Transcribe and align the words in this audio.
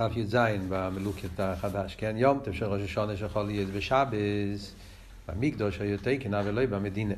דף 0.00 0.16
י"ז 0.16 0.36
במלוקת 0.68 1.40
החדש, 1.40 1.94
כן? 1.94 2.14
יום 2.16 2.40
טף 2.44 2.52
של 2.52 2.64
ראש 2.64 2.82
השונה 2.82 3.16
שיכול 3.16 3.42
להיות 3.42 3.68
בשבס, 3.68 4.74
במקדוש 5.28 5.80
היו 5.80 5.98
תקנה 5.98 6.42
ולא 6.44 6.66
במדינה. 6.66 7.14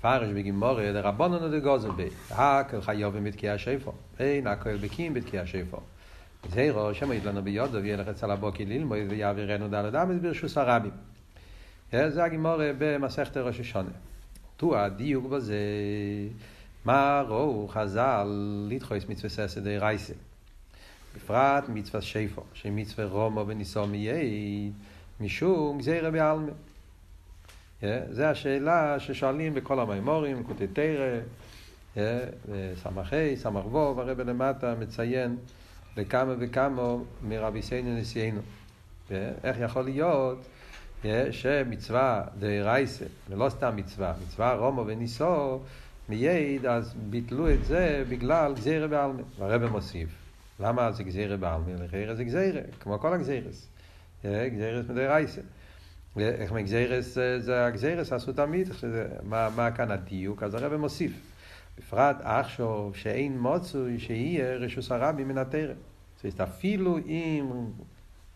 פרש 0.00 0.28
בגימורי 0.28 0.92
דרבנון 0.92 1.58
דגוזל 1.58 1.90
בי, 1.90 2.08
הכל 2.30 2.80
חיובים 2.80 3.24
בתקיע 3.24 3.58
שיפו, 3.58 3.92
אין 4.18 4.46
הכל 4.46 4.76
בקים 4.76 5.14
בתקיע 5.14 5.46
שיפו. 5.46 5.76
זהירו 6.50 6.94
שמעיד 6.94 7.24
לנו 7.24 7.42
ביודו 7.42 7.78
וילך 7.82 8.08
אצל 8.08 8.30
הבוקי 8.30 8.64
ללמוד 8.64 8.98
ויעבירנו 9.08 9.68
דלת 9.68 9.94
אמס 9.94 10.20
ברשוס 10.22 10.58
הרבים. 10.58 10.92
זה 11.92 12.24
הגימורי 12.24 12.70
במסכת 12.78 13.36
ראש 13.36 13.60
השונה. 13.60 13.90
תו 14.56 14.78
הדיוק 14.78 15.26
בזה, 15.26 15.58
מה 16.84 17.22
ראו 17.28 17.68
חז"ל 17.68 18.26
לדחוס 18.68 19.08
מצווה 19.08 19.28
ססא 19.28 19.60
די 19.60 19.78
רייסה. 19.78 20.14
בפרט 21.16 21.64
מצווה 21.68 22.02
שיפו, 22.02 22.42
שמצווה 22.54 23.04
רומו 23.04 23.44
וניסו 23.46 23.86
מייד, 23.86 24.72
משום 25.20 25.78
גזירה 25.78 26.10
בעלמא. 26.10 26.52
זה 28.10 28.30
השאלה 28.30 29.00
ששואלים 29.00 29.54
בכל 29.54 29.80
המימורים, 29.80 30.42
קוטי 30.44 30.66
תרא, 30.66 31.20
סמ"ה, 32.82 33.02
סמ"ך 33.36 33.66
וו, 33.66 34.00
הרב 34.00 34.20
למטה 34.20 34.74
מציין 34.80 35.36
בכמה 35.96 36.34
וכמה 36.38 36.96
מרבי 37.28 37.62
סיינו 37.62 37.96
נשיאנו. 38.00 38.40
איך 39.44 39.56
יכול 39.60 39.84
להיות 39.84 40.38
שמצווה 41.30 42.24
דרייסה, 42.38 43.04
ולא 43.30 43.48
סתם 43.48 43.76
מצווה, 43.76 44.12
מצווה 44.26 44.54
רומו 44.54 44.84
וניסו, 44.86 45.60
מייד, 46.08 46.66
אז 46.66 46.94
ביטלו 47.10 47.50
את 47.50 47.64
זה 47.64 48.04
בגלל 48.08 48.54
גזירה 48.54 48.86
בעלמא. 48.86 49.22
והרב 49.38 49.66
מוסיף, 49.66 50.08
למה 50.60 50.92
זה 50.92 51.02
גזירה 51.04 51.36
בעלמא? 51.36 51.70
לחיירה 51.70 52.14
זה 52.14 52.24
גזירה, 52.24 52.60
כמו 52.80 52.98
כל 52.98 53.12
הגזירס. 53.12 53.68
גזירס 54.24 54.88
מדי 54.88 55.06
רייסה. 55.06 55.40
איך 56.16 56.52
מגזירס 56.52 57.18
זה 57.38 57.66
הגזירס 57.66 58.12
עשו 58.12 58.32
תמיד, 58.32 58.68
מה, 59.22 59.48
מה 59.56 59.70
כאן 59.70 59.90
הדיוק? 59.90 60.42
אז 60.42 60.54
הרב 60.54 60.76
מוסיף. 60.76 61.12
בפרט 61.78 62.16
עכשיו 62.20 62.90
שאין 62.94 63.38
מוצוי 63.38 63.98
שיהיה 63.98 64.54
רשוס 64.54 64.92
הרבי 64.92 65.24
מן 65.24 65.38
התרם. 65.38 65.76
זאת 66.22 66.40
אפילו 66.40 66.98
אם 66.98 67.50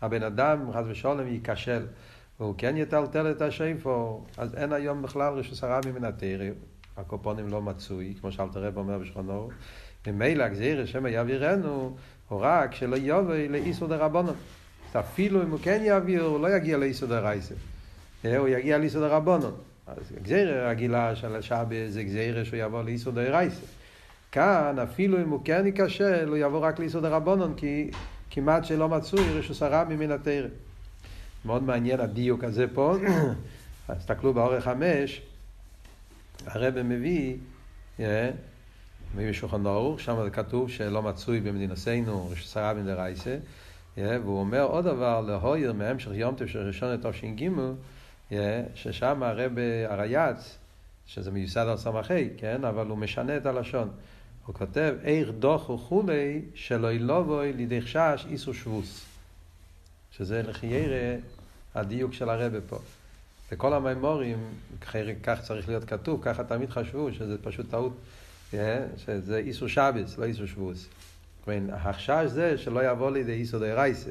הבן 0.02 0.22
אדם 0.22 0.72
חס 0.72 0.84
ושלום 0.88 1.26
ייכשל 1.26 1.86
והוא 2.40 2.54
כן 2.58 2.76
יטלטל 2.76 3.30
את 3.30 3.42
השיפו, 3.42 4.24
אז 4.38 4.54
אין 4.54 4.72
היום 4.72 5.02
בכלל 5.02 5.34
רשוס 5.34 5.64
הרבי 5.64 5.92
מן 5.92 6.04
התרם. 6.04 6.52
הקופונים 6.96 7.48
לא 7.48 7.62
מצוי, 7.62 8.14
כמו 8.20 8.32
שאלת 8.32 8.56
הרב 8.56 8.76
אומר 8.76 8.98
בשכונו. 8.98 9.48
ממילא 10.08 10.44
הגזירה 10.44 10.86
שמא 10.86 11.08
יעבירנו, 11.08 11.96
הוא 12.28 12.40
רק 12.42 12.74
שלא 12.74 12.96
יובא 12.96 13.34
לאיסור 13.34 13.88
דרבנון. 13.88 14.34
אפילו 14.92 15.42
אם 15.42 15.50
הוא 15.50 15.58
כן 15.62 15.80
יעביר, 15.84 16.22
הוא 16.22 16.40
לא 16.40 16.56
יגיע 16.56 16.76
לאיסור 16.76 17.08
דרייסה. 17.08 17.54
הוא 18.24 18.48
יגיע 18.48 18.78
לאיסור 18.78 19.00
דרבנון. 19.00 19.54
אז 19.86 20.12
גזירה 20.22 20.70
רגילה 20.70 21.16
של 21.16 21.36
השעה 21.36 21.64
זה 21.88 22.02
גזירה 22.02 22.44
שהוא 22.44 22.58
יבוא 22.58 22.82
לאיסור 22.82 23.12
דרייסה. 23.12 23.66
כאן, 24.32 24.78
אפילו 24.82 25.22
אם 25.22 25.28
הוא 25.28 25.40
כן 25.44 25.66
ייכשל, 25.66 26.28
הוא 26.28 26.36
יבוא 26.36 26.60
רק 26.60 26.78
לאיסור 26.78 27.00
דרבנון, 27.00 27.54
כי 27.56 27.90
כמעט 28.30 28.64
שלא 28.64 28.88
מצוי 28.88 29.38
רשוס 29.38 29.62
הרבי 29.62 29.96
מן 29.96 30.10
התרם. 30.10 30.50
מאוד 31.44 31.62
מעניין 31.62 32.00
הדיוק 32.00 32.44
הזה 32.44 32.66
פה. 32.74 32.94
אז 33.88 33.96
תסתכלו 33.98 34.34
באורך 34.34 34.64
חמש, 34.64 35.22
הרב 36.46 36.82
מביא, 36.82 37.36
מביא 39.14 39.30
בשולחן 39.30 39.66
אורוך, 39.66 40.00
שם 40.00 40.16
זה 40.24 40.30
כתוב 40.30 40.70
שלא 40.70 41.02
מצוי 41.02 41.40
במדינתנו 41.40 42.30
הרבי 42.56 42.80
מן 42.80 42.86
דרייסה. 42.86 43.36
והוא 43.96 44.40
אומר 44.40 44.62
עוד 44.62 44.84
דבר, 44.84 45.20
להויר 45.20 45.72
מהמשך 45.72 46.10
יום 46.14 46.34
של 46.46 46.66
ראשון 46.66 46.88
לתש"ג, 46.92 47.48
ששם 48.74 49.22
הרב 49.22 49.52
הרייץ, 49.88 50.58
שזה 51.06 51.30
מיוסד 51.30 51.66
על 51.68 51.76
סמכי, 51.76 52.28
כן? 52.36 52.64
אבל 52.64 52.86
הוא 52.86 52.98
משנה 52.98 53.36
את 53.36 53.46
הלשון. 53.46 53.90
הוא 54.46 54.54
כותב, 54.54 54.94
איך 55.02 55.28
דוח 55.38 55.70
וכולי, 55.70 56.42
שלא 56.54 56.92
ילובוי 56.92 57.52
לידי 57.52 57.80
חשש 57.80 58.26
איסו 58.30 58.54
שבוס. 58.54 59.06
שזה 60.12 60.42
לחיירה 60.42 61.16
הדיוק 61.74 62.12
של 62.12 62.28
הרב 62.28 62.52
פה. 62.68 62.78
וכל 63.52 63.72
המימורים, 63.72 64.38
כך 65.22 65.40
צריך 65.42 65.68
להיות 65.68 65.84
כתוב, 65.84 66.20
ככה 66.22 66.44
תמיד 66.44 66.70
חשבו, 66.70 67.12
שזה 67.12 67.38
פשוט 67.42 67.70
טעות, 67.70 67.92
שזה 68.96 69.36
איסו 69.36 69.68
שבס, 69.68 70.18
לא 70.18 70.24
איסו 70.24 70.46
שבוס. 70.46 70.88
החשש 71.72 72.24
זה 72.26 72.58
שלא 72.58 72.90
יבוא 72.90 73.10
לידי 73.10 73.32
איסו 73.32 73.58
די 73.58 73.72
רייסה. 73.72 74.10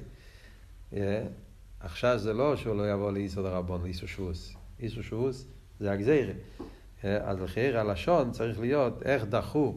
החשש 1.82 2.16
זה 2.18 2.34
לא 2.34 2.56
שהוא 2.56 2.76
לא 2.76 2.92
יבוא 2.92 3.12
לאיסו 3.12 3.42
די 3.42 3.48
רבון, 3.48 3.84
לאיסו 3.84 4.08
שבוס. 4.08 4.56
איסו 4.80 5.04
שבוס 5.04 5.46
זה 5.80 5.92
הגזירה. 5.92 6.34
אז 7.04 7.40
לחייר 7.42 7.80
הלשון 7.80 8.32
צריך 8.32 8.60
להיות 8.60 9.04
איך 9.04 9.26
דחו 9.26 9.76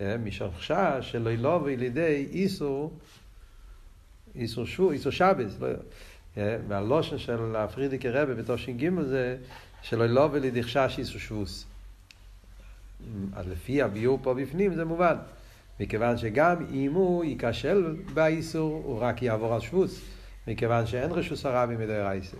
משום 0.00 0.50
חשש 0.50 0.98
שלא 1.00 1.30
ילובו 1.30 1.66
לידי 1.66 2.26
איסו, 2.30 2.90
איסו 4.34 4.66
שבוס, 4.66 4.92
איסו 4.92 5.12
שבס. 5.12 5.58
והלושן 6.36 7.18
של 7.18 7.56
הפרידיקי 7.56 8.08
רבי 8.08 8.34
בתוש"ג 8.34 9.00
זה 9.00 9.36
שלא 9.82 10.04
ילובו 10.04 10.36
לידי 10.36 10.62
חשש 10.62 10.94
איסו 10.98 11.20
שבוס. 11.20 11.66
אז 13.32 13.48
לפי 13.48 13.82
הביור 13.82 14.18
פה 14.22 14.34
בפנים 14.34 14.74
זה 14.74 14.84
מובן. 14.84 15.16
מכיוון 15.80 16.18
שגם 16.18 16.56
אם 16.72 16.92
הוא 16.92 17.24
ייכשל 17.24 17.96
באיסור, 18.14 18.82
הוא 18.84 18.98
רק 19.00 19.22
יעבור 19.22 19.54
על 19.54 19.60
שבוס, 19.60 20.00
מכיוון 20.48 20.86
שאין 20.86 21.10
רשוס 21.10 21.46
הרבי 21.46 21.76
מדי 21.76 21.98
רייסה. 21.98 22.36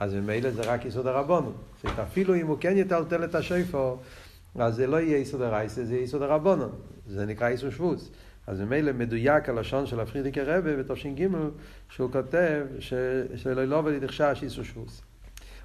אז 0.00 0.14
ממילא 0.14 0.50
זה 0.50 0.62
רק 0.62 0.84
יסוד 0.84 1.06
הרבונו. 1.06 1.52
אפילו 2.02 2.34
אם 2.34 2.46
הוא 2.46 2.56
כן 2.60 2.76
יטלטל 2.76 3.24
את 3.24 3.34
השויפו, 3.34 3.96
אז 4.54 4.74
זה 4.74 4.86
לא 4.86 4.96
יהיה 5.00 5.18
יסוד 5.18 5.42
הרייסה, 5.42 5.84
זה 5.84 5.94
יהיה 5.94 6.04
יסוד 6.04 6.22
הרבונו. 6.22 6.68
זה 7.06 7.26
נקרא 7.26 7.48
איסור 7.48 7.70
שבוס. 7.70 8.10
אז 8.46 8.60
ממילא 8.60 8.92
מדויק 8.92 9.48
הלשון 9.48 9.86
של 9.86 10.00
הפרידיקי 10.00 10.40
רבי 10.40 10.76
בתש"ג, 10.76 11.28
שהוא 11.88 12.12
כותב 12.12 12.66
שלא 13.36 13.64
לא 13.64 13.82
ולדחשש 13.84 14.42
איסור 14.42 14.64
שבוס. 14.64 15.02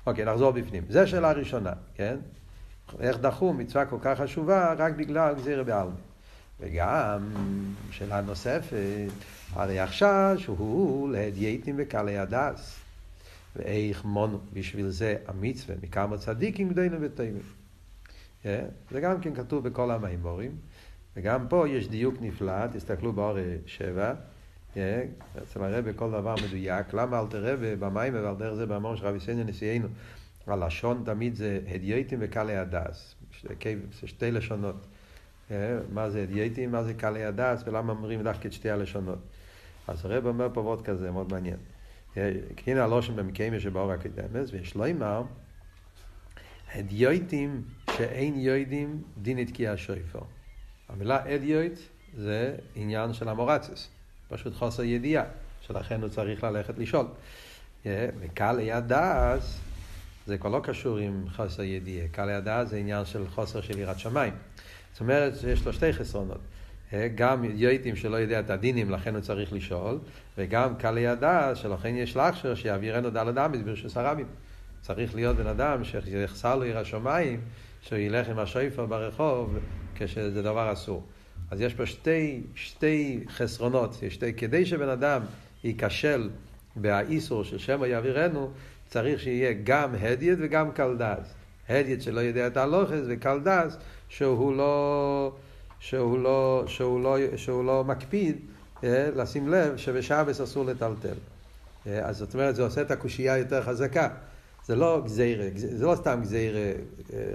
אוקיי, 0.08 0.26
נחזור 0.26 0.52
בפנים. 0.52 0.84
זו 0.90 1.08
שאלה 1.08 1.32
ראשונה, 1.32 1.72
כן? 1.96 2.18
איך 3.00 3.18
דחו 3.18 3.54
מצווה 3.54 3.86
כל 3.86 3.98
כך 4.02 4.22
חשובה 4.22 4.74
רק 4.74 4.94
בגלל 4.94 5.36
גזירה 5.36 5.64
בעלמא. 5.64 5.96
וגם, 6.60 7.30
שאלה 7.92 8.22
נוספת, 8.22 9.12
הרי 9.54 9.80
החשש 9.80 10.46
הוא 10.48 11.12
להדייתים 11.12 11.76
וקלי 11.78 12.18
הדס. 12.18 12.80
ואיך 13.56 14.06
מונו 14.06 14.40
בשביל 14.54 14.90
זה 14.90 15.16
המצווה 15.28 15.76
מכמה 15.84 16.18
צדיקים 16.18 16.70
גדולים 16.70 16.92
וטובים. 17.02 17.40
זה 18.92 19.02
גם 19.02 19.22
כן 19.22 19.36
כתוב 19.36 19.68
בכל 19.68 19.92
המימורים, 19.92 20.52
וגם 21.16 21.48
פה 21.50 21.70
יש 21.70 21.88
דיוק 21.88 22.16
נפלא, 22.22 22.68
תסתכלו 22.68 23.14
באור 23.14 23.38
שבע, 23.66 24.14
אצל 24.72 25.64
הרבי 25.64 25.92
כל 25.96 26.12
דבר 26.12 26.36
מדויק, 26.48 26.94
למה 26.94 27.20
אל 27.20 27.26
תראה 27.30 27.76
במים 27.80 28.14
ועל 28.14 28.36
דרך 28.36 28.54
זה 28.54 28.66
באמור 28.66 28.96
של 28.96 29.06
רבי 29.06 29.20
סניה 29.20 29.44
נשיאנו, 29.44 29.88
הלשון 30.48 31.02
תמיד 31.06 31.36
זה 31.36 31.60
הדייתים 31.68 32.20
וקלי 32.22 32.56
הדס, 32.56 33.16
שתי 34.06 34.32
לשונות. 34.32 34.86
מה 35.94 36.10
זה 36.10 36.24
אדייטים, 36.24 36.72
מה 36.72 36.84
זה 36.84 36.94
קלי 36.94 37.26
הדס, 37.26 37.64
ולמה 37.66 37.94
אומרים 37.94 38.24
דווקא 38.24 38.48
את 38.48 38.54
שתי 38.54 38.70
הלשונות. 38.70 39.20
אז 39.88 40.06
הרב 40.06 40.26
אומר 40.26 40.48
פה 40.54 40.62
עוד 40.62 40.82
כזה, 40.82 41.12
מאוד 41.12 41.32
מעניין. 41.32 41.58
הנה 42.68 42.84
הלושן 42.84 43.16
במקיימיה 43.16 43.60
שבאור 43.60 43.92
הקדמס, 43.92 44.50
ויש 44.52 44.76
לו 44.76 44.86
אמר, 44.92 45.24
אדייטים 46.80 47.62
שאין 47.98 48.40
יוידים 48.40 49.02
דין 49.18 49.38
התקיע 49.38 49.74
שויפו. 49.76 50.20
המילה 50.90 51.36
אדייט 51.36 51.80
זה 52.18 52.56
עניין 52.76 53.14
של 53.14 53.30
המורצס, 53.30 53.90
פשוט 54.30 54.54
חוסר 54.54 54.84
ידיעה, 54.84 55.24
שלכן 55.62 56.02
הוא 56.02 56.10
צריך 56.10 56.44
ללכת 56.44 56.78
לשאול. 56.78 57.06
וקלי 57.86 58.72
הדס 58.72 59.60
זה 60.26 60.38
כבר 60.38 60.50
לא 60.50 60.60
קשור 60.64 60.98
עם 60.98 61.26
חוסר 61.36 61.64
ידיעה, 61.64 62.08
קלי 62.08 62.34
הדס 62.34 62.70
זה 62.70 62.78
עניין 62.78 63.06
של 63.06 63.28
חוסר 63.28 63.62
של 63.62 63.80
יראת 63.80 64.00
שמיים. 64.00 64.34
זאת 64.92 65.02
אומרת 65.02 65.34
שיש 65.40 65.66
לו 65.66 65.74
שתי 65.74 65.94
חסרונות. 65.94 66.40
גם 67.16 67.44
יויטים 67.44 67.96
שלא 67.96 68.18
יודע 68.18 68.40
את 68.40 68.50
הדינים, 68.50 68.92
לכן 68.92 69.16
הוא 69.16 69.22
צריך 69.22 69.54
לשאול, 69.54 70.00
וגם 70.38 70.76
קלי 70.76 71.08
הדעת, 71.08 71.58
שלכן 71.58 71.96
יש 71.96 72.16
לחשר 72.18 72.56
שיעבירנו 72.56 73.10
דל 73.10 73.28
אדמית 73.28 73.64
ברשוס 73.64 73.98
הרבים. 73.98 74.26
צריך 74.82 75.16
להיות 75.16 75.38
בן 75.38 75.48
אדם 75.48 75.84
שיחסר 75.84 76.56
לו 76.56 76.64
עיר 76.64 76.78
השמיים, 76.78 77.42
שהוא 77.82 78.00
ילך 78.00 78.30
עם 78.30 78.40
השויפר 78.40 78.86
ברחוב, 78.86 79.58
כשזה 79.96 80.44
דבר 80.44 80.74
אסור. 80.74 81.04
אז 81.52 81.62
יש 81.62 81.74
פה 81.74 81.86
שתי, 81.86 82.42
שתי 82.56 83.24
חסרונות, 83.30 83.98
שתי, 84.10 84.34
כדי 84.34 84.66
שבן 84.66 84.90
אדם 84.90 85.22
ייכשל 85.64 86.30
באיסור 86.76 87.44
של 87.44 87.58
שמא 87.58 87.86
יעבירנו, 87.86 88.52
צריך 88.90 89.20
שיהיה 89.20 89.54
גם 89.64 89.96
הדיית 90.02 90.40
וגם 90.42 90.72
קלדס. 90.72 91.34
הדיית 91.70 92.02
שלא 92.02 92.20
יודע 92.20 92.48
את 92.48 92.58
הלוחס 92.58 93.02
וקלדס 93.08 93.78
שהוא 94.10 94.56
לא, 94.56 95.32
שהוא 95.80 96.20
לא, 96.20 96.64
שהוא 96.68 97.04
לא, 97.04 97.18
שהוא 97.36 97.66
לא 97.66 97.84
מקפיד 97.84 98.38
לשים 98.84 99.50
לב 99.50 99.78
שבשבס 99.78 100.42
אסור 100.42 100.66
לטלטל. 100.66 101.16
אז 101.86 102.18
זאת 102.18 102.34
אומרת, 102.34 102.56
זה 102.56 102.64
עושה 102.64 102.82
את 102.82 102.92
הקושייה 102.92 103.38
יותר 103.38 103.64
חזקה. 103.64 104.10
זה 104.66 104.76
לא 104.76 105.02
גזירה, 105.06 105.46
זה 105.56 105.86
לא 105.86 105.96
סתם 105.96 106.20
גזירה 106.22 106.72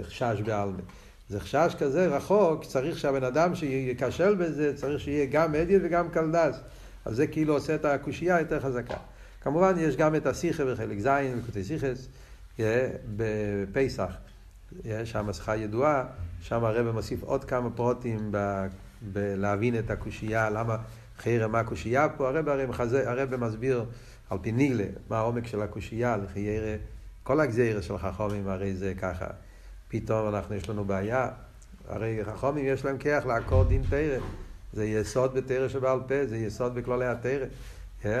חשש 0.03 0.41
בעלמה. 0.45 0.77
זה 1.29 1.39
חשש 1.39 1.75
כזה 1.79 2.07
רחוק, 2.07 2.65
צריך 2.65 2.97
שהבן 2.99 3.23
אדם 3.23 3.55
שייכשל 3.55 4.35
בזה, 4.35 4.73
צריך 4.75 4.99
שיהיה 4.99 5.25
גם 5.25 5.55
אדיוט 5.55 5.81
וגם 5.85 6.09
קלדס. 6.09 6.59
אז 7.05 7.15
זה 7.15 7.27
כאילו 7.27 7.53
עושה 7.53 7.75
את 7.75 7.85
הקושייה 7.85 8.39
יותר 8.39 8.59
חזקה. 8.59 8.97
כמובן 9.41 9.73
יש 9.77 9.95
גם 9.95 10.15
את 10.15 10.25
השיחה 10.25 10.65
בחלק 10.65 10.99
ז', 10.99 11.07
לקוטי 11.07 11.63
סיכס, 11.63 12.07
בפסח. 13.15 14.11
שם 15.03 15.27
מסכה 15.27 15.55
ידועה, 15.55 16.03
שם 16.41 16.63
הרב 16.63 16.91
מוסיף 16.91 17.23
עוד 17.23 17.45
כמה 17.45 17.69
פרוטים 17.69 18.27
ב, 18.31 18.65
בלהבין 19.01 19.79
את 19.79 19.91
הקושייה, 19.91 20.49
למה 20.49 20.77
חיירה 21.17 21.47
מה 21.47 21.59
הקושייה 21.59 22.09
פה, 22.09 22.29
הרב, 22.29 22.49
הרב, 22.49 22.69
הרב 23.05 23.35
מסביר 23.35 23.85
על 24.29 24.37
פי 24.41 24.51
ניגלה 24.51 24.85
מה 25.09 25.17
העומק 25.17 25.47
של 25.47 25.61
הקושייה, 25.61 26.17
לחיירה, 26.17 26.75
כל 27.23 27.39
הגזירה 27.39 27.81
של 27.81 27.97
חכומים 27.97 28.47
הרי 28.47 28.73
זה 28.73 28.93
ככה, 29.01 29.27
פתאום 29.87 30.35
אנחנו 30.35 30.55
יש 30.55 30.69
לנו 30.69 30.85
בעיה, 30.85 31.29
הרי 31.87 32.19
חכומים 32.25 32.65
יש 32.67 32.85
להם 32.85 32.97
כיח 32.97 33.25
לעקור 33.25 33.63
דין 33.63 33.83
תרא, 33.89 34.17
זה 34.73 34.85
יסוד 34.85 35.33
בתרא 35.33 35.67
שבעל 35.67 35.99
פה, 36.07 36.27
זה 36.27 36.37
יסוד 36.37 36.75
בכללי 36.75 37.05
התרא, 37.05 37.45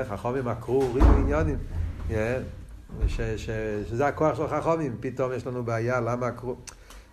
חכומים 0.09 0.47
עקרו 0.47 0.93
ריבו 0.93 1.11
עניונים, 1.11 1.57
ש, 3.07 3.21
ש, 3.21 3.49
שזה 3.89 4.07
הכוח 4.07 4.37
של 4.37 4.47
חכומים, 4.47 4.97
פתאום 4.99 5.31
יש 5.33 5.47
לנו 5.47 5.63
בעיה, 5.63 5.99
למה 5.99 6.27
עקרו... 6.27 6.55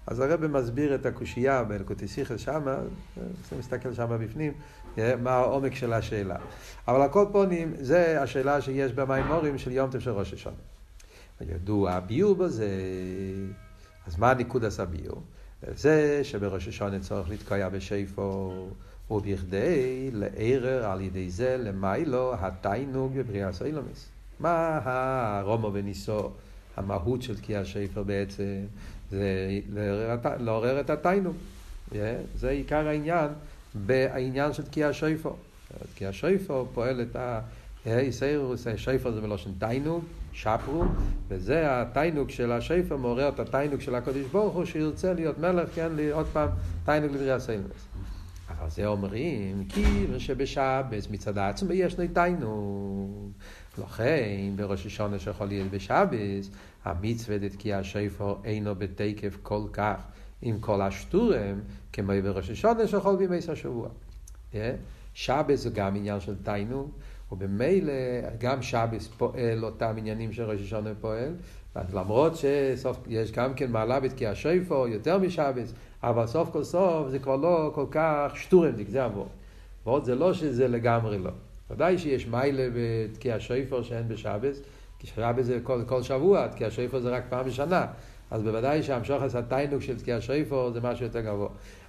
אז 0.06 0.20
הרב 0.20 0.47
מסביר 0.47 0.94
את 0.94 1.06
הקושייה 1.06 1.65
באלקוטי 1.65 2.09
סיכס 2.09 2.41
שמה, 2.41 2.76
צריך 3.15 3.53
להסתכל 3.53 3.93
שמה 3.94 4.19
בפנים, 4.19 4.53
מה 5.23 5.31
העומק 5.31 5.75
של 5.75 5.93
השאלה. 5.93 6.37
אבל 6.88 7.03
על 7.03 7.09
כל 7.09 7.26
פונים, 7.32 7.73
זה 7.81 8.23
השאלה 8.23 8.61
שיש 8.61 8.93
במימורים 8.93 9.59
של 9.59 9.73
יום 9.73 9.91
טוב 9.91 10.09
ראש 10.09 10.32
השנה. 10.32 10.53
ידוע 11.41 11.93
הביור 11.93 12.35
בזה, 12.35 12.69
אז 14.06 14.19
מה 14.19 14.35
ניקוד 14.35 14.65
עשה 14.65 14.85
ביור? 14.85 15.23
זה 15.75 16.20
שבראש 16.23 16.69
השנה 16.69 17.00
צורך 17.00 17.29
לתקוע 17.29 17.69
בשיפו, 17.69 18.69
ובכדי 19.10 20.10
לערר 20.12 20.84
על 20.84 21.00
ידי 21.00 21.31
זה 21.31 21.56
למיילו 21.58 22.34
התיינוג 22.40 23.12
בבריאה 23.19 23.52
סוילומס. 23.52 24.08
מה 24.40 24.81
הרומו 24.84 25.70
וניסו, 25.72 26.31
המהות 26.76 27.22
של 27.22 27.37
תקיע 27.37 27.64
שפר 27.64 28.02
בעצם, 28.02 28.44
זה 29.10 29.49
לעורר 30.38 30.81
את 30.81 30.90
התיינוג. 30.90 31.37
זה 32.34 32.50
עיקר 32.50 32.88
העניין 32.88 33.28
בעניין 33.75 34.52
של 34.52 34.62
תקיע 34.62 34.93
שפר. 34.93 35.32
תקיע 35.94 36.12
שפר 36.12 36.64
פועל 36.75 37.02
את 37.02 37.16
ה... 37.16 37.40
איסיירוס, 37.87 38.64
זה 39.14 39.20
מלושן 39.22 39.50
תיינוג, 39.58 40.05
שפרו, 40.32 40.84
וזה 41.28 41.62
התיינוג 41.64 42.31
של 42.31 42.52
השפר 42.52 42.96
מעורר 42.96 43.28
את 43.28 43.40
התיינוג 43.40 43.81
של 43.81 43.94
הקודש 43.94 44.25
ברוך 44.32 44.55
הוא 44.55 44.64
שירצה 44.64 45.12
להיות 45.12 45.38
מלך, 45.38 45.69
כן, 45.75 45.93
עוד 46.12 46.26
פעם 46.32 46.49
תיינוג 46.84 47.10
לבריאה 47.10 47.40
סיילמס. 47.40 47.88
אבל 48.50 48.70
זה 48.70 48.86
אומרים, 48.86 49.64
כי 49.68 50.06
שבשבס 50.18 51.10
מצד 51.10 51.38
עצמו 51.38 51.72
יש 51.72 51.96
תיינוג. 52.14 53.32
לכן 53.78 54.52
בראש 54.56 54.86
השונה 54.86 55.18
שיכול 55.18 55.46
להיות 55.46 55.70
בשבס, 55.70 56.50
המצווה 56.84 57.38
דתקיע 57.38 57.84
שפר 57.84 58.34
אינו 58.44 58.74
בתקף 58.74 59.38
כל 59.42 59.62
כך 59.72 60.02
עם 60.42 60.60
כל 60.60 60.80
השטורם, 60.82 61.60
כמו 61.92 62.12
בראש 62.22 62.50
השונה 62.50 62.86
שיכול 62.86 63.16
בימי 63.16 63.38
השבוע. 63.48 63.88
שבס 65.14 65.60
זה 65.60 65.70
גם 65.70 65.96
עניין 65.96 66.20
של 66.20 66.34
תיינוג, 66.42 66.90
ובמילא 67.32 67.92
גם 68.38 68.62
שבס 68.62 69.08
פועל 69.08 69.64
אותם 69.64 69.94
עניינים 69.98 70.32
של 70.32 70.50
השונה 70.50 70.90
פועל, 71.00 71.34
למרות 71.94 72.36
שיש 72.36 73.32
גם 73.32 73.54
כן 73.54 73.70
מעלה 73.70 74.00
בתקיע 74.00 74.34
שפר 74.34 74.86
יותר 74.88 75.19
משבס, 75.19 75.72
אבל 76.02 76.26
סוף 76.26 76.50
כל 76.52 76.64
סוף 76.64 77.08
זה 77.08 77.19
כבר 77.19 77.36
לא 77.36 77.70
כל 77.75 77.86
כך 77.90 78.32
שטורמדיק, 78.34 78.88
זה 78.88 79.04
עבור. 79.04 79.28
ועוד 79.86 80.04
זה 80.04 80.14
לא 80.14 80.34
שזה 80.34 80.69
לגמרי 80.69 81.19
לא. 81.19 81.30
ודאי 81.70 81.98
שיש 81.98 82.26
מיילה 82.26 82.69
בתקיע 82.75 83.36
שויפר 83.38 83.82
שאין 83.82 84.08
בשבס, 84.08 84.62
כי 84.98 85.06
שבס 85.06 85.44
זה 85.44 85.58
כל, 85.62 85.82
כל 85.86 86.02
שבוע, 86.02 86.46
תקיע 86.46 86.70
שויפר 86.70 87.00
זה 87.00 87.10
רק 87.10 87.22
פעם 87.28 87.46
בשנה. 87.46 87.86
אז 88.31 88.42
בוודאי 88.42 88.82
שהמשוך 88.82 89.22
עשה 89.22 89.42
תיינוק 89.42 89.82
של 89.82 89.98
תקיע 89.98 90.20
שויפר 90.20 90.70
זה 90.70 90.81
משהו 90.81 91.04
יותר 91.04 91.20
גבוה. 91.20 91.48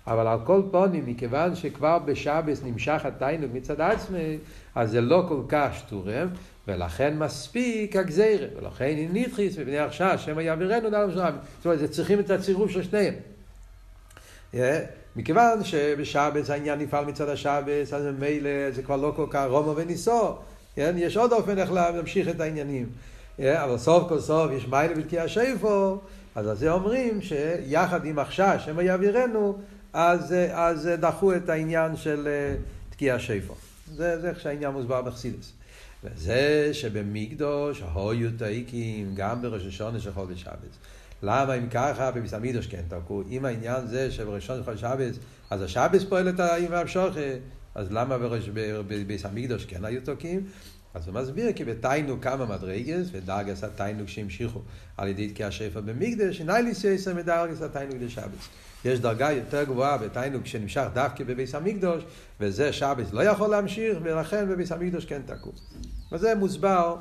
אבל 0.09 0.27
על 0.27 0.39
כל 0.43 0.61
פונים, 0.71 1.03
מכיוון 1.05 1.55
שכבר 1.55 1.99
בשבס 1.99 2.61
נמשך 2.63 3.01
התיינוק 3.05 3.51
מצד 3.53 3.81
עצמי, 3.81 4.37
אז 4.75 4.91
זה 4.91 5.01
לא 5.01 5.25
כל 5.27 5.41
כך 5.47 5.69
שטורם, 5.73 6.27
ולכן 6.67 7.17
מספיק 7.17 7.95
הגזירה, 7.95 8.47
ולכן 8.57 8.95
ניתחיס 9.11 9.55
ובני 9.57 9.79
החשש, 9.79 10.25
שמא 10.25 10.41
יעבירנו 10.41 10.89
דלם 10.89 11.11
שלנו. 11.11 11.37
זאת 11.57 11.65
אומרת, 11.65 11.91
צריכים 11.91 12.19
את 12.19 12.29
הצירוף 12.29 12.71
של 12.71 12.83
שניהם. 12.83 13.13
מכיוון 15.15 15.63
שבשבס 15.63 16.49
העניין 16.49 16.79
נפעל 16.79 17.05
מצד 17.05 17.29
השבס, 17.29 17.93
אז 17.93 18.05
ממילא 18.05 18.71
זה 18.71 18.83
כבר 18.83 18.95
לא 18.95 19.13
כל 19.15 19.25
כך 19.29 19.45
רומו 19.49 19.75
וניסו. 19.75 20.35
כן? 20.75 20.95
יש 20.97 21.17
עוד 21.17 21.33
אופן 21.33 21.57
איך 21.57 21.71
להמשיך 21.71 22.29
את 22.29 22.39
העניינים. 22.39 22.89
אבל 23.39 23.77
סוף 23.77 24.09
כל 24.09 24.19
סוף 24.19 24.51
יש 24.51 24.67
מיילה 24.67 24.95
בתקיע 24.95 25.27
שיפו, 25.27 25.97
אז 26.35 26.47
על 26.47 26.55
זה 26.55 26.71
אומרים 26.71 27.21
שיחד 27.21 28.05
עם 28.05 28.19
החשש 28.19 28.65
שמא 28.65 28.81
יעבירנו, 28.81 29.57
אז, 29.93 30.35
אז 30.51 30.89
דחו 30.99 31.35
את 31.35 31.49
העניין 31.49 31.95
של 31.95 32.27
תקיע 32.89 33.19
שיפו. 33.19 33.55
זה, 33.95 34.21
זה 34.21 34.29
איך 34.29 34.39
שהעניין 34.39 34.71
מוסבר 34.71 35.01
בחסידס. 35.01 35.51
וזה 36.03 36.69
שבמקדוש 36.73 37.81
הויו 37.93 38.29
תאיקים 38.37 39.11
גם 39.15 39.41
בראש 39.41 39.65
השונה 39.65 39.99
של 39.99 40.13
חודש 40.13 40.41
שבס. 40.41 40.77
למה 41.23 41.53
אם 41.53 41.69
ככה 41.69 42.11
בביס 42.11 42.33
המידוש 42.33 42.67
כן 42.67 42.81
תקעו? 42.87 43.23
אם 43.29 43.45
העניין 43.45 43.87
זה 43.87 44.11
שבראשון 44.11 44.63
של 44.65 44.77
שבס, 44.77 45.15
אז 45.49 45.61
השבס 45.61 46.03
פועל 46.03 46.29
את 46.29 46.39
האם 46.39 46.65
והמשוכה, 46.69 47.19
אז 47.75 47.91
למה 47.91 48.17
בביס 48.87 49.25
המקדוש 49.25 49.65
כן 49.65 49.85
היו 49.85 50.01
תוקעים? 50.01 50.45
אז 50.93 51.07
הוא 51.07 51.15
מסביר 51.15 51.53
כי 51.53 51.65
בתיינוק 51.65 52.23
כמה 52.23 52.45
מדרגס, 52.45 53.07
ודרגס 53.11 53.63
התיינוק 53.63 54.07
שהמשיכו 54.07 54.61
על 54.97 55.07
ידי 55.07 55.29
תקיע 55.29 55.51
שפר 55.51 55.81
במקדש, 55.81 56.41
איני 56.41 56.53
לי 56.63 56.75
סייסר 56.75 57.15
מדרגס 57.15 57.61
התיינוק 57.61 57.95
לשבס. 58.01 58.49
יש 58.85 58.99
דרגה 58.99 59.31
יותר 59.31 59.63
גבוהה 59.63 59.97
בתיינוק 59.97 60.45
שנמשך 60.45 60.85
דווקא 60.93 61.23
בביס 61.23 61.55
המקדוש, 61.55 62.03
וזה 62.39 62.73
שבס 62.73 63.13
לא 63.13 63.23
יכול 63.23 63.49
להמשיך, 63.49 63.97
ולכן 64.03 64.49
בביס 64.49 64.71
המקדוש 64.71 65.05
כן 65.05 65.21
תקעו. 65.25 65.51
וזה 66.11 66.35
מוסבר, 66.35 66.95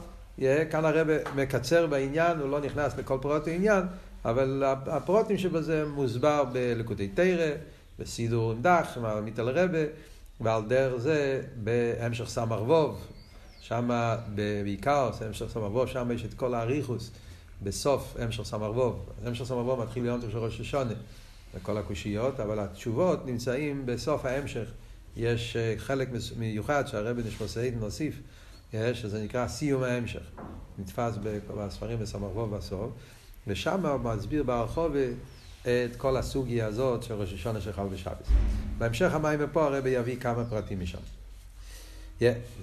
כאן 0.71 0.85
הרב 0.85 1.09
מקצר 1.37 1.87
בעניין, 1.87 2.39
הוא 2.39 2.51
לא 2.51 2.61
נכנס 2.61 2.97
לכל 2.99 3.19
פרוט 3.23 3.49
העניין, 3.49 3.83
אבל 4.25 4.63
הפרוטים 4.67 5.39
שבזה 5.39 5.85
מוסבר 5.87 6.45
בלקודי 6.53 7.09
תרא, 7.09 7.51
בסידור 7.99 8.55
דח, 8.55 8.99
מיטל 9.25 9.49
רבה, 9.49 9.85
ועל 10.41 10.63
דרך 10.69 11.01
זה 11.01 11.43
בהמשך 11.57 12.29
סמר 12.29 12.63
ווב, 12.63 13.07
שם 13.61 13.91
בעיקר, 14.35 15.11
המשך 15.27 15.47
סמר 15.53 15.73
ווב, 15.73 15.87
שם 15.87 16.11
יש 16.15 16.25
את 16.25 16.35
כל 16.35 16.55
האריכוס 16.55 17.11
בסוף 17.63 18.17
המשך 18.19 18.43
סמר 18.43 18.71
ווב. 18.71 19.09
המשך 19.25 19.45
סמר 19.45 19.59
ווב 19.59 19.83
מתחיל 19.83 20.03
ליום 20.03 20.21
של 20.31 20.39
ראש 20.39 20.61
השונה, 20.61 20.95
וכל 21.55 21.79
הקושיות, 21.79 22.41
אבל 22.41 22.59
התשובות 22.59 23.27
נמצאים 23.27 23.87
בסוף 23.87 24.25
ההמשך. 24.25 24.69
יש 25.17 25.57
חלק 25.77 26.09
מיוחד 26.37 26.87
שהרבי 26.87 27.23
נוסיף, 27.81 28.21
שזה 28.73 29.23
נקרא 29.25 29.49
סיום 29.49 29.83
ההמשך. 29.83 30.23
נתפס 30.79 31.15
בספרים 31.57 31.99
בסמר 31.99 32.37
ווב 32.37 32.57
בסוף. 32.57 32.91
ושם 33.47 33.87
הוא 33.87 34.01
מסביר 34.01 34.43
ברחוב 34.43 34.93
את 35.63 35.97
כל 35.97 36.17
הסוגיה 36.17 36.67
הזאת 36.67 37.03
של 37.03 37.15
ראש 37.15 37.33
השונה 37.33 37.61
שחל 37.61 37.87
בשבס. 37.93 38.27
בהמשך 38.79 39.15
המים 39.15 39.41
פה 39.53 39.65
הרבי 39.65 39.91
יביא 39.91 40.17
כמה 40.17 40.45
פרטים 40.45 40.81
משם. 40.81 40.99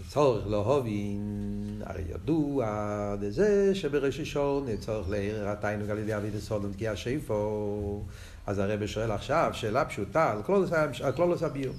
צורך 0.09 0.47
להובין, 0.47 1.81
הרי 1.85 2.03
ידוע 2.09 3.15
לזה 3.21 3.75
שבראש 3.75 4.19
השונה 4.19 4.77
צורך 4.79 5.09
לערער 5.09 5.49
התיינוג 5.49 5.89
על 5.89 5.97
ידי 5.97 6.17
אביד 6.17 6.35
הסוד 6.35 6.65
ותגיע 6.65 6.95
שיפו. 6.95 8.03
אז 8.47 8.59
הרבי 8.59 8.87
שואל 8.87 9.11
עכשיו 9.11 9.51
שאלה 9.53 9.85
פשוטה 9.85 10.31
על 11.01 11.11
כלולוס 11.13 11.43
הביור. 11.43 11.75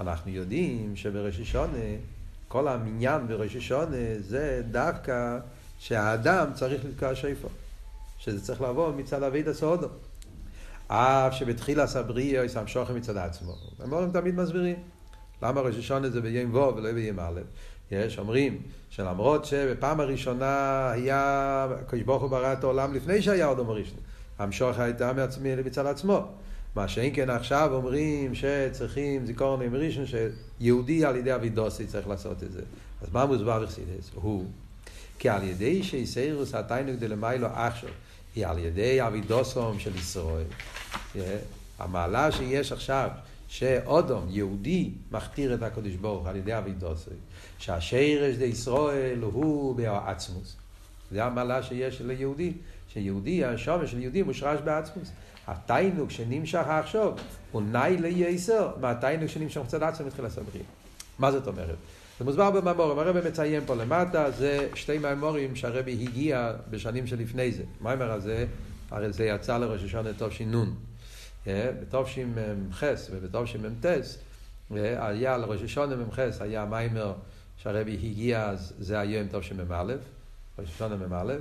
אנחנו 0.00 0.30
יודעים 0.30 0.96
שבראש 0.96 1.40
השונה, 1.40 1.78
כל 2.48 2.68
המניין 2.68 3.28
בראש 3.28 3.56
השונה 3.56 3.96
זה 4.18 4.62
דווקא 4.70 5.38
שהאדם 5.78 6.46
צריך 6.54 6.84
לתקוע 6.84 7.14
שיפו. 7.14 7.48
שזה 8.18 8.44
צריך 8.44 8.60
לבוא 8.60 8.92
מצד 8.92 9.22
אביד 9.22 9.48
הסודו. 9.48 9.88
אף 10.88 11.34
שבתחילה 11.34 11.86
סבריאו 11.86 12.44
יש 12.44 12.56
המשוכם 12.56 12.94
מצד 12.94 13.16
עצמו. 13.16 13.54
המורים 13.78 14.10
תמיד 14.10 14.34
מסבירים. 14.34 14.76
למה 15.42 15.60
ראש 15.60 15.76
השונה 15.76 16.10
זה 16.10 16.20
ביום 16.20 16.54
וו 16.54 16.76
ולא 16.76 16.92
ביום 16.92 17.20
א'? 17.20 17.40
יש 17.90 18.18
אומרים 18.18 18.62
שלמרות 18.90 19.44
שבפעם 19.44 20.00
הראשונה 20.00 20.90
היה, 20.90 21.66
הקדוש 21.80 22.02
ברוך 22.02 22.22
הוא 22.22 22.30
ברא 22.30 22.52
את 22.52 22.64
העולם 22.64 22.94
לפני 22.94 23.22
שהיה 23.22 23.46
עוד 23.46 23.58
אומר 23.58 23.74
ראשון. 23.74 23.98
המשוך 24.38 24.78
הייתה 24.78 25.12
מעצמי 25.12 25.54
מצד 25.64 25.86
עצמו. 25.86 26.26
מה 26.74 26.88
שאין 26.88 27.14
כן 27.14 27.30
עכשיו 27.30 27.70
אומרים 27.74 28.34
שצריכים 28.34 29.26
זיכרון 29.26 29.62
עם 29.62 29.74
ראשון 29.74 30.04
שיהודי 30.06 31.04
על 31.04 31.16
ידי 31.16 31.34
אבידוסי 31.34 31.86
צריך 31.86 32.08
לעשות 32.08 32.42
את 32.42 32.52
זה. 32.52 32.62
אז 33.02 33.08
מה 33.12 33.26
מוסבר 33.26 33.64
בחסידס? 33.64 34.10
הוא, 34.14 34.44
כי 35.18 35.28
על 35.28 35.42
ידי 35.42 35.82
שיסיירוס 35.82 36.54
התיינוק 36.54 36.96
דלמיילו 37.00 37.46
עכשיו, 37.46 37.90
היא 38.34 38.46
על 38.46 38.58
ידי 38.58 39.06
אבידוסום 39.06 39.78
של 39.78 39.96
ישראל. 39.96 40.44
המעלה 41.78 42.32
שיש 42.32 42.72
עכשיו, 42.72 43.10
שאודום, 43.48 44.26
יהודי, 44.30 44.90
מכתיר 45.12 45.54
את 45.54 45.62
הקדוש 45.62 45.94
ברוך 45.94 46.26
על 46.26 46.36
ידי 46.36 46.58
אבידוסי, 46.58 47.10
שהשרש 47.58 48.36
דישראל 48.36 49.18
הוא 49.22 49.76
בעצמוס. 49.76 50.56
זה 51.10 51.24
המעלה 51.24 51.62
שיש 51.62 52.00
ליהודי, 52.00 52.52
שיהודי, 52.88 53.44
השומש 53.44 53.90
של 53.90 53.98
יהודי 53.98 54.22
מושרש 54.22 54.60
בעצמוס. 54.60 55.10
התיינוק 55.46 56.10
שנמשך 56.10 56.64
עכשיו 56.66 57.12
הוא 57.52 57.62
נאי 57.62 57.96
לייסר 57.96 58.70
מהתיינוק 58.80 59.30
שנמשך 59.30 59.60
מצד 59.60 59.82
עצמו 59.82 60.06
מתחיל 60.06 60.24
לעשות 60.24 60.44
בריאה. 60.44 60.64
מה 61.18 61.32
זאת 61.32 61.46
אומרת? 61.46 61.76
זה 62.18 62.24
מוסבר 62.24 62.50
במאמורים, 62.50 62.98
הרבי 62.98 63.28
מציין 63.28 63.62
פה 63.66 63.74
למטה, 63.74 64.30
זה 64.30 64.68
שתי 64.74 64.98
מאמורים 64.98 65.56
שהרבי 65.56 65.92
הגיע 65.92 66.52
בשנים 66.70 67.06
שלפני 67.06 67.52
זה. 67.52 67.62
המאמר 67.80 68.12
הזה, 68.12 68.46
הרי 68.90 69.12
זה 69.12 69.24
יצא 69.24 69.58
לראש 69.58 69.82
השונה 69.84 70.10
תש"ן. 70.12 70.64
בתשמ"ח 71.46 72.82
ובתשמ"ט 73.10 73.86
היה 74.70 75.38
לראש 75.38 75.62
השונה 75.62 75.96
מ"ח 75.96 76.18
היה 76.40 76.64
מיימר 76.64 77.12
שהרבי 77.56 77.92
הגיע, 77.92 78.54
זה 78.78 78.98
היום 78.98 79.26
תשמ"א, 79.30 79.94
ראש 80.58 80.68
השונה 80.68 80.96
מ"א, 80.96 81.32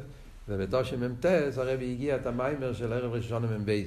ובתשמ"ט 0.48 1.25
הרבי 1.58 1.92
הגיע 1.92 2.16
את 2.16 2.25
המיימר 2.25 2.74
של 2.74 2.94
ערב 2.94 3.14
ראש 3.14 3.25
השונה 3.25 3.48
מ"ב, 3.48 3.84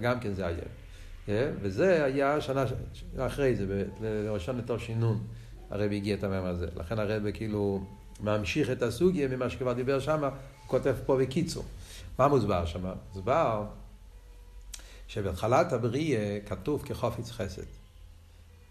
גם 0.00 0.20
כן 0.20 0.32
זה 0.34 0.46
היום. 0.46 1.54
וזה 1.62 2.04
היה 2.04 2.40
שנה 2.40 2.64
אחרי 3.18 3.56
זה, 3.56 3.84
לראש 4.00 4.42
השונה 4.42 4.62
תש"ן. 4.62 5.00
הרבי 5.70 5.96
הגיע 5.96 6.14
את 6.14 6.24
המאמר 6.24 6.48
הזה. 6.48 6.66
לכן 6.76 6.98
הרבי 6.98 7.32
כאילו 7.32 7.84
ממשיך 8.20 8.70
את 8.70 8.82
הסוגיה 8.82 9.28
ממה 9.28 9.50
שכבר 9.50 9.72
דיבר 9.72 10.00
שם, 10.00 10.28
כותב 10.66 10.94
פה 11.06 11.16
בקיצור. 11.16 11.64
מה 12.18 12.28
מוסבר 12.28 12.66
שם? 12.66 12.84
מוסבר 13.14 13.64
שבהתחלת 15.08 15.72
הבריאה 15.72 16.38
כתוב 16.46 16.82
כחופץ 16.86 17.30
חסד. 17.30 17.62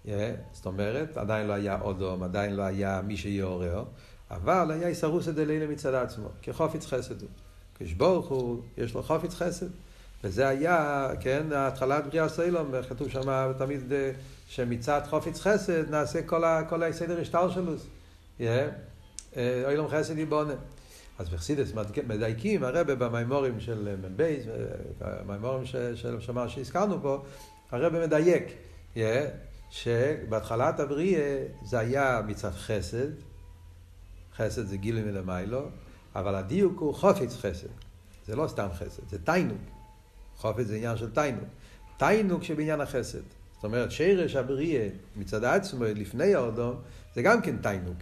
Yeah, 0.06 0.10
זאת 0.54 0.66
אומרת, 0.66 1.18
עדיין 1.18 1.48
לא 1.48 1.54
היה 1.54 1.82
אודום, 1.82 2.24
עדיין 2.24 2.56
לא 2.56 2.64
היה 2.64 3.02
מי 3.02 3.18
שיעורר, 3.18 3.84
אבל 4.32 4.72
היה 4.72 4.88
איסרוסא 4.88 5.32
דלילה 5.32 5.68
מצד 5.68 5.94
עצמו, 5.94 6.28
כחופץ 6.42 6.86
חסד 6.86 7.22
הוא. 7.22 7.30
כשברוך 7.76 8.28
הוא, 8.28 8.62
יש 8.78 8.94
לו 8.94 9.04
חופץ 9.04 9.36
חסד. 9.36 9.68
וזה 10.24 10.48
היה, 10.48 11.10
כן, 11.20 11.44
התחלת 11.56 12.08
בריאה 12.08 12.30
סוילום, 12.30 12.72
כתוב 12.90 13.10
שם 13.10 13.52
תמיד 13.58 13.94
אה, 13.94 14.12
שמצד 14.48 15.02
חופץ 15.10 15.40
חסד 15.40 15.90
נעשה 15.90 16.22
כל, 16.22 16.84
הסדר 16.84 17.22
השטר 17.22 17.50
שלו. 17.52 17.74
אוילום 19.66 19.88
חסד 19.88 20.18
יבונה. 20.18 20.54
אז 21.20 21.30
בחסידס 21.30 21.74
מדייקים 22.08 22.64
הרבה 22.64 22.96
במימורים 22.96 23.60
של 23.60 23.96
מ"בייס, 24.02 24.46
במימורים 25.00 25.66
של 25.66 26.20
שמר 26.20 26.48
שהזכרנו 26.48 27.02
פה, 27.02 27.24
הרבה 27.72 28.08
מדייק, 28.08 28.44
שבהתחלת 29.70 30.80
הבריאה 30.80 31.46
זה 31.66 31.80
היה 31.80 32.22
מצד 32.28 32.52
חסד, 32.52 33.08
חסד 34.40 34.66
זה 34.66 34.78
גילוי 34.78 35.02
מלמיילו, 35.02 35.70
אבל 36.16 36.36
הדיוק 36.36 36.80
הוא 36.80 36.96
חופץ 36.96 37.36
חסד, 37.36 37.68
זה 38.28 38.36
לא 38.36 38.48
סתם 38.48 38.68
חסד, 38.74 39.10
זה 39.10 39.18
תיינוק. 39.24 39.58
חופץ 40.38 40.66
זה 40.66 40.76
עניין 40.76 40.98
של 40.98 41.10
תיינוק. 41.10 41.50
תיינוק 41.98 42.44
שבעניין 42.44 42.82
החסד. 42.82 43.22
זאת 43.56 43.64
אומרת, 43.64 43.92
שרש 43.92 44.36
הבריאה 44.36 44.90
מצד 45.16 45.44
עצמו 45.44 45.84
לפני 45.84 46.36
האודום, 46.36 46.76
זה 47.16 47.22
גם 47.22 47.42
כן 47.42 47.58
תיינוק. 47.58 47.98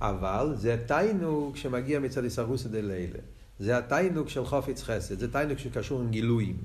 אבל 0.00 0.54
זה 0.56 0.76
תיינוק 0.86 1.56
שמגיע 1.56 2.00
מצד 2.00 2.24
איסרוסא 2.24 2.68
דלילה. 2.68 3.18
זה 3.58 3.78
התיינוק 3.78 4.28
של 4.28 4.44
חופץ 4.44 4.82
חסד, 4.82 5.18
זה 5.18 5.32
תיינוק 5.32 5.58
שקשור 5.58 6.00
עם 6.00 6.10
גילויים. 6.10 6.56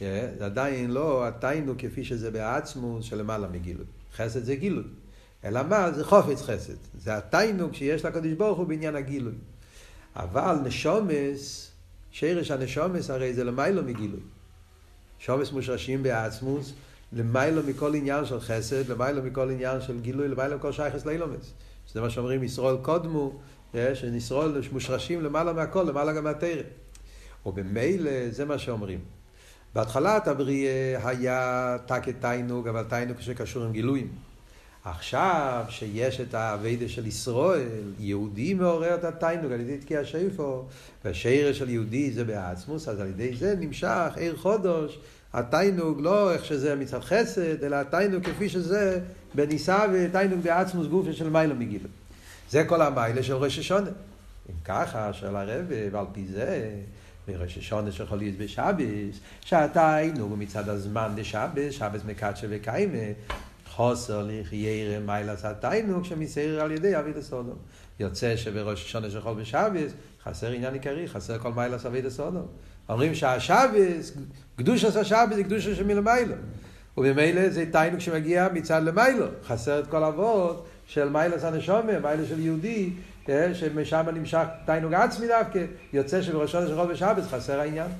זה 0.00 0.44
עדיין 0.44 0.90
לא 0.90 1.28
התיינוק 1.28 1.78
כפי 1.78 2.04
שזה 2.04 2.30
בעצמו 2.30 3.02
שלמעלה 3.02 3.48
מגילוי. 3.48 3.84
חסד 4.16 4.44
זה 4.44 4.54
גילוי. 4.54 4.84
אלא 5.44 5.62
מה? 5.62 5.92
זה 5.92 6.04
חופץ 6.04 6.42
חסד. 6.42 6.74
זה 6.98 7.16
התיינוק 7.16 7.74
שיש 7.74 8.04
לקדוש 8.04 8.32
ברוך 8.32 8.58
הוא 8.58 8.66
בעניין 8.66 8.96
הגילוי. 8.96 9.34
אבל 10.16 10.56
נשומס, 10.64 11.70
שרש 12.10 12.50
הנשומס 12.50 13.10
הרי 13.10 13.34
זה 13.34 13.44
למיילו 13.44 13.82
מגילוי. 13.82 14.20
שומס 15.18 15.52
מושרשים 15.52 16.02
בעצמוס, 16.02 16.72
למיילו 17.12 17.62
מכל 17.66 17.94
עניין 17.94 18.24
של 18.24 18.40
חסד, 18.40 18.90
למיילו 18.90 19.22
מכל 19.22 19.50
עניין 19.50 19.80
של 19.80 20.00
גילוי, 20.00 20.28
למיילו 20.28 20.56
מכל 20.56 20.72
שייכס 20.72 21.06
לאילומס. 21.06 21.52
זה 21.92 22.00
מה 22.00 22.10
שאומרים 22.10 22.42
ישראל 22.42 22.76
קודמו, 22.82 23.40
שישראל 23.94 24.60
מושרשים 24.72 25.22
למעלה 25.22 25.52
מהכל, 25.52 25.82
למעלה 25.82 26.12
גם 26.12 26.24
מהתרא. 26.24 26.62
ובמילא 27.46 28.30
זה 28.30 28.44
מה 28.44 28.58
שאומרים. 28.58 29.00
בהתחלת 29.74 30.28
הבריאה 30.28 31.08
היה 31.08 31.76
תקת 31.86 32.14
תיינוג, 32.20 32.68
אבל 32.68 32.84
תיינוג 32.88 33.20
שקשור 33.20 33.64
עם 33.64 33.72
גילויים. 33.72 34.08
עכשיו 34.84 35.64
שיש 35.68 36.20
את 36.20 36.34
האביידה 36.34 36.88
של 36.88 37.06
ישראל, 37.06 37.92
יהודי 37.98 38.54
מעורר 38.54 38.94
את 38.94 39.04
התיינוג 39.04 39.52
על 39.52 39.60
ידי 39.60 39.78
תקיע 39.78 40.04
שיפו, 40.04 40.64
והשרש 41.04 41.58
של 41.58 41.70
יהודי 41.70 42.10
זה 42.10 42.24
בעצמוס, 42.24 42.88
אז 42.88 43.00
על 43.00 43.06
ידי 43.06 43.36
זה 43.36 43.54
נמשך 43.60 44.12
עיר 44.16 44.36
חודש, 44.36 44.98
התיינוג 45.32 46.00
לא 46.00 46.32
איך 46.32 46.44
שזה 46.44 46.74
מצד 46.74 47.00
חסד, 47.00 47.64
אלא 47.64 47.76
התיינוג 47.76 48.24
כפי 48.24 48.48
שזה 48.48 49.00
בניסה 49.34 49.86
ותיינוג 49.92 50.40
בעצמוס 50.40 50.86
גופה 50.86 51.12
של 51.12 51.30
מיילא 51.30 51.54
מגילה. 51.54 51.88
זה 52.50 52.64
כל 52.64 52.82
המיילה 52.82 53.22
של 53.22 53.34
ראש 53.34 53.58
השונה. 53.58 53.90
אם 54.50 54.54
ככה, 54.64 55.12
של 55.12 55.36
הרב, 55.36 55.64
ועל 55.92 56.06
פי 56.12 56.24
זה, 56.26 56.70
בראש 57.28 57.58
השונה 57.58 57.92
שיכול 57.92 58.18
להיות 58.18 58.36
בשבס, 58.36 59.20
שהתיינוג 59.40 60.34
מצד 60.38 60.68
הזמן 60.68 61.12
דשבס, 61.16 61.72
שבס 61.72 62.00
מקדשה 62.06 62.46
וקיימה, 62.50 62.98
חוסר 63.76 64.26
לחיירה 64.28 65.00
מיילס 65.00 65.44
התיינוג 65.44 66.04
שמסייר 66.04 66.62
על 66.62 66.72
ידי 66.72 66.98
אביד 66.98 67.16
הסודום. 67.16 67.56
יוצא 68.00 68.36
שבראש 68.36 68.84
השונה 68.84 69.10
שיכול 69.10 69.34
בשבס, 69.34 69.92
חסר 70.24 70.50
עניין 70.50 70.74
עיקרי, 70.74 71.08
חסר 71.08 71.38
כל 71.38 71.52
מיילס 71.52 71.86
אביד 71.86 72.06
הסודום. 72.06 72.46
אומרים 72.88 73.14
שהשבס, 73.14 74.12
קדוש 74.56 74.84
עשה 74.84 75.04
שבס 75.04 75.34
זה 75.34 75.44
קדוש 75.44 75.68
שמלמיילו. 75.68 76.34
וממילא 76.96 77.48
זה 77.48 77.64
תיינוק 77.72 78.00
שמגיע 78.00 78.48
מצד 78.52 78.82
למיילו. 78.82 79.26
חסר 79.44 79.78
את 79.78 79.86
כל 79.86 80.04
אבות 80.04 80.66
של 80.86 81.08
מיילס 81.08 81.44
הנשומה, 81.44 81.98
מיילס 81.98 82.28
של 82.28 82.40
יהודי, 82.40 82.90
אה, 83.28 83.54
שמשם 83.54 84.06
נמשך 84.14 84.44
תיינוק 84.66 84.92
עצמי 84.92 85.26
דווקא, 85.26 85.64
יוצא 85.92 86.22
שבראשון 86.22 86.66
של 86.66 86.76
חול 86.76 86.92
ושבס 86.92 87.26
חסר 87.30 87.60
העניין. 87.60 87.90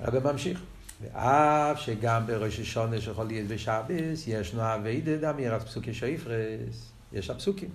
הרב 0.00 0.32
ממשיך. 0.32 0.60
ואף 1.00 1.80
שגם 1.80 2.26
בראש 2.26 2.60
השונה 2.60 2.96
חול 3.12 3.30
יד 3.30 3.44
ושבס, 3.48 4.24
ישנו 4.26 4.74
אביידה 4.74 5.16
דמירת 5.16 5.62
פסוקי 5.62 5.94
שויפרס. 5.94 6.92
יש 7.12 7.30
הפסוקים. 7.30 7.68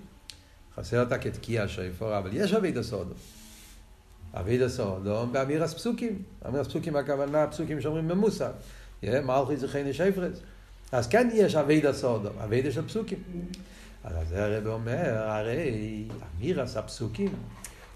חסר 0.75 1.03
אותה 1.03 1.17
כתקיע 1.17 1.67
שויפור, 1.67 2.17
אבל 2.17 2.29
יש 2.33 2.53
אביידה 2.53 2.83
סודו. 2.83 3.13
אבידע 4.39 4.69
סודום 4.69 5.33
באמירס 5.33 5.73
פסוקים. 5.73 6.21
אמירס 6.47 6.67
פסוקים 6.67 6.95
הכוונה 6.95 7.47
פסוקים 7.47 7.81
שאומרים 7.81 8.07
ממוסר. 8.07 8.51
מלכי 9.03 9.57
זה 9.57 9.67
חייני 9.67 9.93
שפרס. 9.93 10.39
אז 10.91 11.07
כן 11.07 11.29
יש 11.33 11.55
אבידע 11.55 11.93
סודום, 11.93 12.39
אבידע 12.43 12.71
של 12.71 12.87
פסוקים. 12.87 13.19
אז 14.03 14.27
זה 14.27 14.45
הרב 14.45 14.67
אומר, 14.67 15.17
הרי 15.17 16.07
אמירס 16.37 16.77
הפסוקים 16.77 17.33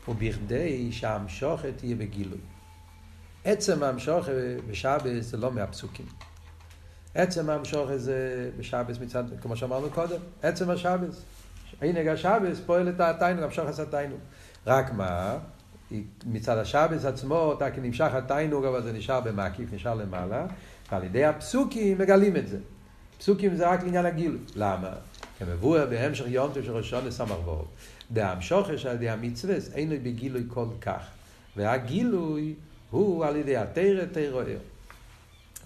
הוא 0.06 0.16
בכדי 0.20 0.92
שהמשוכת 0.92 1.74
תהיה 1.78 1.96
בגילוי. 1.96 2.40
עצם 3.52 3.84
המשוכת 3.84 4.32
בשבס 4.68 5.26
זה 5.26 5.38
לא 5.38 5.52
מהפסוקים. 5.52 6.06
עצם 7.16 7.50
המשוכת 7.50 8.00
זה 8.00 8.50
בשבס 8.58 9.00
מצד, 9.00 9.24
כמו 9.42 9.56
שאמרנו 9.56 9.90
קודם, 9.90 10.20
עצם 10.42 10.70
השבס. 10.70 11.22
עינג 11.82 12.08
השבס 12.08 12.60
פועל 12.66 12.90
את 12.90 13.00
התיינוג, 13.00 13.44
המשוכת 13.44 13.80
התיינוג. 13.80 14.20
רק 14.68 14.94
מה? 14.94 15.38
מצד 16.26 16.58
השבס 16.58 17.06
עצמו, 17.06 17.54
אתה 17.58 17.72
כנמשך 17.72 18.14
התיינוג, 18.14 18.66
אבל 18.66 18.84
זה 18.84 18.94
נשאר 18.94 19.22
במקיף, 19.22 19.74
נשאר 19.74 19.96
למעלה, 19.96 20.46
ועל 20.92 21.04
ידי 21.04 21.26
הפסוקים 21.26 21.98
מגלים 21.98 22.36
את 22.36 22.48
זה. 22.48 22.58
פסוקים 23.18 23.56
זה 23.56 23.70
רק 23.70 23.84
לעניין 23.84 24.06
הגיל. 24.06 24.38
למה? 24.56 24.90
כמבואר 25.40 25.86
בהמשך 25.86 26.26
יום 26.28 26.52
של 26.54 26.72
ראשון 26.72 27.06
לסמ"ו. 27.06 27.66
דהמשוכר 28.12 28.78
של 28.78 28.94
ידי 28.94 29.10
המצווה, 29.10 29.56
אין 29.74 29.90
לו 29.90 29.96
בגילוי 30.04 30.44
כל 30.48 30.68
כך. 30.82 31.02
והגילוי 31.58 32.56
הוא 32.92 33.26
על 33.26 33.36
ידי 33.36 33.58
התרא, 33.58 34.06
תרא 34.12 34.42
ער. 34.42 34.58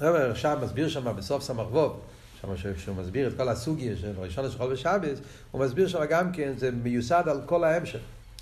רב 0.01 0.15
עכשיו 0.15 0.60
מסביר 0.63 0.89
שם 0.89 1.15
בסוף 1.18 1.44
סמ"ו, 1.44 1.96
שם 2.42 2.77
שהוא 2.77 2.96
מסביר 2.96 3.27
את 3.27 3.38
כל 3.38 3.50
הסוגיה 3.50 3.98
של 3.98 4.13
ראשון 4.18 4.46
לשחול 4.46 4.74
ושבס, 4.74 5.20
הוא 5.51 5.62
מסביר 5.62 5.88
שם 5.88 6.06
גם 6.10 6.32
כן, 6.32 6.53
זה 6.58 6.72
מיוסד 6.72 7.24
על 7.27 7.42
כל 7.46 7.63
ההמשך. 7.63 8.00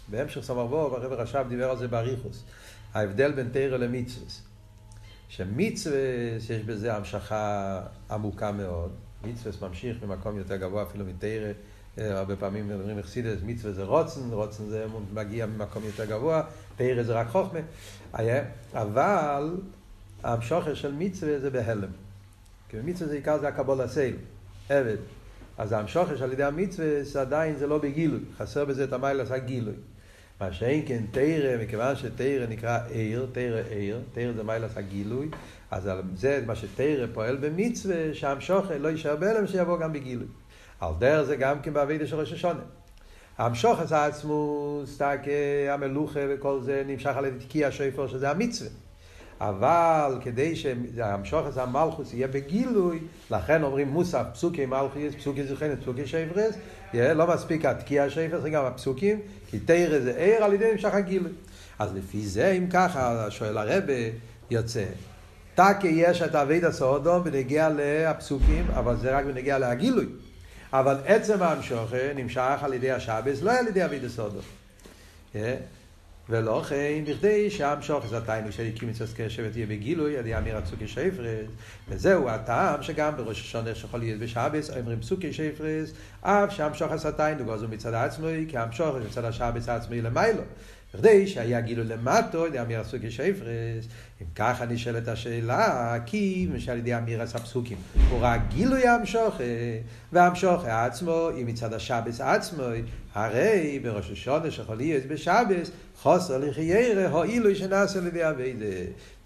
בהמשך 0.08 0.42
סמ"ו, 0.42 0.78
הרב 0.78 1.14
רש"ב 1.14 1.46
דיבר 1.50 1.70
על 1.70 1.78
זה 1.78 1.88
באריכוס. 1.88 2.44
ההבדל 2.94 3.32
בין 3.32 3.50
תרא 3.52 3.78
למצווה. 3.78 4.26
שמצווה, 5.30 6.00
שיש 6.40 6.64
בזה 6.64 6.96
המשכה 6.96 7.82
עמוקה 8.12 8.52
מאוד, 8.52 8.92
מצווה 9.24 9.70
ממשיך 9.70 10.04
ממקום 10.04 10.38
יותר 10.38 10.56
גבוה 10.56 10.84
אפילו 10.84 11.06
מתרא, 11.06 11.52
הרבה 11.98 12.36
פעמים 12.36 12.72
אומרים 12.72 13.00
אכסידס, 13.00 13.38
מצווה 13.46 13.74
זה 13.74 13.84
רוצן, 13.84 14.22
רוצן 14.32 14.64
זה 14.66 14.86
מגיע 15.14 15.46
ממקום 15.46 15.84
יותר 15.86 16.06
גבוה, 16.06 16.44
תרא 16.76 17.04
זה 17.04 17.14
רק 17.14 17.28
חוכמה, 17.28 17.60
אבל 18.74 19.58
המשוכר 20.24 20.74
של 20.74 20.94
מצווה 20.94 21.40
זה 21.40 21.50
בהלם. 21.50 21.90
כי 22.70 22.78
מצווה 22.84 23.10
זה 23.10 23.16
עיקר 23.16 23.40
זה 23.40 23.48
הקבול 23.48 23.82
הסייל, 23.82 24.16
עבד. 24.70 24.98
אז 25.58 25.72
המשוכר 25.72 26.18
שעל 26.18 26.34
ידי 26.34 26.44
המצווה 26.44 27.22
עדיין 27.22 27.56
זה 27.56 27.68
לא 27.68 27.78
בגילוי, 27.78 28.20
חסר 28.38 28.66
בזה 28.66 28.84
את 28.84 28.94
המיילס 28.94 29.32
הגילוי. 29.32 29.74
מה 30.42 30.54
שאין 30.54 30.84
כן 30.88 31.04
תרא, 31.12 31.64
מכיוון 31.64 31.96
שתרא 31.96 32.46
נקרא 32.50 32.80
עיר, 32.90 33.28
תרא 33.32 33.62
עיר, 33.70 34.02
תרא 34.14 34.32
זה 34.34 34.44
מיילס 34.44 34.72
הגילוי, 34.78 35.30
אז 35.72 35.88
על 35.88 36.02
זה 36.16 36.44
מה 36.48 36.56
שתרא 36.56 37.06
פועל 37.14 37.38
במצווה, 37.38 38.14
שהמשוכר 38.14 38.78
לא 38.78 38.88
יישאר 38.88 39.16
בהלם, 39.16 39.48
שיבוא 39.48 39.80
גם 39.80 39.94
בגילוי. 39.94 40.28
על 40.82 40.94
דרך 41.00 41.22
זה 41.22 41.36
גם 41.36 41.62
כן 41.62 41.74
בעבידה 41.74 42.08
של 42.08 42.16
ראש 42.20 42.34
השונה. 42.34 42.60
המשוכס 43.38 43.92
עצמו, 43.92 44.82
סתק 44.86 45.20
המלוכה 45.70 46.20
וכל 46.30 46.60
זה 46.62 46.84
נמשך 46.88 47.12
על 47.16 47.26
ידי 47.26 47.46
תקיע 47.46 47.72
שופר, 47.72 48.08
שזה 48.08 48.30
המצווה. 48.30 48.70
אבל 49.40 50.18
כדי 50.22 50.56
שהמשוכס 50.56 51.58
המלכוס 51.58 52.14
יהיה 52.14 52.28
בגילוי, 52.28 53.00
לכן 53.32 53.64
אומרים 53.64 53.88
מוסף, 53.88 54.24
פסוקי 54.34 54.66
מלכוס, 54.66 55.16
פסוקי 55.18 55.44
זוכנת, 55.44 55.82
פסוקי 55.82 56.08
שברס, 56.08 56.56
לא 56.94 57.28
מספיק 57.28 57.66
התקיע 57.66 58.10
שפר, 58.10 58.42
זה 58.42 58.50
גם 58.50 58.66
הפסוקים, 58.66 59.20
כי 59.50 59.60
תרא 59.60 60.00
זה 60.00 60.14
ער 60.18 60.44
על 60.44 60.54
ידי 60.54 60.66
המשך 60.66 60.94
הגילוי. 60.94 61.32
אז 61.80 61.96
לפי 61.96 62.22
זה, 62.22 62.52
אם 62.52 62.68
ככה, 62.70 63.32
שואל 63.32 63.58
הרבה, 63.58 63.94
יוצא. 64.52 64.84
תקי 65.56 65.88
יש 65.88 66.22
את 66.22 66.36
אבית 66.36 66.64
הסעודו 66.64 67.24
בנגיע 67.24 67.70
לפסוקים, 67.76 68.66
אבל 68.74 68.98
זה 68.98 69.18
רק 69.18 69.26
בנגיע 69.26 69.60
להגילוי. 69.60 70.06
אבל 70.74 70.98
עצם 71.06 71.44
ההמשוכה 71.44 72.14
נמשך 72.16 72.58
על 72.62 72.74
ידי 72.74 72.92
השבס, 72.92 73.42
לא 73.42 73.52
על 73.52 73.68
ידי 73.68 73.86
אבית 73.86 74.04
הסעודו. 74.04 74.40
ולא 76.30 76.64
כן, 76.70 77.04
בכדי 77.08 77.50
שהמשוך 77.50 78.08
זה 78.08 78.18
התיינו 78.18 78.52
של 78.52 78.66
הקים 78.76 78.90
את 78.90 79.32
שבט 79.32 79.56
יהיה 79.56 79.68
בגילוי, 79.68 80.18
על 80.18 80.20
ידי 80.20 80.38
אמיר 80.38 80.62
פסוקי 80.62 80.88
שפרס, 80.88 81.48
וזהו 81.90 82.30
הטעם 82.30 82.84
שגם 82.84 83.18
בראש 83.18 83.42
השונה 83.42 83.76
שיכול 83.76 84.00
להיות 84.00 84.20
בשבס, 84.20 84.70
אומרים 84.70 85.00
פסוקי 85.00 85.34
שפרס, 85.34 85.92
אף 86.22 86.56
שהמשוך 86.56 86.92
עשה 86.92 87.12
תיינו, 87.12 87.46
גוזו 87.46 87.68
מצד 87.68 87.94
עצמי, 87.94 88.46
כי 88.50 88.58
המשוך 88.58 88.96
מצד 89.10 89.26
השבס 89.26 89.70
עצמי 89.70 90.02
למיילו. 90.02 90.44
בכדי 90.94 91.28
שהיה 91.28 91.62
גילוי 91.62 91.86
למטו, 91.86 92.42
על 92.42 92.48
ידי 92.48 92.62
אמיר 92.62 92.84
פסוקי 92.84 93.12
שפרס, 93.12 93.86
אם 94.22 94.26
ככה 94.36 94.66
נשאלת 94.66 95.08
השאלה, 95.08 95.98
כי 96.06 96.48
משל 96.54 96.78
ידי 96.78 96.98
אמירס 96.98 97.36
הפסוקים, 97.36 97.78
הוא 98.10 98.20
רק 98.22 98.42
גילוי 98.50 98.88
המשוך, 98.88 99.36
והמשוך 100.12 100.66
עצמו, 100.66 101.30
אם 101.42 101.48
מצד 101.48 101.74
השבס 101.74 102.22
עצמו, 102.22 102.64
הרי 103.14 103.80
בראש 103.84 104.12
השונה 104.12 104.52
שיכול 104.52 104.78
להיות 104.78 105.06
בשבס, 105.06 105.72
חוסר 106.02 106.38
לחיירה, 106.38 107.10
הועילו 107.10 107.56
שנעשה 107.56 108.00
על 108.00 108.08
ידי 108.08 108.30
אביידה. 108.30 108.66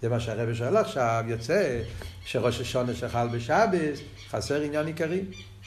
זה 0.02 0.08
מה 0.08 0.20
שהרבא 0.20 0.54
שואל 0.54 0.76
עכשיו, 0.76 1.24
יוצא 1.26 1.80
שראש 2.24 2.60
השונה 2.60 2.94
שחל 2.94 3.28
בשבס, 3.32 3.98
חסר 4.30 4.62
עניין 4.62 4.86
עיקרי. 4.86 5.20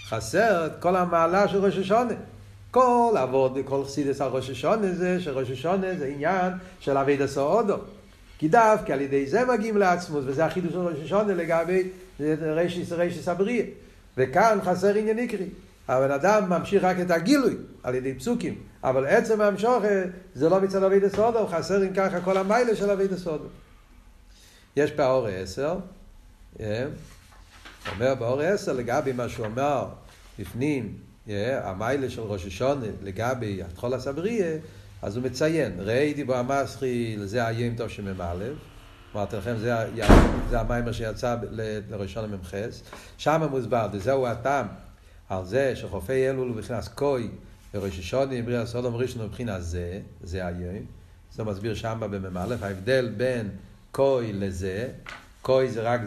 חסר 0.07 0.65
את 0.65 0.71
כל 0.79 0.95
המעלה 0.95 1.47
של 1.47 1.65
ראש 1.65 1.77
השונה. 1.77 2.13
כל 2.71 3.15
עבוד 3.17 3.51
וכל 3.55 3.85
חסידס 3.85 4.21
על 4.21 4.27
ראש 4.27 4.49
השונה 4.49 4.93
זה 4.93 5.21
שראש 5.21 5.51
השונה 5.51 5.95
זה 5.97 6.05
עניין 6.05 6.53
של 6.79 6.97
אביידה 6.97 7.27
סעודו. 7.27 7.77
כי 8.37 8.47
דווקא 8.47 8.93
על 8.93 9.01
ידי 9.01 9.27
זה 9.27 9.45
מגיעים 9.45 9.77
לעצמות, 9.77 10.23
וזה 10.25 10.45
החידוש 10.45 10.71
של 10.71 10.79
ראש 10.79 10.97
השונה 11.03 11.33
לגבי 11.33 11.89
רשיס 12.41 12.91
רשיס 12.91 13.27
הבריא. 13.27 13.63
וכאן 14.17 14.59
חסר 14.63 14.95
עניין 14.95 15.17
עיקרי. 15.17 15.47
הבן 15.87 16.11
אדם 16.11 16.49
ממשיך 16.49 16.83
רק 16.83 16.99
את 16.99 17.11
הגילוי 17.11 17.55
על 17.83 17.95
ידי 17.95 18.13
פסוקים, 18.13 18.55
אבל 18.83 19.05
עצם 19.05 19.41
המשוך 19.41 19.83
זה 20.35 20.49
לא 20.49 20.61
מצד 20.61 20.83
אבי 20.83 20.99
דסודו, 20.99 21.39
הוא 21.39 21.47
חסר 21.47 21.83
אם 21.83 21.93
ככה 21.93 22.21
כל 22.21 22.37
המיילה 22.37 22.75
של 22.75 22.89
אבי 22.89 23.07
דסודו. 23.07 23.45
יש 24.75 24.91
באור 24.91 25.27
עשר, 25.27 25.77
אומר 27.91 28.15
באור 28.19 28.41
עשר 28.41 28.73
לגבי 28.73 29.11
מה 29.11 29.29
שהוא 29.29 29.45
אומר 29.45 29.85
לפנים, 30.39 30.93
המיילה 31.63 32.09
של 32.09 32.21
ראש 32.21 32.45
השונה 32.45 32.85
לגבי 33.03 33.63
התחול 33.63 33.93
הסבריה, 33.93 34.57
אז 35.01 35.17
הוא 35.17 35.25
מציין, 35.25 35.75
ראיתי 35.79 36.23
בו 36.23 36.35
המסחיל, 36.35 37.25
זה 37.25 37.47
היום 37.47 37.75
טוב 37.75 37.87
שמ"א, 37.87 38.35
אמרתי 39.15 39.35
לכם, 39.35 39.57
זה, 39.57 39.73
זה 40.49 40.59
המיימר 40.59 40.91
שיצא 40.91 41.35
לראשון 41.89 42.23
המ"חס, 42.23 42.81
שם 43.17 43.41
מוסבר, 43.51 43.87
וזהו 43.93 44.27
הטעם 44.27 44.67
על 45.29 45.45
זה 45.45 45.75
שחופי 45.75 46.29
אלול 46.29 46.47
הוא 46.49 46.79
קוי, 46.95 47.29
וראש 47.73 47.99
השונים, 47.99 48.45
בריאה 48.45 48.65
סודום 48.65 48.95
ראשון 48.95 49.25
מבחינת 49.25 49.63
זה, 49.63 49.99
זה 50.23 50.45
היום. 50.45 50.85
זה 51.33 51.43
מסביר 51.43 51.75
שם 51.75 51.99
במ"א, 51.99 52.55
ההבדל 52.61 53.09
בין 53.17 53.49
קוי 53.91 54.33
לזה, 54.33 54.89
קוי 55.41 55.69
זה 55.69 55.81
רק 55.81 56.01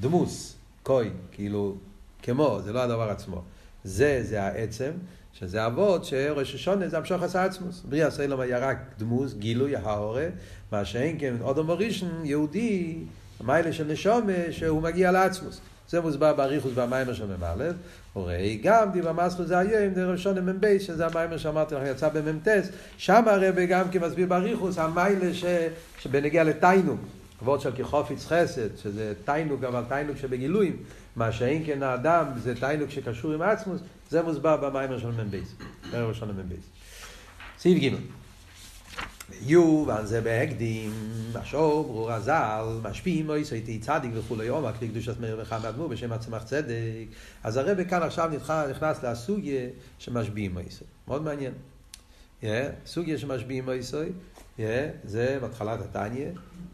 דמוס, 0.00 0.56
קוי, 0.82 1.10
כאילו, 1.32 1.76
כמו, 2.22 2.58
זה 2.64 2.72
לא 2.72 2.80
הדבר 2.80 3.10
עצמו. 3.10 3.42
זה, 3.84 4.20
זה 4.22 4.42
העצם, 4.42 4.90
שזה 5.32 5.66
אבות 5.66 6.04
שראש 6.04 6.54
השונה 6.54 6.88
זה 6.88 6.98
המשוך 6.98 7.22
עשה 7.22 7.44
עצמוס. 7.44 7.82
בריאה 7.88 8.10
סלום 8.10 8.40
היה 8.40 8.58
רק 8.58 8.78
דמוס, 8.98 9.34
גילוי 9.34 9.76
ההורה, 9.76 10.26
מה 10.72 10.84
שאין 10.84 11.16
כן, 11.18 11.34
אודום 11.40 11.70
ראשון, 11.70 12.22
יהודי, 12.24 12.98
מיילה 13.44 13.72
של 13.72 13.86
נשומה, 13.86 14.32
שהוא 14.50 14.82
מגיע 14.82 15.12
לעצמוס. 15.12 15.60
זה 15.88 16.00
מוסבר 16.00 16.34
באריכוס 16.34 16.72
והמיימר 16.74 17.14
של 17.14 17.26
מ"א, 17.26 17.70
וראי 18.16 18.60
גם 18.62 18.92
דיבר 18.92 19.12
מסחו 19.12 19.44
זה 19.44 19.58
היום, 19.58 19.94
דרך 19.94 20.10
ראשון 20.10 20.38
מ"ב, 20.38 20.78
שזה 20.78 21.06
המיימר 21.06 21.36
שאמרתי 21.36 21.74
לך, 21.74 21.82
יצא 21.86 22.08
במ"ט, 22.08 22.48
שם 22.98 23.22
הרב 23.26 23.54
גם 23.68 23.90
כן 23.90 24.04
מסביר 24.04 24.26
באריכוס, 24.26 24.78
המיילה. 24.78 25.30
שבנגיע 26.00 26.44
לתיינוג, 26.44 26.98
כבוד 27.40 27.60
של 27.60 27.70
כחופיץ 27.76 28.26
חסד, 28.26 28.76
שזה 28.76 29.12
תיינוג, 29.24 29.64
אבל 29.64 29.84
תיינוג 29.88 30.16
שבגילויים, 30.16 30.76
מה 31.16 31.32
שאין 31.32 31.62
כן 31.66 31.82
האדם, 31.82 32.26
זה 32.36 32.54
תיינוג 32.54 32.90
שקשור 32.90 33.32
עם 33.32 33.42
עצמוס, 33.42 33.80
זה 34.10 34.22
מוסבר 34.22 34.56
במיימר 34.56 34.98
של 34.98 35.10
מ"ב, 35.10 35.36
דרך 35.90 36.08
ראשון 36.08 36.28
מ"ב. 36.28 36.54
סעיף 37.58 37.78
ג' 37.78 37.96
יו, 39.42 39.84
ועל 39.86 40.06
זה 40.06 40.20
בהקדים, 40.20 40.92
משוב, 41.40 41.86
ברור 41.86 42.12
הזל, 42.12 42.64
משפיעים 42.82 43.28
או 43.28 43.36
יסויתי 43.36 43.78
צדיק 43.78 44.10
וכולי 44.14 44.48
עומק, 44.48 44.74
לקדושת 44.82 45.20
מאיר 45.20 45.38
וחם 45.42 45.66
אדמו 45.68 45.88
בשם 45.88 46.12
עצמך 46.12 46.44
צדק. 46.44 47.06
אז 47.44 47.56
הרב 47.56 47.84
כאן 47.84 48.02
עכשיו 48.02 48.30
נכנס 48.70 49.04
לסוגיה 49.04 49.68
שמשביעים 49.98 50.56
או 50.56 50.60
יסוי. 50.60 50.86
מאוד 51.08 51.22
מעניין. 51.22 51.52
סוגיה 52.86 53.18
שמשביעים 53.18 53.68
או 53.68 53.72
יסוי, 53.72 54.06
yeah, 54.06 54.29
זה 55.04 55.38
בהתחלת 55.40 55.80
התניא, 55.80 56.26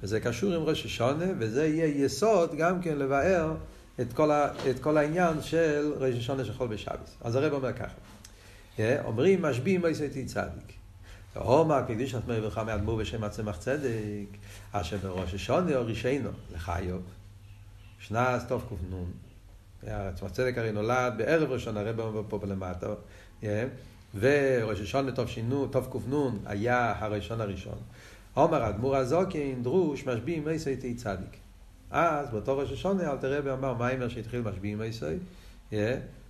וזה 0.02 0.20
קשור 0.20 0.54
עם 0.54 0.62
ראש 0.62 0.84
השונה, 0.84 1.24
וזה 1.38 1.66
יהיה 1.66 2.04
יסוד 2.04 2.54
גם 2.54 2.82
כן 2.82 2.98
לבאר 2.98 3.54
את 4.00 4.12
כל, 4.12 4.30
ה, 4.30 4.48
את 4.70 4.78
כל 4.80 4.96
העניין 4.96 5.42
של 5.42 5.92
ראש 5.98 6.14
השונה 6.14 6.44
שחול 6.44 6.68
בשבס. 6.68 7.16
אז 7.20 7.36
הרב 7.36 7.52
אומר 7.52 7.72
ככה, 7.72 7.94
אומרים 9.04 9.42
משביעים 9.42 9.84
או 9.84 9.88
יסויתי 9.88 10.24
צדיק. 10.24 10.72
ואומר 11.36 11.82
קדישת 11.88 12.20
מי 12.28 12.46
וחמי 12.46 12.74
אדמו 12.74 12.96
בשם 12.96 13.24
הצמח 13.24 13.56
צדק, 13.56 14.26
אשר 14.72 14.96
בראש 14.96 15.34
השונה 15.34 15.76
או 15.76 15.86
רישיינו 15.86 16.30
לחיוב. 16.54 17.02
שנס 17.98 18.44
קנ"ן. 18.48 19.04
הצמח 19.86 20.30
צדק 20.30 20.58
הרי 20.58 20.72
נולד 20.72 21.14
בערב 21.18 21.50
ראשון, 21.50 21.76
הרב 21.76 22.00
אומר 22.00 22.22
פה 22.28 22.40
למטה. 22.46 22.86
וראש 24.14 24.94
טוב 25.70 25.88
קנ"ן 25.92 26.36
היה 26.46 26.94
הראשון 26.98 27.40
הראשון. 27.40 27.78
אומר 28.36 28.68
אדמו"ר 28.68 28.96
הזוקין, 28.96 29.62
דרוש, 29.62 30.06
משביעים 30.06 30.44
מייסי 30.44 30.76
תהי 30.76 30.94
צדיק. 30.94 31.36
אז 31.90 32.30
באותו 32.30 32.58
ראש 32.58 32.72
השונה 32.72 33.12
אל 33.12 33.16
תראה 33.16 33.38
ואמר 33.44 33.74
מיימר 33.74 34.08
שהתחיל 34.08 34.40
משביעים 34.40 34.78
מייסי, 34.78 35.16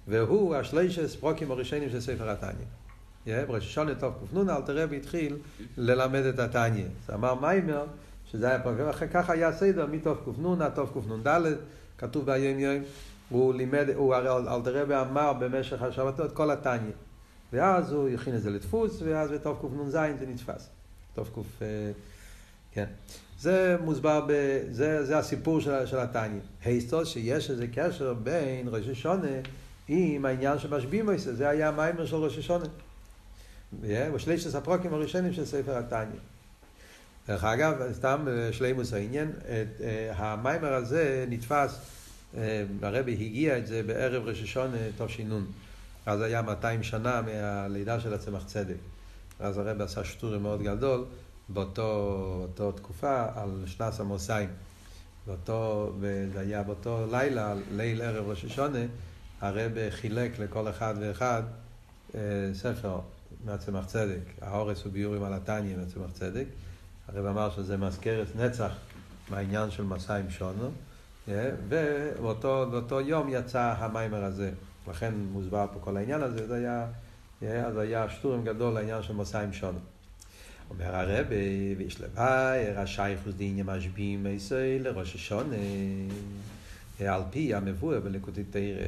והוא 0.09 0.55
השלישס 0.55 1.17
פרוקים 1.17 1.51
הראשונים 1.51 1.91
של 1.91 2.01
ספר 2.01 2.31
התניא. 2.31 2.67
בראש 3.47 3.67
השונה 3.67 3.95
טוב 3.95 4.15
קנ"ן, 4.31 4.51
אלתר 4.51 4.83
רבי 4.83 4.97
התחיל 4.97 5.37
ללמד 5.77 6.23
את 6.23 6.39
התניא. 6.39 6.85
זה 7.07 7.15
אמר 7.15 7.35
מיימר, 7.35 7.85
שזה 8.33 8.49
היה 8.49 8.59
פרק, 8.59 8.77
ואחר 8.79 9.07
כך 9.07 9.31
היה 9.31 9.53
סדר 9.53 9.87
קנ"ן 10.25 10.63
עד 10.63 10.75
טוב 10.75 11.05
קנ"ד, 11.09 11.43
כתוב 11.99 12.27
ביום 12.27 12.59
יום, 12.59 12.83
הוא 13.29 13.55
לימד, 13.55 13.87
הוא 13.95 14.15
הרי 14.15 14.55
אלתר 14.55 14.83
רבי 14.83 14.95
אמר 14.95 15.33
במשך 15.33 15.83
השבתות 15.83 16.33
כל 16.33 16.51
התניא. 16.51 16.93
ואז 17.53 17.93
הוא 17.93 18.09
הכין 18.09 18.37
את 18.37 18.43
זה 18.43 18.51
לדפוס, 18.51 19.03
ואז 19.05 19.31
בטוב 19.31 19.59
קנ"ז 19.61 19.93
זה 19.93 20.27
נתפס. 20.29 20.69
טוב 21.15 21.29
ק', 21.29 21.63
כן. 22.73 22.87
זה 23.41 23.77
מוסבר, 23.81 24.25
ב, 24.29 24.61
זה, 24.71 25.05
זה 25.05 25.19
הסיפור 25.19 25.61
של, 25.61 25.87
של 25.87 25.99
התניא. 25.99 26.41
היסטוס 26.65 27.09
שיש 27.09 27.51
איזה 27.51 27.67
קשר 27.75 28.15
בין 28.15 28.69
ראש 28.69 28.89
השונה 28.89 29.29
עם 29.89 30.25
העניין 30.25 30.59
שמשביעים 30.59 31.11
את 31.11 31.21
זה, 31.21 31.35
זה 31.35 31.49
היה 31.49 31.69
המיימר 31.69 32.07
של 32.07 32.17
ראש 32.17 32.39
השונה. 32.39 32.65
בשלישת 33.83 34.55
הפרוקים 34.55 34.95
הראשונים 34.95 35.33
של 35.33 35.45
ספר 35.45 35.79
התניא. 35.79 36.21
דרך 37.29 37.45
אגב, 37.45 37.93
סתם 37.93 38.27
שלימוס 38.53 38.93
העניין, 38.93 39.33
המיימר 40.11 40.73
הזה 40.73 41.27
נתפס, 41.29 41.79
הרבי 42.83 43.13
הגיע 43.13 43.59
את 43.59 43.67
זה 43.67 43.83
בערב 43.83 44.23
ראש 44.29 44.43
השונה 44.43 44.77
תש"ן. 44.99 45.43
אז 46.07 46.21
היה 46.21 46.43
200 46.43 46.83
שנה 46.83 47.23
מהלידה 47.23 48.01
של 48.01 48.15
הצמח 48.15 48.45
צדק. 48.45 48.77
אז 49.41 49.59
הרב 49.59 49.83
עשה 49.83 50.05
שטורי 50.05 50.39
מאוד 50.39 50.63
גדול 50.63 51.05
באותו 51.49 52.73
תקופה 52.77 53.27
על 53.35 53.65
שנס 53.67 54.01
המוסיים. 54.01 54.49
באותו, 55.27 55.93
וזה 56.01 56.41
היה 56.41 56.63
באותו 56.63 57.07
לילה, 57.11 57.55
ליל 57.71 58.03
ערב 58.03 58.29
ראש 58.29 58.45
השונה, 58.45 58.79
הרב 59.41 59.73
חילק 59.91 60.39
לכל 60.39 60.69
אחד 60.69 60.95
ואחד 61.01 61.43
אה, 62.15 62.21
ספר 62.55 62.99
מהצמח 63.45 63.87
צדק. 63.87 64.21
האורס 64.41 64.85
הוא 64.85 64.93
ביורים 64.93 65.23
על 65.23 65.33
התניא 65.33 65.77
מהצמח 65.77 66.11
צדק. 66.13 66.45
הרב 67.09 67.27
אמר 67.27 67.51
שזה 67.51 67.77
מזכרת 67.77 68.27
נצח 68.37 68.71
מהעניין 69.31 69.71
של 69.71 69.83
מסיים 69.83 70.31
שונו, 70.31 70.71
אה, 71.29 71.51
ובאותו 71.69 73.01
יום 73.01 73.29
יצא 73.31 73.75
המיימר 73.79 74.25
הזה. 74.25 74.51
לכן 74.89 75.15
מוסבר 75.33 75.67
פה 75.73 75.81
כל 75.81 75.97
העניין 75.97 76.23
הזה, 76.23 76.47
זה 76.47 76.55
היה, 76.55 76.87
אה, 77.43 77.67
אז 77.67 77.79
היה 77.79 78.09
שטורם 78.09 78.45
גדול 78.45 78.75
לעניין 78.75 79.03
של 79.03 79.15
מסיים 79.15 79.53
שונו. 79.53 79.79
אומר 80.71 80.97
הרב, 80.97 81.27
ויש 81.79 82.01
לוואי, 82.01 82.71
רשייכוס 82.71 83.35
דיניה 83.35 83.65
משביעים 83.65 84.23
מישראל 84.23 84.83
לראש 84.83 85.15
השונה, 85.15 85.57
על 87.01 87.23
פי 87.31 87.55
המבואר 87.55 88.01
בלקוטי 88.01 88.45
תרא. 88.45 88.87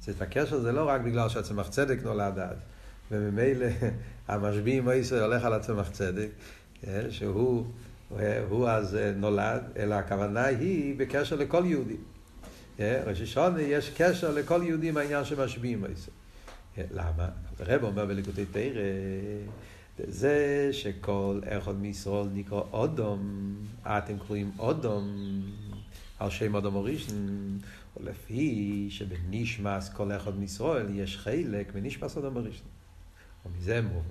זאת 0.00 0.22
הקשר 0.22 0.60
זה 0.60 0.72
לא 0.72 0.88
רק 0.88 1.00
בגלל 1.00 1.28
שהצמח 1.28 1.68
צדק 1.68 1.98
נולד 2.02 2.38
אז, 2.38 2.56
וממילא 3.10 3.66
המשביעים 4.28 4.84
מישראל 4.84 5.22
הולך 5.22 5.44
על 5.44 5.52
הצמח 5.52 5.90
צדק, 5.90 6.28
כן, 6.80 7.10
שהוא 7.10 7.64
הוא 8.48 8.68
אז 8.68 8.98
נולד, 9.16 9.62
אלא 9.76 9.94
הכוונה 9.94 10.44
היא 10.44 10.94
בקשר 10.98 11.36
לכל 11.36 11.62
יהודי. 11.66 11.96
כן, 12.78 13.02
ראש 13.06 13.20
השונה 13.20 13.62
יש 13.62 13.90
קשר 13.96 14.30
לכל 14.34 14.60
יהודי 14.64 14.90
מהעניין 14.90 15.24
שמשביעים 15.24 15.80
מישראל. 15.80 16.16
כן, 16.74 16.86
למה? 16.94 17.28
הרב 17.58 17.84
אומר 17.84 18.06
בלקוטי 18.06 18.44
תרא 18.44 18.82
זה 20.08 20.68
שכל 20.72 21.40
אחד 21.48 21.76
מישראל 21.76 22.26
נקרא 22.34 22.60
אודום, 22.72 23.54
אתם 23.82 24.18
קוראים 24.18 24.50
אודום, 24.58 25.40
על 26.18 26.30
שם 26.30 26.54
אודום 26.54 26.76
הראשון, 26.76 27.58
ולפי 27.96 28.86
שבנשמס 28.90 29.88
כל 29.88 30.12
אחד 30.12 30.38
מישראל 30.38 30.86
יש 30.94 31.16
חלק 31.16 31.72
בנשמס 31.72 32.16
אודום 32.16 32.36
הראשון. 32.36 32.68
ומזה 33.46 33.82
מובן, 33.82 34.08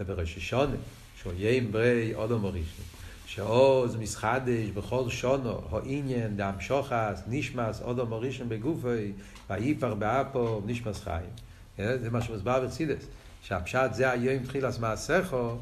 ובראש 0.00 0.36
השונה, 0.36 0.76
שהוא 1.20 1.32
יים 1.36 1.72
ברי 1.72 2.14
אודום 2.14 2.44
הראשון, 2.44 2.84
שעוז 3.28 3.96
מסחדש 3.96 4.70
בכל 4.74 5.08
שונו, 5.08 5.60
העניין 5.72 6.36
דם 6.36 6.52
שוחס, 6.60 7.22
נשמס 7.26 7.82
אודום 7.82 8.12
הראשון 8.12 8.48
בגופי, 8.48 9.12
ויפר 9.50 9.94
באפו, 9.94 10.62
נשמס 10.66 11.00
חיים. 11.00 11.30
זה 11.76 12.10
מה 12.10 12.22
שמוסבר 12.22 12.66
בצידס. 12.66 13.06
שהפשט 13.42 13.92
זה 13.92 14.10
היום 14.10 14.44
תחילס 14.44 14.78
מעשיכו, 14.78 15.56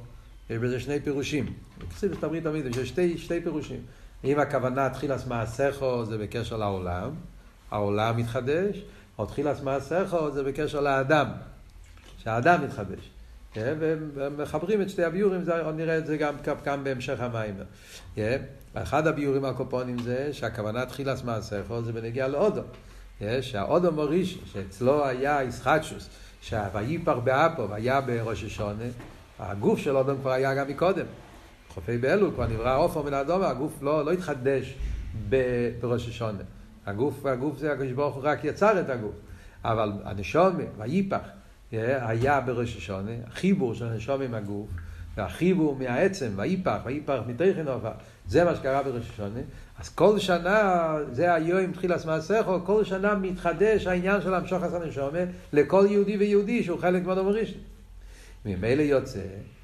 יש 0.50 0.58
בזה 0.58 0.80
שני 0.80 1.00
פירושים. 1.00 1.52
בקציב 1.78 2.14
תמיד 2.20 2.42
תמיד, 2.42 2.76
יש 2.76 2.88
שתי, 2.88 3.18
שתי 3.18 3.40
פירושים. 3.40 3.80
אם 4.24 4.38
הכוונה 4.38 4.90
תחילס 4.90 5.26
מעשיכו 5.26 6.04
זה 6.04 6.18
בקשר 6.18 6.56
לעולם, 6.56 7.10
העולם 7.70 8.16
מתחדש, 8.16 8.82
או 9.18 9.26
תחילס 9.26 9.60
מעשיכו 9.60 10.30
זה 10.30 10.42
בקשר 10.42 10.80
לאדם, 10.80 11.28
שהאדם 12.18 12.64
מתחדש. 12.64 13.10
כן? 13.56 13.74
ומחברים 14.14 14.82
את 14.82 14.90
שתי 14.90 15.04
הביורים, 15.04 15.44
נראה 15.76 15.98
את 15.98 16.06
זה 16.06 16.16
גם 16.16 16.34
כאן 16.64 16.80
בהמשך 16.84 17.20
המים. 17.20 17.54
כן? 18.14 18.42
אחד 18.74 19.06
הביורים 19.06 19.44
הקופונים 19.44 19.98
זה 19.98 20.28
שהכוונה 20.32 20.86
תחילס 20.86 21.24
מעשיכו 21.24 21.82
זה 21.82 21.92
בנגיע 21.92 22.28
לאודו. 22.28 22.62
כן? 23.18 23.42
שהאודו 23.42 23.92
מוריש, 23.92 24.38
שאצלו 24.52 25.06
היה 25.06 25.42
ישחטשוס. 25.42 26.08
שה"ויפר 26.40 27.20
באפו" 27.20 27.70
והיה 27.70 28.00
בראש 28.00 28.44
השונה, 28.44 28.84
הגוף 29.38 29.78
של 29.78 29.96
אודום 29.96 30.18
כבר 30.20 30.30
היה 30.30 30.54
גם 30.54 30.68
מקודם. 30.68 31.06
חופי 31.68 31.98
באלול 31.98 32.30
כבר 32.34 32.46
נברא 32.46 32.78
עופר 32.78 33.02
מן 33.02 33.14
האדום, 33.14 33.42
הגוף 33.42 33.82
לא, 33.82 34.04
לא 34.04 34.12
התחדש 34.12 34.74
בראש 35.80 36.08
השונה. 36.08 36.42
הגוף, 36.86 37.26
הגוף 37.26 37.58
זה 37.58 37.72
הקדוש 37.72 37.92
ברוך 37.92 38.14
הוא 38.14 38.22
רק 38.24 38.44
יצר 38.44 38.80
את 38.80 38.90
הגוף. 38.90 39.14
אבל 39.64 39.92
הנשומה, 40.04 40.62
ויפח, 40.78 41.20
היה 41.72 42.40
בראש 42.40 42.76
השונה, 42.76 43.12
החיבור 43.26 43.74
של 43.74 43.86
הנשומה 43.86 44.24
עם 44.24 44.34
הגוף, 44.34 44.68
והחיבור 45.16 45.76
מהעצם, 45.76 46.28
ויפח, 46.36 46.78
ויפח 46.84 47.18
מתכן 47.26 47.68
עופר, 47.68 47.90
זה 48.28 48.44
מה 48.44 48.56
שקרה 48.56 48.82
בראש 48.82 49.10
השונה. 49.10 49.40
אז 49.78 49.88
כל 49.88 50.18
שנה, 50.18 50.94
זה 51.12 51.34
היום 51.34 51.72
תחילת 51.72 52.04
מעשיכו, 52.04 52.64
כל 52.64 52.84
שנה 52.84 53.14
מתחדש 53.14 53.86
העניין 53.86 54.20
של 54.20 54.34
המשוך 54.34 54.62
עשה 54.62 54.78
נשומה 54.78 55.18
לכל 55.52 55.86
יהודי 55.90 56.16
ויהודי 56.16 56.62
שהוא 56.62 56.78
חלק 56.78 57.06
מהדום 57.06 57.28
הראשון. 57.28 57.60
ממילא 58.44 58.82
יוצא 58.82 59.20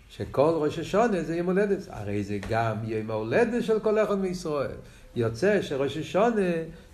שכל 0.09 0.53
ראש 0.57 0.79
השונה 0.79 1.23
זה 1.23 1.37
יום 1.37 1.47
הולדת, 1.47 1.79
הרי 1.91 2.25
זה 2.25 2.39
גם 2.51 2.77
יום 2.85 3.11
ההולדת 3.11 3.65
של 3.65 3.81
כל 3.81 3.99
אחד 3.99 4.19
מישראל. 4.19 4.77
יוצא 5.17 5.63
שראש 5.63 5.97
השונה, 5.97 6.51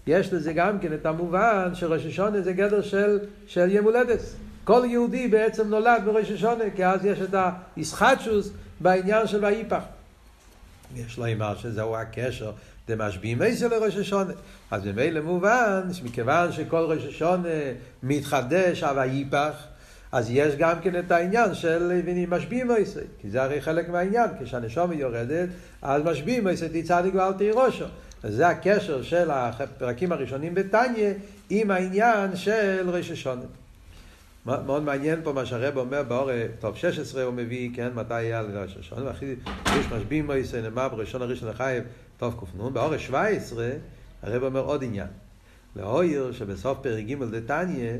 יש 0.07 0.33
לזה 0.33 0.53
גם 0.53 0.79
כן 0.79 0.92
את 0.92 1.07
המובן 1.07 1.71
שראש 1.75 2.07
השונה 2.07 2.40
זה 2.40 2.53
גדר 2.53 2.83
של, 2.83 3.18
של 3.47 3.71
יום 3.71 3.85
הולדת. 3.85 4.21
כל 4.68 4.83
יהודי 4.87 5.28
בעצם 5.28 5.68
נולד 5.68 6.02
בראש 6.04 6.31
השונה, 6.31 6.64
כי 6.76 6.87
אז 6.87 7.04
יש 7.04 7.18
את 7.20 7.35
הישחטשוס 7.76 8.50
בעניין 8.81 9.26
של 9.26 9.44
ויפח. 9.44 9.83
יש 10.96 11.18
לומר 11.18 11.57
שזהו 11.57 11.96
הקשר 11.96 12.52
דמשביעים 12.88 13.42
איזה 13.42 13.68
לראש 13.68 13.96
השונה. 13.96 14.33
אז 14.70 14.87
ממילא 14.87 15.20
מובן 15.20 15.92
שמכיוון 15.92 16.52
שכל 16.52 16.76
ראש 16.76 17.04
השונה 17.04 17.48
מתחדש 18.02 18.83
אבל 18.83 19.09
ייפח, 19.09 19.64
אז 20.12 20.31
יש 20.31 20.54
גם 20.54 20.81
כן 20.83 20.98
את 20.98 21.11
העניין 21.11 21.54
של 21.54 22.00
משביעים 22.28 22.70
איזה. 22.70 23.02
כי 23.20 23.31
זה 23.31 23.42
הרי 23.42 23.61
חלק 23.61 23.88
מהעניין, 23.88 24.31
כשהנשומה 24.42 24.94
יורדת, 24.94 25.48
אז 25.83 26.02
משביעים 26.02 26.48
איזה 26.48 26.68
תצעדיק 26.72 27.14
ואל 27.14 27.33
תהי 27.33 27.50
ראשו. 27.50 27.85
זה 28.22 28.48
הקשר 28.48 29.02
של 29.02 29.31
הפרקים 29.31 30.12
הראשונים 30.12 30.54
בתניא 30.54 31.12
עם 31.50 31.70
העניין 31.70 32.37
של 32.37 32.90
ראש 32.90 33.11
השונה. 33.11 33.42
מאוד 34.49 34.83
מעניין 34.83 35.21
פה 35.25 35.33
מה 35.33 35.47
שהרב 35.47 35.77
אומר 35.77 36.03
באור, 36.03 36.31
טוב, 36.59 36.77
16 36.77 37.23
הוא 37.23 37.35
מביא, 37.35 37.71
כן, 37.75 37.89
מתי 37.95 38.15
היה 38.15 38.43
השונה, 38.81 39.05
ואחרי 39.07 39.37
יש 39.67 39.87
משביעים 39.87 40.27
מויסי 40.27 40.63
נאמר 40.63 40.89
בראשון 40.89 41.23
הראשון 41.23 41.49
לחייב, 41.49 41.85
טוב 42.17 42.35
ק"נ, 42.41 42.73
באור 42.73 42.97
17 42.97 43.71
הרב 44.23 44.43
אומר 44.43 44.61
עוד 44.61 44.85
עניין. 44.85 45.07
לאויר 45.77 46.33
שבסוף 46.33 46.79
פרק 46.83 47.05
ג' 47.05 47.25
דתניא, 47.25 47.93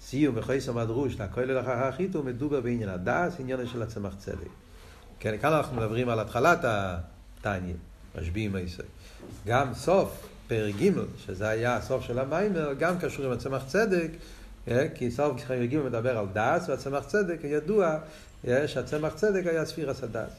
סיום 0.00 0.34
וחייסו 0.38 0.74
מדרוש, 0.74 1.20
לכולל 1.20 1.60
אחר 1.60 1.72
החיתו, 1.72 2.22
מדובר 2.22 2.60
בעניין 2.60 2.88
הדס, 2.88 3.40
עניין 3.40 3.66
של 3.66 3.82
הצמח 3.82 4.14
צדק. 4.18 4.48
כן, 5.20 5.38
כאן 5.38 5.52
אנחנו 5.52 5.76
מדברים 5.76 6.08
על 6.08 6.20
התחלת 6.20 6.58
התניא, 6.64 7.74
משביעים 8.20 8.50
מויסי. 8.50 8.82
גם 9.46 9.74
סוף 9.74 10.28
פרק 10.48 10.74
ג', 10.74 10.90
שזה 11.26 11.48
היה 11.48 11.76
הסוף 11.76 12.02
של 12.02 12.18
המיימר, 12.18 12.72
גם 12.78 12.98
קשור 12.98 13.26
עם 13.26 13.32
הצמח 13.32 13.62
צדק, 13.66 14.10
אה, 14.10 14.16
כי 14.94 15.10
סוף 15.10 15.50
ג' 15.50 15.76
מדבר 15.76 16.18
על 16.18 16.26
דס, 16.32 16.68
והצמח 16.68 17.04
צדק, 17.04 17.38
ידוע 17.44 17.98
אה, 18.48 18.68
שהצמח 18.68 19.14
צדק 19.14 19.46
היה 19.46 19.64
ספירס 19.64 20.02
הדס. 20.02 20.32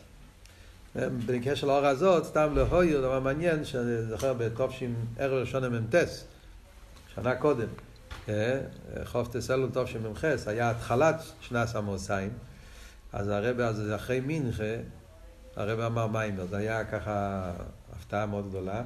בקשר 0.95 1.67
לאור 1.67 1.86
הזאת, 1.86 2.25
סתם 2.25 2.53
להויר, 2.55 3.01
דבר 3.01 3.19
מעניין, 3.19 3.65
שאני 3.65 4.01
זוכר 4.01 4.33
בתופשים 4.33 4.95
ערב 5.17 5.33
ראשון 5.33 5.63
המ"טס, 5.63 6.25
שנה 7.15 7.36
קודם, 7.36 7.67
אה, 8.29 8.59
חוף 9.05 9.27
תסלול 9.27 9.69
תופשים 9.73 10.03
מ"ח, 10.03 10.23
היה 10.47 10.69
התחלת 10.69 11.15
שנס 11.41 11.75
עמוסיים, 11.75 12.29
אז 13.13 13.29
הרב, 13.29 13.59
אז 13.59 13.81
אחרי 13.95 14.21
מנחה, 14.25 14.73
הרב 15.55 15.79
אמר 15.79 16.07
מיימר, 16.07 16.45
זה 16.45 16.57
היה 16.57 16.83
ככה 16.83 17.51
הפתעה 17.95 18.25
מאוד 18.25 18.49
גדולה, 18.49 18.81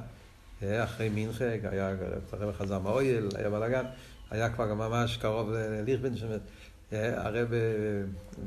אה, 0.62 0.84
אחרי 0.84 1.08
מנחה, 1.14 1.44
היה, 1.70 1.94
הרב 2.32 2.54
חזר 2.58 2.78
מהאויל, 2.78 3.28
היה 3.36 3.50
בלאגן, 3.50 3.84
היה 4.30 4.50
כבר 4.50 4.74
ממש 4.74 5.16
קרוב 5.16 5.50
לליכבן, 5.50 6.12
אה, 6.92 7.26
הרב 7.26 7.48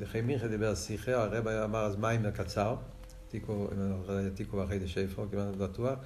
אחרי 0.04 0.22
מנחה 0.22 0.48
דיבר 0.48 0.76
שיחה, 0.76 1.12
הרב 1.12 1.48
אמר 1.48 1.86
אז 1.86 1.96
מיימר 1.96 2.32
קצר, 2.32 2.76
תיקו 3.30 4.58
ואחרי 4.58 4.80
דשפר, 4.80 5.26
כמעט 5.32 5.56
בטוח. 5.58 6.00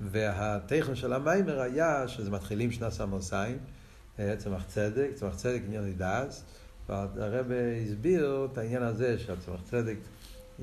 והטכן 0.00 0.94
של 0.94 1.12
המיימר 1.12 1.60
היה 1.60 2.08
שזה 2.08 2.30
מתחילים 2.30 2.72
שנת 2.72 2.92
סמוסיים, 2.92 3.58
צמח 4.38 4.64
צדק, 4.66 5.08
צמח 5.14 5.34
צדק 5.34 5.60
עניין 5.66 5.84
הדס, 5.84 6.44
והרב 6.88 7.46
הסביר 7.86 8.48
את 8.52 8.58
העניין 8.58 8.82
הזה 8.82 9.18
שהצמח 9.18 9.60
צדק, 9.64 9.96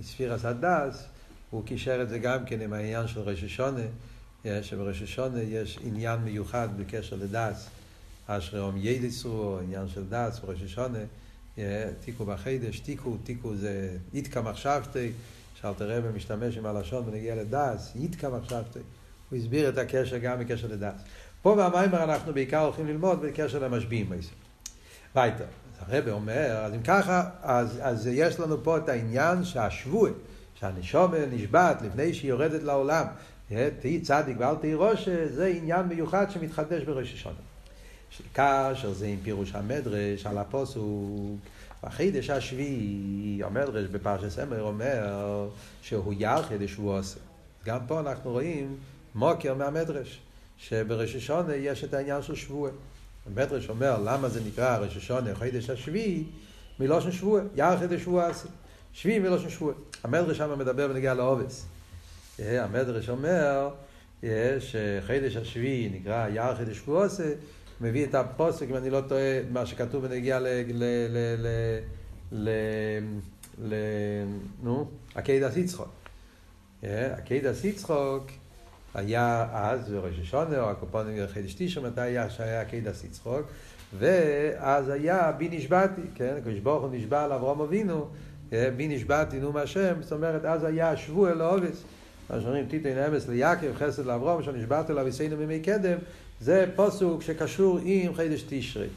ספירס 0.01 0.45
הדס, 0.45 1.07
הוא 1.49 1.65
קישר 1.65 2.01
את 2.01 2.09
זה 2.09 2.19
גם 2.19 2.45
כן 2.45 2.61
עם 2.61 2.73
העניין 2.73 3.07
של 3.07 3.21
שבראש 4.61 5.01
השונה 5.01 5.41
יש 5.41 5.79
עניין 5.83 6.19
מיוחד 6.19 6.69
בקשר 6.77 7.15
לדס, 7.15 7.69
אשרי 8.27 8.59
אום 8.59 8.75
ידיסו, 8.77 9.59
עניין 9.63 9.87
של 9.87 10.03
דס 10.09 10.39
בראש 10.39 10.61
השונה, 10.61 10.99
תיקו 11.99 12.25
בחידש, 12.25 12.79
תיקו, 12.79 13.17
תיקו 13.23 13.55
זה 13.55 13.97
איתקה 14.13 14.41
מחשבתי, 14.41 15.11
שאלתר 15.61 15.97
רבי 15.97 16.17
משתמש 16.17 16.57
עם 16.57 16.65
הלשון 16.65 17.03
ונגיע 17.05 17.35
לדס, 17.35 17.91
יתקם 17.95 18.35
עכשיו, 18.35 18.63
הוא 19.29 19.39
הסביר 19.39 19.69
את 19.69 19.77
הקשר 19.77 20.17
גם 20.17 20.39
בקשר 20.39 20.67
לדס. 20.67 21.01
פה 21.41 21.55
במיימר 21.55 22.03
אנחנו 22.03 22.33
בעיקר 22.33 22.59
הולכים 22.59 22.87
ללמוד 22.87 23.21
בקשר 23.21 23.59
למשביעים. 23.59 24.09
ביתה. 25.15 25.43
אז 25.43 25.93
הרב 25.93 26.09
אומר, 26.09 26.51
אז 26.65 26.73
אם 26.73 26.83
ככה, 26.83 27.29
אז, 27.41 27.79
אז 27.81 28.07
יש 28.07 28.39
לנו 28.39 28.63
פה 28.63 28.77
את 28.77 28.89
העניין 28.89 29.43
שהשבוע, 29.43 30.09
שהנשומה 30.55 31.17
נשבעת 31.31 31.81
לפני 31.81 32.13
שהיא 32.13 32.29
יורדת 32.29 32.63
לעולם, 32.63 33.05
תהי 33.79 34.01
צדיק 34.01 34.37
ואל 34.39 34.55
תהי 34.55 34.73
ראש, 34.73 35.09
זה 35.09 35.45
עניין 35.45 35.85
מיוחד 35.85 36.31
שמתחדש 36.31 36.83
בראש 36.83 37.13
השונה. 37.13 37.54
כאשר 38.33 38.93
זה 38.93 39.05
עם 39.05 39.17
פירוש 39.23 39.51
המדרש 39.55 40.25
על 40.25 40.37
הפוסוק, 40.37 41.39
בחידש 41.83 42.29
השביעי, 42.29 43.41
המדרש 43.43 43.85
בפרשת 43.85 44.29
סמר 44.29 44.61
אומר 44.61 45.47
שהוא 45.81 46.13
ירחד 46.17 46.65
שהוא 46.65 46.97
עושה. 46.97 47.19
גם 47.65 47.79
פה 47.87 47.99
אנחנו 47.99 48.31
רואים 48.31 48.77
מוקר 49.15 49.53
מהמדרש, 49.53 50.19
שבראש 50.57 51.29
יש 51.55 51.83
את 51.83 51.93
העניין 51.93 52.21
של 52.21 52.35
שבוע. 52.35 52.69
המדרש 53.25 53.69
אומר 53.69 53.97
למה 54.05 54.29
זה 54.29 54.41
נקרא 54.47 54.77
ראש 54.77 54.97
השונה 54.97 55.35
חידש 55.35 55.69
השביעי 55.69 56.23
מלושן 56.79 57.11
שבוע, 57.11 57.41
ירחד 57.55 57.97
שבוע 57.97 58.27
עשה. 58.27 58.47
שביעי 58.93 59.19
מלושן 59.19 59.49
שבוע. 59.49 59.73
המדרש 60.03 60.37
שם 60.37 60.59
מדבר 60.59 60.87
בנגיע 60.87 61.13
לעובס. 61.13 61.65
המדרש 62.39 63.09
אומר 63.09 63.69
שחידש 64.59 65.35
השביעי 65.35 65.89
נקרא 65.93 66.27
ירחד 66.29 66.73
שבוע 66.73 67.05
עשה 67.05 67.33
מביא 67.81 68.05
את 68.05 68.15
הפוסק, 68.15 68.65
אם 68.69 68.75
אני 68.75 68.89
לא 68.89 69.01
טועה, 69.01 69.41
מה 69.51 69.65
שכתוב 69.65 70.07
בנגיע 70.07 70.39
ל... 70.39 70.47
ל... 70.47 70.83
ל... 71.09 71.17
ל... 71.39 71.47
ל... 72.31 72.49
ל... 73.61 73.73
נו, 74.63 74.87
עקדס 75.15 75.57
יצחוק. 75.57 75.93
עקדס 76.83 77.63
יצחוק 77.63 78.27
היה 78.93 79.47
אז 79.53 79.89
בראש 79.89 80.19
השונה, 80.21 80.59
או 80.59 80.69
הקופונים 80.69 81.27
חידש 81.27 81.55
תשע, 81.57 81.81
מתי 81.81 82.01
היה 82.01 82.29
שהיה 82.29 82.61
עקדס 82.61 83.03
יצחוק, 83.03 83.47
ואז 83.99 84.89
היה 84.89 85.31
בי 85.31 85.49
נשבעתי, 85.51 86.01
כן, 86.15 86.35
הקדוש 86.37 86.59
ברוך 86.59 86.83
הוא 86.83 86.89
נשבע 86.93 87.27
לאברהם 87.27 87.61
אבינו, 87.61 88.07
בי 88.49 88.87
נשבעתי 88.87 89.39
נו 89.39 89.51
מהשם, 89.51 89.93
זאת 90.01 90.11
אומרת, 90.11 90.45
אז 90.45 90.63
היה 90.63 90.97
שבוע 90.97 91.33
לעובס. 91.33 91.83
מה 92.29 92.41
שאומרים, 92.41 92.65
תיתן 92.65 92.97
אמס 92.97 93.27
ליעקב, 93.27 93.73
חסד 93.75 94.05
לאברום, 94.05 94.43
שנשבעת 94.43 94.89
אליו 94.89 95.07
יסינו 95.07 95.37
מימי 95.37 95.59
קדם, 95.59 95.97
זה 96.41 96.65
פוסוק 96.75 97.21
שקשור 97.21 97.79
עם 97.83 98.15
חידש 98.15 98.43
תשרי. 98.49 98.87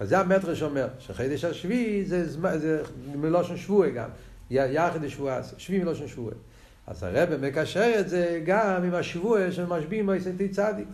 אז 0.00 0.08
זה 0.08 0.18
המטרש 0.18 0.62
אומר, 0.62 0.88
שחידש 0.98 1.44
השביעי 1.44 2.04
זה, 2.04 2.28
זה 2.58 2.82
מלושן 3.14 3.56
שבועי 3.56 3.92
גם, 3.92 4.08
יחד 4.50 5.08
שבועה, 5.08 5.40
שביעי 5.58 5.82
מלושן 5.82 6.08
שבועי. 6.08 6.34
אז 6.86 7.02
הרב 7.02 7.36
מקשר 7.36 7.92
את 8.00 8.08
זה 8.08 8.42
גם 8.46 8.84
עם 8.84 8.94
השבוע 8.94 9.52
של 9.52 9.66
משביעים 9.66 10.04
מויסנטי 10.04 10.48
צדיק. 10.48 10.88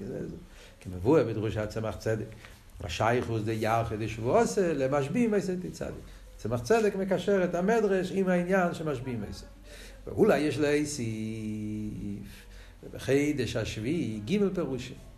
כמבואה 0.81 1.25
בדרושת 1.25 1.69
צמח 1.69 1.97
צדק. 1.97 2.27
השייכוס 2.85 3.43
דה 3.43 3.53
יחד 3.53 4.07
שבועוסה 4.07 4.73
למשביעים 4.73 5.31
מויסנטי 5.31 5.71
צדיק. 5.71 5.95
צמח 6.37 6.63
צדק 6.63 6.97
מקשר 6.97 7.45
את 7.45 7.55
המדרש 7.55 8.13
עם 8.15 8.29
העניין 8.29 8.75
של 8.75 8.91
משביעים 8.91 9.21
מויסנטי. 9.21 9.53
ואולי 10.07 10.39
יש 10.39 10.59
להוסיף 10.59 12.47
בחידש 12.93 13.57
השביעי 13.57 14.21
גימל 14.25 14.51
פירושים. 14.55 15.12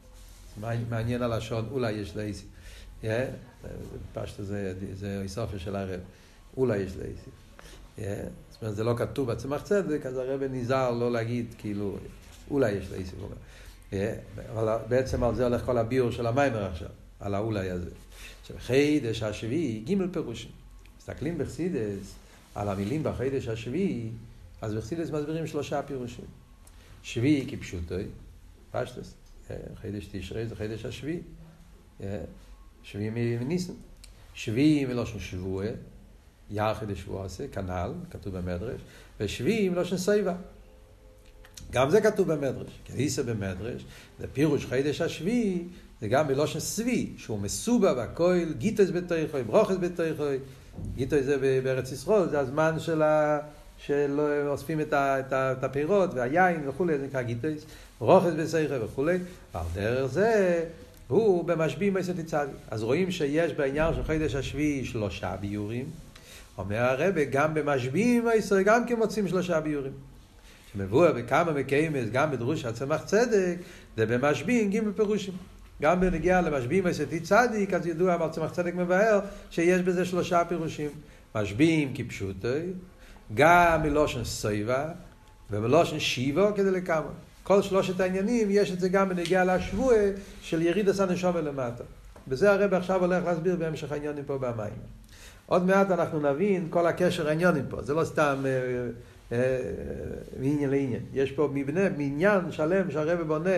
מעניין 0.61 1.23
הלשון, 1.23 1.69
אולי 1.71 1.93
יש 1.93 2.17
להוסיף. 2.17 2.47
פשטו 4.13 4.43
זה 4.95 5.21
איסופיה 5.23 5.59
של 5.59 5.77
הרב. 5.77 6.01
אולי 6.57 6.79
יש 6.79 6.93
להוסיף. 6.97 7.35
זאת 8.51 8.63
אומרת, 8.63 8.77
זה 8.77 8.85
לא 8.85 8.95
כתוב 8.99 9.33
בצמח 9.33 9.63
צדק, 9.63 10.07
אז 10.07 10.17
הרב 10.17 10.43
נזהר 10.43 10.91
לא 10.91 11.13
להגיד, 11.13 11.47
כאילו, 11.59 11.97
אולי 12.51 12.73
יש 12.73 12.91
להוסיף. 12.91 13.15
אבל 14.53 14.77
בעצם 14.89 15.25
על 15.25 15.35
זה 15.35 15.45
הולך 15.45 15.65
כל 15.65 15.79
הביור 15.79 16.11
של 16.11 16.27
המיימר 16.27 16.65
עכשיו, 16.65 16.89
על 17.21 17.35
האולי 17.35 17.71
הזה. 17.71 17.91
עכשיו, 18.41 18.57
חידש 18.59 19.23
השביעי, 19.23 19.81
גימל 19.85 20.09
פירושים. 20.13 20.51
מסתכלים 20.99 21.39
בחסידס 21.39 22.15
על 22.55 22.69
המילים 22.69 23.03
בחידש 23.03 23.49
השביעי, 23.49 24.11
אז 24.63 24.75
בחסידס 24.75 25.11
מסבירים 25.11 25.47
שלושה 25.47 25.83
פירושים. 25.83 26.25
שביעי 27.03 27.47
כפשוטוי, 27.51 28.05
פשטוס, 28.71 29.15
חידש 29.81 30.09
תשרי 30.13 30.47
זה 30.47 30.57
חידש 30.57 30.85
השביעי. 30.85 31.21
שביעי 32.83 33.11
מניסן. 33.11 33.73
שביעי 34.35 34.85
מלושן 34.85 35.19
שבוע, 35.19 35.65
יחד 36.51 36.91
לשבוע 36.91 37.25
עשה, 37.25 37.49
כנ"ל, 37.49 37.93
כתוב 38.11 38.39
במדרש, 38.39 38.81
ושביעי 39.21 39.69
מלושן 39.69 39.97
סייבה. 39.97 40.35
גם 41.71 41.91
זה 41.91 42.01
כתוב 42.01 42.33
במדרש, 42.33 42.79
כניסה 42.85 43.23
במדרש, 43.23 43.85
זה 44.19 44.27
פירוש 44.33 44.67
חידש 44.67 45.01
השביעי, 45.01 45.65
זה 46.01 46.09
גם 46.09 46.29
מלושן 46.29 46.61
סבי, 46.61 47.13
שהוא 47.17 47.39
מסובב 47.39 47.99
הכל, 47.99 48.53
גיטוס 48.59 48.91
בתויכוי, 48.91 49.43
ברוכס 49.43 49.77
בתויכוי, 49.81 50.39
גיטוס 50.95 51.21
זה 51.23 51.61
בארץ 51.63 51.93
ישראל, 51.93 52.29
זה 52.29 52.41
הזמן 52.41 52.79
של 52.79 53.03
ה... 53.03 53.39
שלא 53.79 54.47
אוספים 54.47 54.81
את, 54.81 54.89
את, 54.89 55.33
ה, 55.33 55.53
את 55.53 55.65
הפירות 55.65 56.11
והיין 56.15 56.69
וכולי, 56.69 56.99
זה 56.99 57.07
נקרא 57.07 57.23
גיטויס, 57.23 57.67
רוכס 57.99 58.33
בסייכה 58.39 58.85
וכולי, 58.85 59.19
ועל 59.55 59.65
דרך 59.75 60.07
זה 60.07 60.65
הוא 61.09 61.45
במשביעים 61.45 61.95
מייסת 61.95 62.27
צדיק. 62.27 62.55
אז 62.71 62.83
רואים 62.83 63.11
שיש 63.11 63.53
בעניין 63.53 63.95
של 63.95 64.05
חידש 64.05 64.35
השביעי 64.35 64.85
שלושה 64.85 65.37
ביורים, 65.41 65.85
אומר 66.59 66.77
הרבה, 66.77 67.25
גם 67.25 67.55
במשביעים 67.55 68.25
מייסר 68.25 68.63
גם 68.63 68.87
כן 68.87 68.97
מוצאים 68.97 69.29
שלושה 69.29 69.61
ביורים. 69.61 69.93
שמבואר 70.73 71.13
בכמה 71.13 71.53
מקיימס, 71.53 72.11
גם 72.13 72.31
בדרוש 72.31 72.65
הצמח 72.65 73.05
צדק, 73.05 73.57
זה 73.97 74.07
במשביעים 74.07 74.71
גימל 74.71 74.93
פירושים. 74.93 75.35
גם 75.83 76.01
בנגיעה 76.01 76.41
למשביעים 76.41 76.85
מייסת 76.85 77.09
צדיק, 77.23 77.75
אז 77.75 77.87
ידוע, 77.87 78.15
אבל 78.15 78.29
צמח 78.29 78.53
צדק 78.53 78.75
מבאר 78.75 79.21
שיש 79.51 79.81
בזה 79.81 80.05
שלושה 80.05 80.45
פירושים. 80.45 80.91
משביעים 81.35 81.93
כפשוטוי, 81.95 82.63
גם 83.35 83.83
מלושן 83.83 84.25
סויבה 84.25 84.89
ומלושן 85.51 86.01
שיבו 86.01 86.47
כדי 86.57 86.71
לכמה. 86.71 87.11
כל 87.45 87.63
שלושת 87.63 88.01
העניינים 88.01 88.49
יש 88.51 88.73
את 88.73 88.81
זה 88.81 88.89
גם 88.89 89.09
בנגיעה 89.09 89.45
לשבוע 89.45 89.95
של 90.43 90.63
יריד 90.63 90.89
הנשום 91.01 91.37
למטה. 91.37 91.85
וזה 92.29 92.53
הרב 92.53 92.75
עכשיו 92.75 93.01
הולך 93.01 93.25
להסביר 93.25 93.57
בהמשך 93.57 93.93
העניינים 93.93 94.25
פה 94.25 94.39
במים. 94.39 94.73
עוד 95.47 95.67
מעט 95.67 95.91
אנחנו 95.91 96.21
נבין 96.21 96.67
כל 96.71 96.87
הקשר 96.87 97.29
העניינים 97.29 97.65
פה, 97.69 97.83
זה 97.83 97.95
לא 97.95 98.05
סתם 98.05 98.37
אה, 98.47 98.51
אה, 99.33 99.61
מעניין 100.41 100.71
לעניין. 100.71 101.03
יש 101.13 101.33
פה 101.33 101.49
מבנה, 101.53 101.89
מעניין 101.89 102.53
שלם 102.53 102.91
שהרב 102.91 103.23
בונה, 103.23 103.57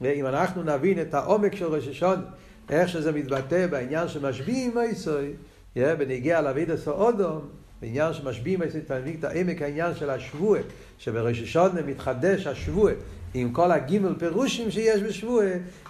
ואם 0.00 0.26
אנחנו 0.26 0.62
נבין 0.62 1.00
את 1.00 1.14
העומק 1.14 1.54
של 1.54 1.66
ראש 1.66 1.88
השון, 1.88 2.22
איך 2.70 2.88
שזה 2.88 3.12
מתבטא 3.12 3.66
בעניין 3.66 4.08
שמשביעים 4.08 4.74
מייסוי, 4.74 5.32
בנגיעה 5.76 6.40
לאבידס 6.42 6.88
האודום, 6.88 7.48
בעניין 7.80 8.12
שמשביעים 8.12 8.62
את 8.62 9.24
העמק 9.24 9.62
העניין 9.62 9.94
של 9.94 10.10
השבוע, 10.10 10.58
שבראש 10.98 11.40
השונה 11.40 11.82
מתחדש 11.82 12.46
השבוע 12.46 12.92
עם 13.34 13.52
כל 13.52 13.72
הגימל 13.72 14.14
פירושים 14.18 14.70
שיש 14.70 15.02
בשבוע, 15.02 15.44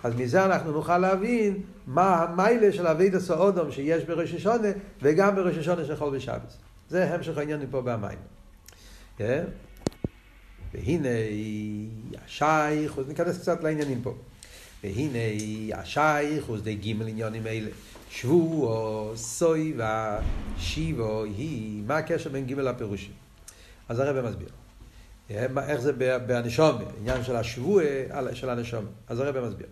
אז 0.04 0.14
מזה 0.14 0.44
אנחנו 0.44 0.72
נוכל 0.72 0.98
להבין 0.98 1.62
מה 1.86 2.16
המיילה 2.16 2.72
של 2.72 2.86
אביד 2.86 3.14
הסעודום 3.14 3.72
שיש 3.72 4.04
בראש 4.04 4.34
השונה 4.34 4.68
וגם 5.02 5.36
בראש 5.36 5.56
השונה 5.56 5.84
של 5.84 5.96
חול 5.96 6.16
בשבת. 6.16 6.56
זה 6.88 7.14
המשך 7.14 7.38
העניין 7.38 7.60
פה 7.70 7.82
במים. 7.82 8.18
כן? 9.16 9.44
והנה 10.74 11.08
השייך, 12.26 12.98
ניכנס 13.08 13.38
קצת 13.38 13.62
לעניינים 13.62 14.02
פה. 14.02 14.14
והנה 14.84 15.18
השייך, 15.74 16.50
ושדה 16.50 16.72
גימל 16.72 17.08
עניונים 17.08 17.46
אלה. 17.46 17.70
שבועו, 18.10 19.12
סויבה, 19.16 20.18
שיבו, 20.58 21.24
היא, 21.24 21.82
מה 21.86 21.96
הקשר 21.96 22.30
בין 22.30 22.46
גימל 22.46 22.62
לפירושים? 22.62 23.12
אז 23.88 23.98
הרב 23.98 24.28
מסביר. 24.28 24.48
איך 25.30 25.80
זה 25.80 25.92
בנשום, 26.26 26.78
עניין 27.00 27.24
של 27.24 27.36
השבוע 27.36 27.82
של 28.32 28.50
הנשום. 28.50 28.84
אז 29.08 29.20
הרב 29.20 29.48
מסביר. 29.48 29.66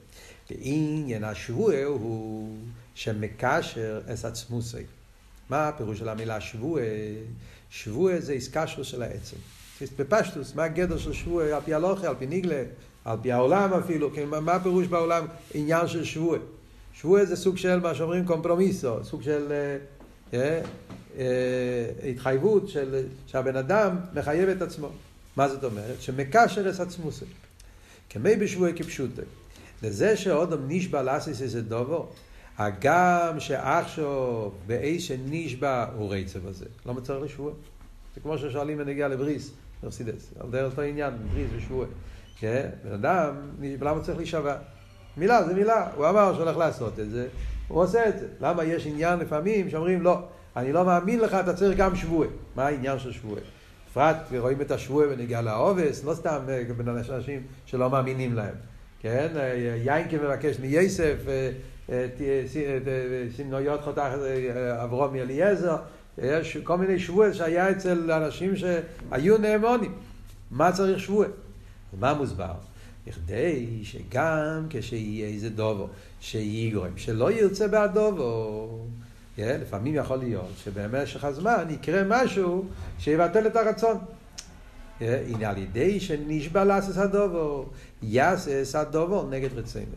עניין 0.51 1.25
השבוע 1.25 1.75
הוא 1.85 2.57
שמקשר 2.95 4.01
את 4.13 4.25
עצמוסי. 4.25 4.83
מה 5.51 5.69
הפירוש 5.69 5.99
של 5.99 6.09
המילה 6.09 6.41
שבוע? 6.41 6.81
שבוע 7.71 8.21
זה 8.21 8.33
איסקשרו 8.33 8.85
של 8.85 9.03
העצם. 9.03 9.37
בפשטוס, 9.99 10.55
מה 10.55 10.65
הגדר 10.65 10.99
של 10.99 11.13
שבוע? 11.13 11.45
על 11.45 11.63
פי 11.65 11.75
הלוכה, 11.75 12.09
על 12.09 12.15
פי 12.19 12.27
ניגלה, 12.27 12.63
על 13.05 13.17
פי 13.23 13.33
העולם 13.33 13.75
אפילו. 13.75 14.11
כן, 14.15 14.29
מה 14.29 14.53
הפירוש 14.53 14.87
בעולם? 14.87 15.27
עניין 15.55 15.89
של 15.89 16.05
שבוע. 16.05 16.39
שבוע 17.01 17.25
זה 17.25 17.37
סוג 17.37 17.57
של 17.57 17.81
מה 17.81 17.95
שאומרים 17.95 18.27
קומפרומיסו, 18.27 19.05
סוג 19.05 19.23
של 19.23 19.53
אה, 19.53 19.77
אה, 20.35 20.63
אה, 21.19 22.09
התחייבות 22.11 22.69
של, 22.69 23.07
שהבן 23.27 23.57
אדם 23.57 23.97
מחייב 24.15 24.49
את 24.49 24.63
עצמו. 24.63 24.89
מה 25.37 25.49
זאת 25.49 25.65
אומרת? 25.65 26.01
שמקשר 26.01 26.71
את 26.71 26.81
עצמוסי. 26.81 27.25
כמי 28.11 28.37
בשבועי 28.37 28.73
כפשוטי. 28.75 29.23
לזה 29.83 30.17
שאודם 30.17 30.59
נשבע 30.69 31.03
לאסיס 31.03 31.43
איזה 31.43 31.63
דובו, 31.63 32.09
הגם 32.59 33.41
שעכשיו 33.41 34.51
באיש 34.67 35.09
שנשבע 35.09 35.87
הוא 35.97 36.15
רצף 36.15 36.41
הזה. 36.45 36.67
לא 36.87 36.95
מצריך 36.95 37.25
לשבוע. 37.25 37.53
זה 38.15 38.21
כמו 38.21 38.39
ששואלים 38.39 38.79
בנגיע 38.79 39.09
לבריס, 39.09 39.51
מרסידס, 39.83 40.31
על 40.41 40.51
דרך 40.51 40.71
אותו 40.71 40.83
עניין, 40.83 41.15
בריז 41.33 41.49
ושבועה. 41.57 41.89
כן? 42.39 42.69
בן 42.85 42.93
אדם, 42.93 43.35
למה 43.81 44.01
צריך 44.01 44.19
להישבע? 44.19 44.57
מילה 45.19 45.45
זה 45.45 45.55
מילה, 45.55 45.87
הוא 45.97 46.09
אמר 46.09 46.33
שהוא 46.35 46.45
הולך 46.45 46.57
לעשות 46.57 47.01
את 47.01 47.11
זה, 47.11 47.27
הוא 47.69 47.83
עושה 47.83 48.09
את 48.09 48.19
זה. 48.19 48.27
למה 48.41 48.65
יש 48.65 48.87
עניין 48.87 49.19
לפעמים 49.19 49.71
שאומרים 49.71 50.03
לא, 50.03 50.19
אני 50.57 50.73
לא 50.73 50.85
מאמין 50.85 51.21
לך, 51.21 51.35
אתה 51.35 51.55
צריך 51.55 51.79
גם 51.79 51.97
שבועה. 51.97 52.29
מה 52.57 52.67
העניין 52.67 52.99
של 52.99 53.13
שבועה? 53.13 53.41
בפרט 53.91 54.17
רואים 54.39 54.61
את 54.61 54.71
השבועה 54.71 55.09
בנגיעה 55.09 55.43
לעובס, 55.43 56.05
לא 56.05 56.15
סתם 56.15 56.39
אה, 56.49 56.63
בין 56.77 56.89
אנשים 56.89 57.43
שלא 57.67 57.91
מאמינים 57.91 58.35
להם. 58.35 58.55
כן? 59.01 59.29
אה, 59.37 59.77
יינקה 59.85 60.17
מבקש 60.17 60.59
מייסף, 60.59 61.17
אה, 61.91 62.07
סמנויות 63.37 63.81
חותך 63.81 64.03
אברום 64.85 65.17
אליעזר, 65.17 65.77
יש 66.19 66.57
כל 66.57 66.79
מיני 66.79 66.99
שבועות 66.99 67.35
שהיה 67.35 67.71
אצל 67.71 68.13
אנשים 68.13 68.53
שהיו 68.57 69.39
נאמונים. 69.39 69.93
מה 70.51 70.73
צריך 70.73 71.01
שבועה? 71.01 71.29
מה 72.01 72.15
מוסבר? 72.15 72.53
בכדי 73.09 73.81
שגם 73.83 74.67
כשיהיה 74.71 75.29
איזה 75.29 75.51
דובו 75.51 75.89
שיגרום, 76.21 76.97
שלא 76.97 77.33
ירצה 77.33 77.69
בעדובו, 77.69 78.69
yeah, 79.37 79.41
לפעמים 79.41 79.95
יכול 79.95 80.17
להיות 80.17 80.53
שבמשך 80.65 81.25
הזמן 81.25 81.65
יקרה 81.71 82.03
משהו 82.07 82.65
שיבטל 82.99 83.47
את 83.47 83.57
הרצון. 83.57 83.99
הנה 85.01 85.51
על 85.51 85.59
ידי 85.59 86.01
שנשבע 86.01 86.65
לעשות 86.65 86.97
הדובו, 86.97 87.67
יעשה 88.03 88.81
הדובו 88.81 89.29
נגד 89.31 89.53
רצינו. 89.53 89.93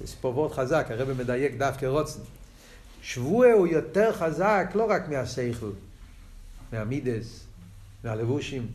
זה 0.00 0.06
ספורבורט 0.06 0.52
חזק, 0.52 0.86
הרב 0.90 1.12
מדייק 1.12 1.54
דווקא 1.54 1.86
רוצן. 1.86 2.20
שבוע 3.02 3.46
הוא 3.52 3.66
יותר 3.66 4.12
חזק 4.12 4.72
לא 4.74 4.90
רק 4.90 5.08
מהסייכל, 5.08 5.70
מהמידס, 6.72 7.44
מהלבושים. 8.04 8.66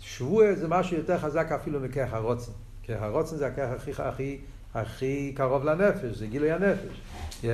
שבוע 0.00 0.54
זה 0.54 0.68
משהו 0.68 0.96
יותר 0.96 1.18
חזק 1.18 1.52
אפילו 1.52 1.80
מכך 1.80 2.08
הרוצן. 2.12 2.52
כי 2.90 2.94
הרוצן 2.94 3.36
זה 3.36 3.46
הכך 3.46 3.68
הכי, 3.76 3.90
הכי, 3.98 4.38
הכי 4.74 5.32
קרוב 5.36 5.64
לנפש, 5.64 6.16
זה 6.16 6.26
גילוי 6.26 6.52
הנפש. 6.52 7.00
Yeah. 7.42 7.46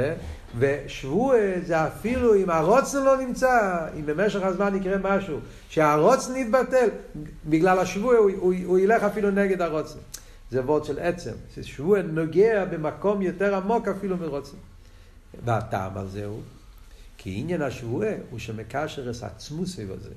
ושבוע 0.59 1.37
זה 1.67 1.87
אפילו 1.87 2.35
אם 2.35 2.51
הרוצן 2.51 3.05
לא 3.05 3.17
נמצא, 3.17 3.87
אם 3.99 4.07
במשך 4.07 4.43
הזמן 4.43 4.75
יקרה 4.75 4.99
משהו, 4.99 5.39
שהרוצן 5.69 6.37
יתבטל, 6.37 6.89
בגלל 7.47 7.79
השבוע 7.79 8.17
הוא, 8.17 8.31
הוא, 8.37 8.55
הוא 8.65 8.79
ילך 8.79 9.03
אפילו 9.03 9.31
נגד 9.31 9.63
הרוצן. 9.63 9.99
זה 10.51 10.63
וורד 10.63 10.85
של 10.85 10.99
עצם. 10.99 11.33
שבוע 11.63 12.03
נוגע 12.03 12.65
במקום 12.65 13.23
יותר 13.23 13.55
עמוק 13.55 13.89
אפילו 13.89 14.17
מרוצן. 14.17 14.57
והטעם 15.45 15.99
על 15.99 16.09
זה 16.09 16.27
הוא, 16.27 16.41
כי 17.19 17.37
עניין 17.41 17.63
השבועה 17.63 18.13
הוא 18.31 18.39
שמקשר 18.39 19.11
את 19.11 19.23
עצמו 19.23 19.67
סביב 19.67 19.93
הזה. 19.93 20.11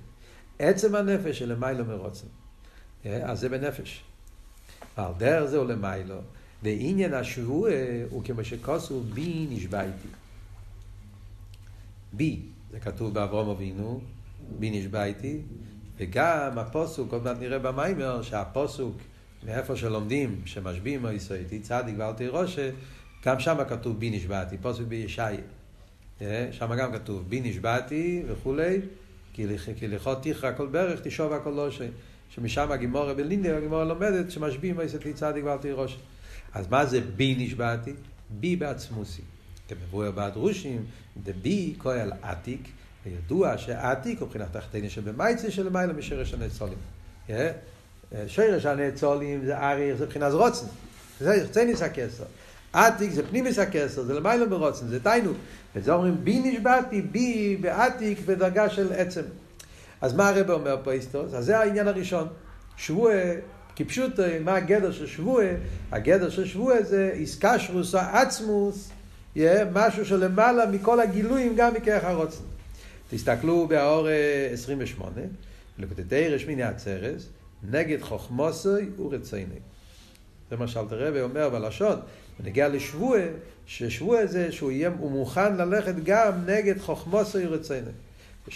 עצם 0.59 0.95
הנפש 0.95 1.39
של 1.39 1.51
למיילו 1.51 1.85
מרוצן. 1.85 2.27
אז 3.05 3.39
זה 3.39 3.49
בנפש. 3.49 4.03
ועל 4.99 5.13
דרך 5.17 5.45
זה 5.45 5.57
הוא 5.57 5.65
למיילו. 5.65 6.15
ועניין 6.63 7.13
השבועה 7.13 7.73
הוא 8.09 8.23
כמו 8.23 8.43
שכוסו 8.43 9.01
בי 9.01 9.47
נשבע 9.49 9.81
איתי. 9.81 10.07
בי, 12.13 12.39
זה 12.71 12.79
כתוב 12.79 13.13
באברום 13.13 13.49
אבינו, 13.49 14.01
בי 14.59 14.71
נשבע 14.71 15.03
איתי, 15.03 15.39
וגם 15.97 16.57
הפוסוק, 16.57 17.13
עוד 17.13 17.23
מעט 17.23 17.37
נראה 17.39 17.59
במיימר, 17.59 18.21
שהפוסוק, 18.21 18.97
מאיפה 19.45 19.75
שלומדים, 19.75 20.41
שמשביעים 20.45 21.05
או 21.05 21.11
ישראלי, 21.11 21.59
צדיק 21.59 21.95
ואל 21.97 22.13
תירושה, 22.13 22.69
גם 23.25 23.39
שם 23.39 23.57
כתוב 23.69 23.99
בי 23.99 24.09
נשבעתי, 24.09 24.57
פוסק 24.57 24.83
בישעיה. 24.83 25.41
שם 26.51 26.75
גם 26.79 26.93
כתוב 26.93 27.29
בי 27.29 27.41
נשבעתי 27.41 28.23
וכולי, 28.27 28.79
כי 29.33 29.87
לכות 29.87 30.17
תכרע 30.23 30.53
כל 30.53 30.67
ברך, 30.67 30.99
תשוב 31.03 31.33
הכל 31.33 31.49
לא 31.49 31.71
ש... 31.71 31.81
שמשם 32.29 32.71
הגימורה 32.71 33.13
בלינדר, 33.13 33.57
הגימורה 33.57 33.83
לומדת 33.83 34.31
שמשביעים 34.31 34.77
מייסת 34.77 35.05
לי 35.05 35.13
צדיק 35.13 35.45
ואל 35.45 35.57
תירוש. 35.57 35.97
אז 36.53 36.67
מה 36.67 36.85
זה 36.85 37.01
בי 37.01 37.35
נשבעתי? 37.39 37.93
בי 38.29 38.55
בעצמוסי. 38.55 39.21
כמבואר 39.67 40.11
בהדרושים, 40.11 40.85
דבי 41.23 41.73
כהל 41.79 42.11
עתיק, 42.21 42.69
וידוע 43.05 43.57
שעתיק 43.57 44.19
הוא 44.19 44.27
מבחינת 44.27 44.47
תחתיני 44.51 44.89
שבמייצי 44.89 45.51
שלמעלה 45.51 45.93
משרש 45.93 46.33
הנאצולים. 46.33 46.77
שרש 48.27 48.65
הנאצולים 48.65 49.45
זה 49.45 49.57
אריך, 49.57 49.95
זה 49.95 50.05
מבחינת 50.05 50.33
רוצן. 50.33 50.65
זה 51.19 51.35
יחצי 51.35 51.65
ניס 51.65 51.81
הכסר. 51.81 52.23
עתיק 52.73 53.11
זה 53.11 53.27
פנימיס 53.27 53.59
הכסר, 53.59 54.03
זה 54.03 54.13
למעלה 54.13 54.45
מרוצן, 54.45 54.87
זה 54.87 54.99
תיינו. 54.99 55.31
וזה 55.75 55.93
אומרים 55.93 56.17
בי 56.23 56.39
נשבעתי, 56.39 57.01
בי 57.01 57.57
בעתיק 57.61 58.19
בדרגה 58.25 58.69
של 58.69 58.93
עצם. 58.93 59.21
אז 60.01 60.13
מה 60.13 60.29
הרב 60.29 60.51
אומר 60.51 60.77
פה 60.83 60.91
איסטוס? 60.91 61.33
אז 61.33 61.45
זה 61.45 61.59
העניין 61.59 61.87
הראשון. 61.87 62.27
שבוע, 62.77 63.11
כפשוט, 63.75 64.19
מה 64.43 64.55
הגדר 64.55 64.91
של 64.91 65.07
שבוע? 65.07 65.43
הגדר 65.91 66.29
של 66.29 66.45
שבוע 66.45 66.81
זה 66.81 67.11
איסקשרוס 67.13 67.95
עצמוס, 67.95 68.89
יהיה 69.35 69.65
משהו 69.73 70.05
שלמעלה 70.05 70.65
מכל 70.65 70.99
הגילויים 70.99 71.55
גם 71.55 71.73
מכרך 71.73 72.03
הרוצן. 72.03 72.43
תסתכלו 73.09 73.67
באור 73.67 74.07
28, 74.53 75.11
לקוטטי 75.77 76.27
רשמיני 76.29 76.63
עצרס, 76.63 77.29
נגד 77.71 78.01
חוכמוסוי 78.01 78.89
ורצייני. 78.97 79.59
זה 80.49 80.57
מה 80.57 80.67
שאלתר 80.67 81.07
רבי 81.07 81.21
אומר 81.21 81.49
בלשון, 81.49 81.99
ונגיע 82.39 82.69
לשבוע, 82.69 83.17
ששבוע 83.65 84.25
זה 84.25 84.51
שהוא 84.51 84.71
יהיה, 84.71 84.91
הוא 84.99 85.11
מוכן 85.11 85.57
ללכת 85.57 85.95
גם 86.03 86.31
נגד 86.45 86.79
חוכמוסו 86.79 87.39
ירציינו. 87.39 87.91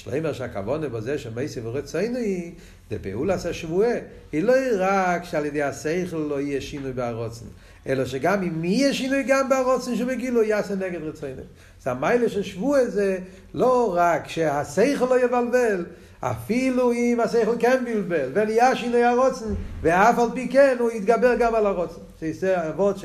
להם 0.08 0.34
שהכוונה 0.34 0.90
בזה 0.90 1.18
שמייסי 1.18 1.60
ורציינו 1.64 2.18
היא, 2.18 2.52
דפעולה 2.92 3.34
עשה 3.34 3.54
שבוע, 3.54 3.88
היא 4.32 4.44
לא 4.44 4.54
רק 4.80 5.24
שעל 5.24 5.46
ידי 5.46 5.62
השכל 5.62 6.18
לא 6.18 6.42
יהיה 6.42 6.62
שינוי 6.62 6.94
בהרוצן, 6.94 7.46
אלא 7.88 8.06
שגם 8.06 8.44
אם 8.44 8.64
יהיה 8.64 8.94
שינוי 8.94 9.24
גם 9.28 9.50
בהרוצן 9.50 9.96
שבגילו 9.96 10.44
יעשה 10.44 10.76
נגד 10.76 11.02
רציינו. 11.04 11.42
אז 11.82 11.88
המיילה 11.88 12.30
של 12.30 12.44
שבוע 12.44 12.86
זה 12.86 13.18
לא 13.54 13.94
רק 13.98 14.28
שהשכל 14.28 15.06
לא 15.06 15.26
יבלבל, 15.26 15.86
אפילו 16.20 16.92
אם 16.92 17.20
השכל 17.24 17.56
כן 17.60 17.84
בלבל, 17.86 18.30
ונהיה 18.34 18.76
שינוי 18.76 19.04
הרוצן, 19.04 19.54
ואף 19.82 20.20
על 20.20 20.30
פי 20.34 20.48
כן 20.48 20.76
הוא 20.80 20.92
יתגבר 20.92 21.36
גם 21.36 21.56
על 21.56 21.66
הרוצן. 21.66 22.02
זה 22.32 22.70
אבות 22.70 22.98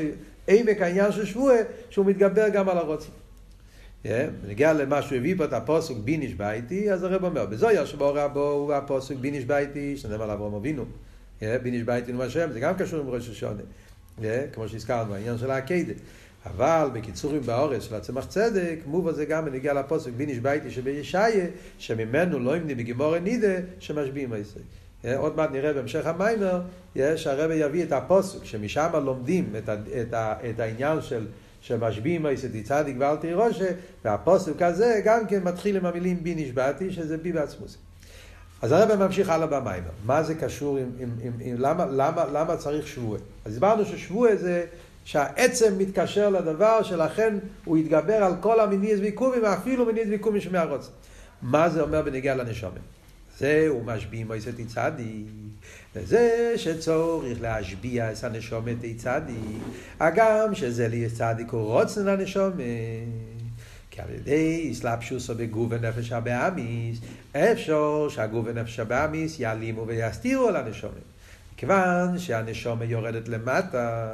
עמק 0.49 0.83
העניין 0.83 1.13
של 1.13 1.27
שבועה, 1.27 1.57
שהוא 1.91 2.07
מתגבר 2.07 2.49
גם 2.49 2.69
על 2.69 2.79
הרוצן. 2.79 3.09
בנגיע 4.05 4.73
למה 4.73 5.03
שהוא 5.03 5.19
הביא 5.19 5.35
פה 5.37 5.45
את 5.45 5.53
הפוסק 5.53 5.95
בי 5.97 6.17
נשבע 6.17 6.53
איתי, 6.53 6.93
אז 6.93 7.03
הרב 7.03 7.25
אומר, 7.25 7.47
בזויר 7.47 7.85
שבו 7.85 8.15
רבו 8.15 8.51
הוא 8.51 8.73
הפוסק 8.73 9.17
בי 9.17 9.31
נשבע 9.31 9.59
איתי, 9.59 9.97
שנאמר 9.97 10.23
על 10.23 10.31
אברהם 10.31 10.55
אבינו. 10.55 10.85
בי 11.41 11.71
נשבע 11.71 11.97
איתי 11.97 12.13
נו 12.13 12.23
השם, 12.23 12.53
זה 12.53 12.61
גם 12.61 12.75
קשור 12.75 13.01
עם 13.01 13.09
ראש 13.09 13.29
השונה. 13.29 13.63
כמו 14.53 14.69
שהזכרנו, 14.69 15.15
העניין 15.15 15.39
של 15.39 15.51
העקדת. 15.51 15.97
אבל 16.47 16.89
בקיצורים 16.93 17.41
באורס 17.41 17.83
של 17.83 17.95
הצמח 17.95 18.25
צדק, 18.25 18.79
מובא 18.87 19.13
זה 19.13 19.25
גם 19.25 19.45
בנגיע 19.45 19.75
לפוסק 19.75 20.13
בי 20.17 20.27
נשבע 20.27 20.53
איתי 20.53 20.71
שבישעיה, 20.71 21.47
שממנו 21.79 22.39
לא 22.39 22.57
ימני 22.57 22.75
בגימורי 22.75 23.21
נידה, 23.21 23.55
שמשביעים 23.79 24.33
הישראל. 24.33 24.65
עוד 25.17 25.37
מעט 25.37 25.51
נראה 25.51 25.73
בהמשך 25.73 26.07
המיימר, 26.07 26.61
שהרבא 27.17 27.55
יביא 27.55 27.83
את 27.83 27.93
הפוסק, 27.93 28.45
שמשם 28.45 28.91
לומדים 29.05 29.53
את, 29.59 29.69
את, 29.69 30.15
את 30.51 30.61
העניין 30.61 31.01
של 31.01 31.27
שמשביעים 31.69 32.23
מויסתי 32.23 32.63
צדיק 32.63 32.97
ואל 32.99 33.17
תירושה, 33.17 33.69
והפוסק 34.05 34.63
הזה 34.63 35.01
גם 35.05 35.27
כן 35.27 35.43
מתחיל 35.43 35.77
עם 35.77 35.87
המילים 35.87 36.23
בי 36.23 36.35
נשבעתי, 36.35 36.91
שזה 36.91 37.17
בי 37.17 37.33
בעצמוס. 37.33 37.79
אז 38.63 38.73
הרב 38.73 39.05
ממשיך 39.05 39.29
הלאה 39.29 39.47
במיימר. 39.47 39.91
מה 40.07 40.23
זה 40.23 40.35
קשור 40.35 40.77
עם, 40.79 40.91
עם, 40.99 41.11
עם, 41.23 41.33
עם 41.41 41.57
למה, 41.59 41.87
למה, 41.87 42.25
למה 42.33 42.57
צריך 42.57 42.87
שבוע? 42.87 43.19
אז 43.45 43.53
הסברנו 43.53 43.85
ששבוע 43.85 44.37
זה 44.37 44.65
שהעצם 45.05 45.79
מתקשר 45.79 46.29
לדבר 46.29 46.83
שלכן 46.83 47.39
הוא 47.65 47.79
יתגבר 47.79 48.25
על 48.25 48.33
כל 48.41 48.61
המיניס 48.61 49.01
ויקומים, 49.01 49.45
אפילו 49.45 49.87
מיניס 49.87 50.09
ויקומים 50.09 50.41
שמהרוצה. 50.41 50.91
מה 51.43 51.69
זה 51.69 51.83
אומר 51.83 52.03
בנגיעה 52.03 52.37
לנשומים? 52.37 52.83
זהו 53.39 53.83
משביע 53.85 54.25
מויסת 54.25 54.55
צדיק. 54.67 55.27
וזה 55.95 56.53
שצורך 56.57 57.41
להשביע 57.41 58.13
את 58.13 58.25
הנשומת 58.25 58.77
צדיק. 58.97 59.63
הגם 60.01 60.55
שזה 60.55 60.89
לי 60.89 61.11
צדיק 61.11 61.51
הוא 61.51 61.63
רוצן 61.63 62.05
לנשומת. 62.05 62.55
כי 63.91 64.01
על 64.01 64.15
ידי 64.15 64.69
אסלאפשוס 64.73 65.31
או 65.31 65.35
בגוף 65.35 65.67
ונפש 65.71 66.13
הבאמיס, 66.13 66.99
אפשר 67.33 68.07
שהגוף 68.09 68.47
ונפש 68.49 68.81
הבאמיס 68.81 69.41
יעלימו 69.41 69.87
ויסתירו 69.87 70.49
על 70.49 70.57
הנשומת. 70.57 71.09
כיוון 71.57 72.19
שהנשומה 72.19 72.85
יורדת 72.85 73.29
למטה, 73.29 74.11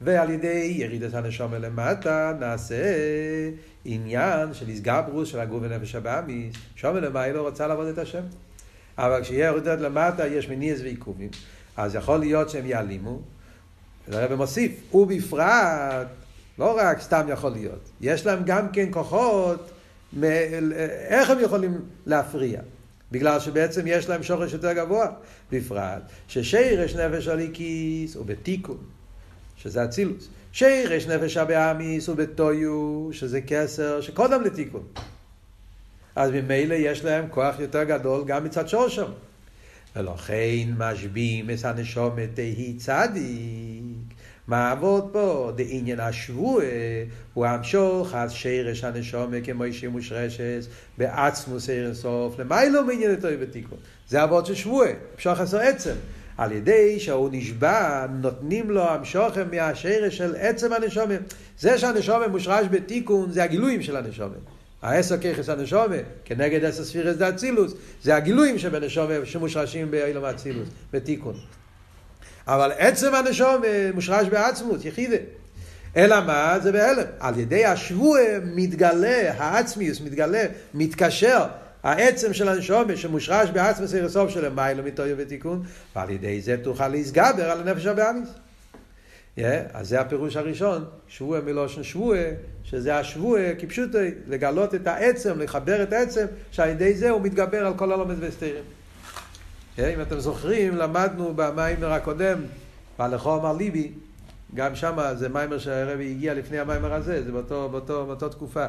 ועל 0.00 0.30
ידי 0.30 0.74
ירידת 0.76 1.14
הנשומה 1.14 1.58
למטה 1.58 2.32
נעשה 2.40 2.84
עניין 3.84 4.54
של 4.54 4.68
איסגברוס 4.68 5.28
של 5.28 5.40
הגוף 5.40 5.62
ונפש 5.62 5.94
הבאמיס. 5.94 6.54
שומה 6.76 7.00
למה 7.00 7.20
היא 7.20 7.32
לא 7.32 7.42
רוצה 7.42 7.66
לעבוד 7.66 7.86
את 7.86 7.98
השם. 7.98 8.22
אבל 8.98 9.22
כשיהיה 9.22 9.46
יורדת 9.46 9.80
למטה 9.80 10.26
יש 10.26 10.48
מניעס 10.48 10.80
ועיכובים, 10.80 11.28
אז 11.76 11.94
יכול 11.94 12.16
להיות 12.16 12.50
שהם 12.50 12.66
יעלימו. 12.66 13.20
הרב 14.08 14.34
מוסיף, 14.34 14.94
ובפרט, 14.94 16.06
לא 16.58 16.76
רק 16.78 17.00
סתם 17.00 17.26
יכול 17.28 17.50
להיות, 17.50 17.90
יש 18.00 18.26
להם 18.26 18.42
גם 18.46 18.68
כן 18.72 18.86
כוחות, 18.90 19.70
איך 21.08 21.30
הם 21.30 21.40
יכולים 21.40 21.80
להפריע. 22.06 22.60
בגלל 23.12 23.40
שבעצם 23.40 23.82
יש 23.86 24.08
להם 24.08 24.22
שורש 24.22 24.52
יותר 24.52 24.72
גבוה, 24.72 25.06
בפרט 25.52 26.02
ששירש 26.28 26.94
נפש 26.96 27.28
הליקיס 27.28 28.14
הוא 28.14 28.26
שזה 29.56 29.84
אצילוס. 29.84 30.28
שירש 30.52 31.06
נפש 31.06 31.36
הבאמיס 31.36 32.08
הוא 32.08 32.16
בתויו, 32.16 33.08
שזה 33.12 33.40
כסר 33.40 34.00
שקודם 34.00 34.42
לתיקון. 34.42 34.82
אז 36.16 36.30
ממילא 36.30 36.74
יש 36.74 37.04
להם 37.04 37.24
כוח 37.30 37.60
יותר 37.60 37.84
גדול 37.84 38.24
גם 38.26 38.44
מצד 38.44 38.68
שורשם. 38.68 39.10
ולכן 39.96 40.68
משבים 40.78 41.50
את 41.50 41.64
הנשומת 41.64 42.28
תהי 42.34 42.74
צדיק. 42.78 44.16
מה 44.46 44.70
עבוד 44.70 45.08
פה? 45.12 45.52
דעניין 45.56 46.00
השבועה 46.00 46.66
הוא 47.34 47.46
המשוך 47.46 48.14
אז 48.14 48.32
שרש 48.32 48.84
הנשומה 48.84 49.40
כמו 49.44 49.64
שימוש 49.72 50.12
רשס 50.12 50.66
בעצמוס 50.98 51.68
ערן 51.70 51.94
סוף 51.94 52.38
למיילו 52.38 52.84
מעניין 52.84 53.14
אותו 53.14 53.28
בתיקון. 53.40 53.78
זה 54.08 54.22
עבוד 54.22 54.46
של 54.46 54.54
שבועה, 54.54 54.90
המשוך 55.14 55.40
עשר 55.40 55.58
עצם. 55.58 55.94
על 56.38 56.52
ידי 56.52 57.00
שהוא 57.00 57.28
נשבע, 57.32 58.06
נותנים 58.20 58.70
לו 58.70 58.88
המשוכם 58.88 59.48
מהשרש 59.50 60.16
של 60.16 60.36
עצם 60.36 60.72
הנשומה. 60.72 61.14
זה 61.58 61.78
שהנשומה 61.78 62.28
מושרש 62.28 62.66
בתיקון, 62.70 63.30
זה 63.30 63.44
הגילויים 63.44 63.82
של 63.82 63.96
הנשומה. 63.96 64.36
העשר 64.82 65.18
ככס 65.18 65.48
הנשומה, 65.48 65.96
כנגד 66.24 66.64
עשר 66.64 66.84
ספירס 66.84 67.16
דה 67.16 67.28
אצילוס, 67.28 67.72
זה 68.02 68.16
הגילויים 68.16 68.58
שבנשומה 68.58 69.14
שמושרשים 69.24 69.90
באילום 69.90 70.24
האצילוס, 70.24 70.68
בתיקון. 70.92 71.34
אבל 72.46 72.72
עצם 72.78 73.14
הנשום 73.14 73.62
מושרש 73.94 74.28
בעצמות, 74.28 74.84
יחידה. 74.84 75.16
אלא 75.96 76.20
מה? 76.20 76.58
זה 76.62 76.72
בהלם. 76.72 77.06
על 77.20 77.38
ידי 77.38 77.64
השבוע 77.64 78.18
מתגלה, 78.44 79.32
העצמיוס 79.36 80.00
מתגלה, 80.00 80.44
מתקשר, 80.74 81.44
העצם 81.82 82.32
של 82.32 82.48
הנשום 82.48 82.96
שמושרש 82.96 83.50
בעצמוס 83.50 83.94
סוף 84.08 84.30
של 84.30 84.48
מיילו 84.48 84.82
מתויו 84.82 85.16
ותיקון, 85.18 85.62
ועל 85.96 86.10
ידי 86.10 86.40
זה 86.40 86.56
תוכל 86.62 86.88
להסגבר 86.88 87.50
על 87.50 87.60
הנפש 87.60 87.86
הבאמיס. 87.86 88.28
Yeah, 89.38 89.42
אז 89.72 89.88
זה 89.88 90.00
הפירוש 90.00 90.36
הראשון, 90.36 90.84
שבוע 91.08 91.40
מלושן 91.40 91.82
שבוע, 91.82 92.16
שזה 92.64 92.96
השבוע 92.98 93.40
כפשוטו, 93.58 93.98
לגלות 94.26 94.74
את 94.74 94.86
העצם, 94.86 95.40
לחבר 95.40 95.82
את 95.82 95.92
העצם, 95.92 96.26
שעל 96.50 96.68
ידי 96.68 96.94
זה 96.94 97.10
הוא 97.10 97.22
מתגבר 97.22 97.66
על 97.66 97.74
כל 97.76 97.92
הלומד 97.92 98.14
והסתרים. 98.20 98.64
אם 99.78 100.00
אתם 100.02 100.18
זוכרים, 100.18 100.76
למדנו 100.76 101.34
במיימר 101.36 101.92
הקודם, 101.92 102.38
בהלכו 102.98 103.36
אמר 103.36 103.52
ליבי, 103.52 103.92
גם 104.54 104.74
שם 104.74 104.98
זה 105.14 105.28
מיימר 105.28 105.58
שהרבי 105.58 106.10
הגיע 106.10 106.34
לפני 106.34 106.58
המיימר 106.58 106.92
הזה, 106.92 107.22
זה 107.22 107.32
באותו, 107.32 107.68
באותו, 107.68 108.06
באותו 108.06 108.28
תקופה, 108.28 108.66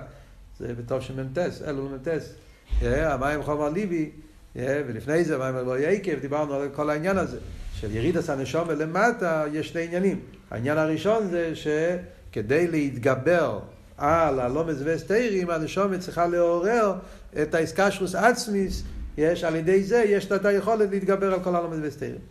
זה 0.60 0.74
בתור 0.74 1.00
שמ"טס, 1.00 1.62
אלול 1.68 1.92
מ"טס. 1.96 2.34
המים 2.82 3.44
חומר 3.44 3.70
ליבי, 3.70 4.12
ולפני 4.56 5.24
זה 5.24 5.38
מיימר 5.38 5.64
לא 5.64 5.80
יקב, 5.80 6.20
דיברנו 6.20 6.54
על 6.54 6.70
כל 6.76 6.90
העניין 6.90 7.18
הזה, 7.18 7.38
של 7.84 7.96
ירידת 7.96 8.30
הנשום 8.30 8.70
למטה 8.70 9.46
יש 9.54 9.70
שני 9.70 9.84
עניינים. 9.84 10.20
העניין 10.52 10.78
הראשון 10.78 11.28
זה 11.28 11.54
שכדי 11.56 12.68
להתגבר 12.68 13.60
על 13.98 14.40
הלומץ 14.40 14.76
וסתירים, 14.84 15.50
הנשומת 15.50 16.00
צריכה 16.00 16.28
לעורר 16.28 16.94
את 17.42 17.54
האיסקשרוס 17.54 18.16
עצמיס 18.16 18.84
יש, 19.18 19.44
על 19.44 19.56
ידי 19.56 19.84
זה 19.84 20.04
יש 20.08 20.32
את 20.32 20.46
היכולת 20.46 20.90
להתגבר 20.90 21.34
על 21.34 21.44
כל 21.44 21.56
הלומד 21.56 21.78
וסתירים. 21.82 22.22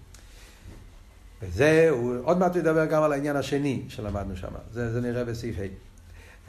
וזה, 1.43 1.89
הוא 1.91 2.15
עוד 2.23 2.39
מעט 2.39 2.57
ידבר 2.57 2.87
גם 2.87 3.03
על 3.03 3.13
העניין 3.13 3.37
השני 3.37 3.83
שלמדנו 3.89 4.37
שם, 4.37 4.53
זה, 4.73 4.93
זה 4.93 5.01
נראה 5.01 5.25
בסעיף 5.25 5.57
ה'. 5.59 5.63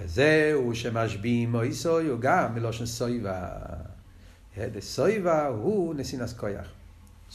וזהו 0.03 0.75
שמשביעים 0.75 1.55
או 1.55 1.61
איסוי 1.61 2.07
הוא 2.07 2.19
גם 2.19 2.55
מלושן 2.55 2.85
סויבה. 2.85 3.47
סויבה 4.79 5.47
הוא 5.47 5.95
נסינס 5.95 6.33
כויח. 6.33 6.82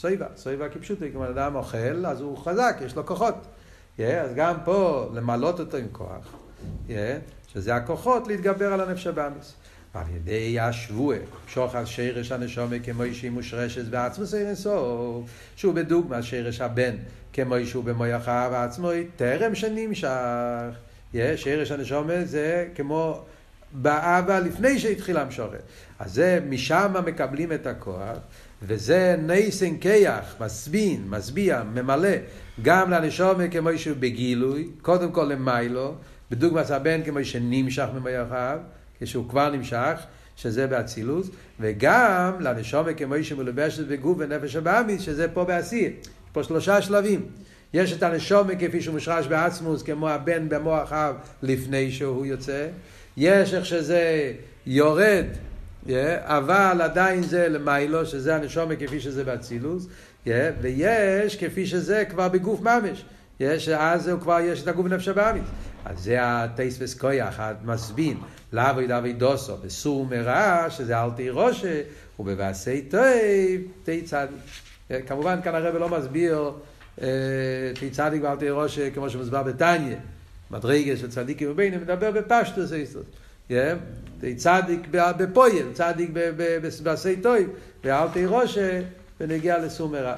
סויבה, 0.01 0.27
סויבה 0.37 0.69
כפשוטו, 0.69 1.07
כמו 1.13 1.25
אדם 1.25 1.55
אוכל, 1.55 2.07
אז 2.07 2.21
הוא 2.21 2.39
חזק, 2.39 2.77
יש 2.87 2.97
לו 2.97 3.07
כוחות. 3.07 3.35
אז 3.99 4.35
גם 4.35 4.55
פה, 4.65 5.09
למלות 5.15 5.61
אותו 5.61 5.77
עם 5.77 5.87
כוח, 5.93 6.35
שזה 7.53 7.75
הכוחות 7.75 8.29
להתגבר 8.29 8.73
על 8.73 8.81
הנפש 8.81 9.07
הבאמיס. 9.07 9.55
על 9.95 10.03
ידי 10.17 10.61
השבועה, 10.61 11.19
שוחד 11.49 11.85
שרש 11.85 12.33
הנשומה 12.33 12.79
כמו 12.79 13.03
שהיא 13.13 13.31
מושרשת 13.31 13.85
בעצמוס 13.85 14.35
אינסוף, 14.35 15.31
שהוא 15.57 15.75
בדוגמה 15.75 16.23
שרש 16.23 16.61
הבן 16.61 16.97
כמו 17.33 17.55
שהוא 17.65 17.85
במויח 17.85 18.29
האב 18.29 18.53
עצמו, 18.53 18.91
טרם 19.17 19.55
שנמשך. 19.55 20.09
יש 21.15 21.43
שרש 21.43 21.73
הנשומה 21.73 22.25
זה 22.25 22.69
כמו 22.75 23.21
באבא 23.73 24.39
לפני 24.39 24.79
שהתחילה 24.79 25.23
המשוכת. 25.23 25.63
אז 25.99 26.15
זה, 26.15 26.41
משם 26.49 26.95
מקבלים 27.07 27.53
את 27.53 27.67
הכוח, 27.67 28.19
וזה 28.63 29.17
נייסן 29.19 29.79
כיח, 29.79 30.35
מסבין, 30.41 31.05
משביע, 31.09 31.63
ממלא, 31.75 32.17
גם 32.63 32.91
לנשומה 32.91 33.49
כמו 33.49 33.71
שהוא 33.77 33.97
בגילוי, 34.01 34.69
קודם 34.83 35.13
כל 35.13 35.25
למיילו, 35.25 35.95
בדוגמת 36.31 36.71
הבן 36.71 37.03
כמו 37.05 37.25
שנמשך 37.25 37.87
האב. 38.31 38.59
כשהוא 39.01 39.29
כבר 39.29 39.51
נמשך, 39.51 40.01
שזה 40.37 40.67
באצילות, 40.67 41.27
וגם 41.61 42.33
לנשומה 42.41 42.95
כמו 42.95 43.15
שמלובשת 43.23 43.87
בגוף 43.87 44.19
ונפש 44.21 44.57
הבאמיס, 44.57 45.03
שזה 45.03 45.29
פה 45.29 45.45
בעשיר. 45.45 45.91
פה 46.33 46.43
שלושה 46.43 46.83
שלבים. 46.83 47.27
יש 47.75 47.93
את 47.93 48.03
הנשומה 48.03 48.55
כפי 48.55 48.81
שהוא 48.81 48.95
מושרש 48.95 49.27
בעצמוס, 49.27 49.83
כמו 49.83 50.09
הבן 50.09 50.49
במוח 50.49 50.93
אב 50.93 51.17
לפני 51.43 51.91
שהוא 51.91 52.27
יוצא. 52.27 52.67
יש 53.17 53.55
איך 53.55 53.67
שזה 53.67 54.33
יורד, 54.67 55.27
אבל 56.21 56.81
עדיין 56.83 57.23
זה 57.23 57.49
למיילו, 57.49 58.07
שזה 58.07 58.37
הנשומה 58.37 58.77
כפי 58.77 59.01
שזה 59.01 59.25
באצילוס, 59.25 59.87
ויש 60.27 61.37
כפי 61.37 61.67
שזה 61.67 62.05
כבר 62.11 62.29
בגוף 62.29 62.61
ממש. 62.61 63.05
יש, 63.41 63.69
אז 63.69 64.09
הוא 64.09 64.21
כבר 64.21 64.41
יש 64.41 64.63
את 64.63 64.69
הגוף 64.69 64.87
ונפש 64.87 65.09
הבאמיס. 65.09 65.45
אז 65.85 65.99
זה 65.99 66.17
הטייס 66.21 66.77
וסקויח, 66.81 67.41
המסבין. 67.41 68.17
לאו 68.53 68.87
דאבי 68.89 69.13
דוסו, 69.13 69.57
בסור 69.57 70.07
מרע, 70.07 70.71
שזה 70.71 71.03
אל 71.03 71.11
תהי 71.11 71.31
ראשה, 71.31 71.81
ובבעשי 72.19 72.83
טוב, 72.83 73.03
תהי 73.83 74.03
צדיק. 74.03 74.39
כמובן 75.07 75.39
כאן 75.45 75.55
הרב 75.55 75.77
לא 75.77 75.89
מסביר 75.89 76.53
תהי 77.75 77.91
צדיק 77.91 78.23
ואל 78.23 78.37
תהי 78.37 78.51
ראשה, 78.51 78.91
כמו 78.91 79.11
שמוסבר 79.11 79.43
בתניא. 79.43 79.97
מדרגה 80.51 80.97
של 80.97 81.11
צדיקים 81.11 81.51
ובינים, 81.51 81.81
מדבר 81.81 82.11
בפשטוס 82.11 82.73
איסטוס. 82.73 83.07
תהי 83.49 84.35
צדיק 84.37 84.81
בפויל, 84.91 85.73
צדיק 85.73 86.11
בעשי 86.83 87.17
טוב, 87.23 87.37
ואל 87.85 88.09
תהי 88.09 88.27
ראשה, 88.27 88.83
ונגיע 89.21 89.59
לסור 89.59 89.89
מרע. 89.89 90.17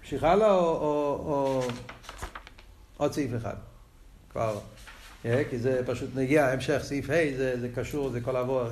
ממשיך 0.00 0.24
הלאה 0.24 0.54
או 0.54 1.62
עוד 2.96 3.12
סעיף 3.12 3.30
אחד? 3.36 3.54
כבר, 4.30 4.58
אה, 5.24 5.42
כי 5.50 5.58
זה 5.58 5.82
פשוט 5.86 6.10
נגיע, 6.14 6.46
המשך, 6.46 6.80
סעיף 6.82 7.10
ה', 7.10 7.36
זה, 7.36 7.68
קשור, 7.74 8.10
זה 8.10 8.20
כל 8.20 8.36
עבור, 8.36 8.62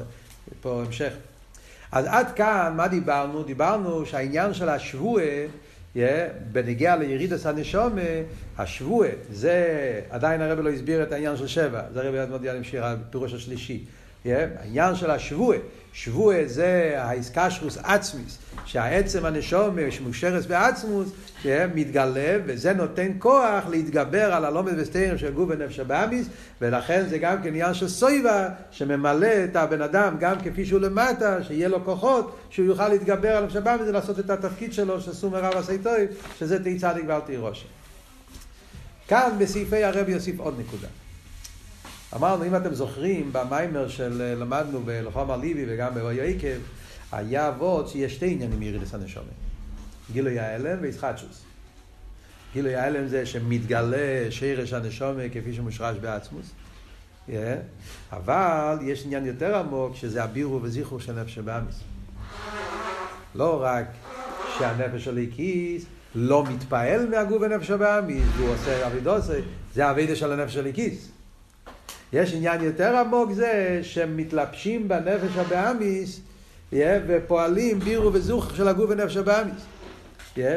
פה 0.61 0.83
המשך. 0.87 1.13
אז 1.93 2.07
עד 2.09 2.33
כאן, 2.33 2.73
מה 2.77 2.89
דיברנו? 2.89 3.43
דיברנו 3.43 4.07
שהעניין 4.07 4.55
של 4.55 4.69
השבועה, 4.69 5.47
בנגיע 6.53 6.97
לירידס 6.97 7.47
הנשומה, 7.47 8.01
השבועה, 8.59 9.09
זה 9.31 10.01
עדיין 10.11 10.41
הרב 10.41 10.61
לא 10.61 10.71
הסביר 10.71 11.03
את 11.03 11.13
העניין 11.13 11.37
של 11.37 11.47
שבע, 11.47 11.83
זה 11.93 12.01
הרב 12.01 12.15
עוד 12.15 12.31
מודיע 12.31 12.53
להמשיך, 12.53 12.83
הפירוש 12.83 13.35
השלישי. 13.35 13.85
העניין 14.25 14.95
של 14.95 15.11
השבועה, 15.11 15.59
שבועה 15.97 16.39
זה 16.47 16.95
האיסקשרוס 16.97 17.79
עצמיס, 17.83 18.39
שהעצם 18.65 19.25
הנשומה 19.25 19.91
שמושרס 19.91 20.47
בעצמוס, 20.47 21.09
מתגלה, 21.75 22.39
וזה 22.47 22.73
נותן 22.73 23.09
כוח 23.19 23.67
להתגבר 23.71 24.33
על 24.33 24.45
הלומד 24.45 24.73
וסתרים 24.77 25.19
של 25.19 25.33
גוף 25.33 25.51
ונפש 25.51 25.79
הבאמיס, 25.79 26.27
ולכן 26.61 27.05
זה 27.09 27.19
גם 27.19 27.43
כן 27.43 27.49
עניין 27.49 27.75
של 27.75 27.89
סויבה, 27.89 28.49
שממלא 28.71 29.45
את 29.45 29.57
הבן 29.57 29.83
אדם 29.83 30.17
גם 30.21 30.41
כפי 30.41 30.67
שהוא 30.67 30.81
למטה, 30.81 31.45
שיהיה 31.45 31.69
לו 31.69 31.85
כוחות, 31.85 32.37
שהוא 32.51 32.67
יוכל 32.67 32.89
להתגבר 32.89 33.37
על 33.37 33.45
נפש 33.45 33.57
הבאמיס 33.57 33.89
ולעשות 33.89 34.19
את 34.19 34.31
התפקיד 34.31 34.73
שלו, 34.73 35.01
שסום 35.01 35.33
מרב 35.33 35.57
עשי 35.57 35.79
טוב, 35.79 35.95
שזה 36.39 36.63
תהי 36.63 36.79
צדיק 36.79 37.05
ואל 37.07 37.21
תהי 37.21 37.37
ראשי. 37.37 37.67
כאן 39.09 39.31
בסעיפי 39.39 39.85
הרבי 39.85 40.13
יוסיף 40.13 40.39
עוד 40.39 40.61
נקודה. 40.61 40.89
אמרנו, 42.17 42.45
אם 42.45 42.57
אתם 42.57 42.75
זוכרים, 42.75 43.33
במיימר 43.33 43.89
של 43.89 44.35
למדנו 44.41 44.81
בלחומר 44.81 45.37
ליבי 45.37 45.65
וגם 45.69 45.95
באוי 45.95 46.21
עקב, 46.21 46.59
היה 47.13 47.49
אבות 47.49 47.89
שיש 47.89 48.15
שתי 48.15 48.27
עניינים 48.27 48.59
מירידס 48.59 48.95
הנשומת. 48.95 49.27
גילוי 50.13 50.39
ההלם 50.39 50.79
וישחטשוס. 50.81 51.43
גילוי 52.53 52.75
ההלם 52.75 53.09
זה 53.09 53.27
שמתגלה 53.27 54.31
שרש 54.31 54.73
הנשומה 54.73 55.23
כפי 55.33 55.55
שמושרש 55.55 55.97
בעצמוס. 55.99 56.51
Yeah. 57.29 57.33
אבל 58.13 58.79
יש 58.83 59.05
עניין 59.05 59.27
יותר 59.27 59.57
עמוק 59.57 59.97
שזה 59.97 60.25
הבירו 60.25 60.63
וזיכרו 60.63 61.01
של 61.01 61.13
נפש 61.13 61.39
הבאמיס. 61.39 61.81
לא 63.35 63.63
רק 63.63 63.87
שהנפש 64.59 65.05
של 65.05 65.11
הליקיס 65.11 65.85
לא 66.15 66.45
מתפעל 66.45 67.09
מהגוף 67.09 67.41
בנפש 67.41 67.71
הבאמיס, 67.71 68.25
והוא 68.37 68.49
עושה 68.49 68.87
אבידוסי, 68.87 69.33
זה 69.75 69.87
האבידה 69.87 70.17
של 70.17 70.33
הנפש 70.33 70.55
של 70.55 70.61
הליקיס. 70.61 71.16
יש 72.13 72.35
עניין 72.35 72.63
יותר 72.63 72.97
עמוק 72.97 73.33
זה 73.33 73.81
שהם 73.83 74.17
מתלבשים 74.17 74.89
בנפש 74.89 75.37
הבאמיס 75.37 76.21
ופועלים 77.07 77.81
בירו 77.81 78.13
וזוך 78.13 78.57
של 78.57 78.69
הגוף 78.69 78.91
ונפש 78.91 79.17
הבאמיס. 79.17 79.63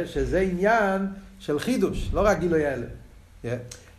שזה 0.06 0.40
עניין 0.40 1.08
של 1.40 1.60
חידוש, 1.60 2.10
לא 2.14 2.22
רק 2.22 2.40
גילוי 2.40 2.66
הלם. 2.66 2.88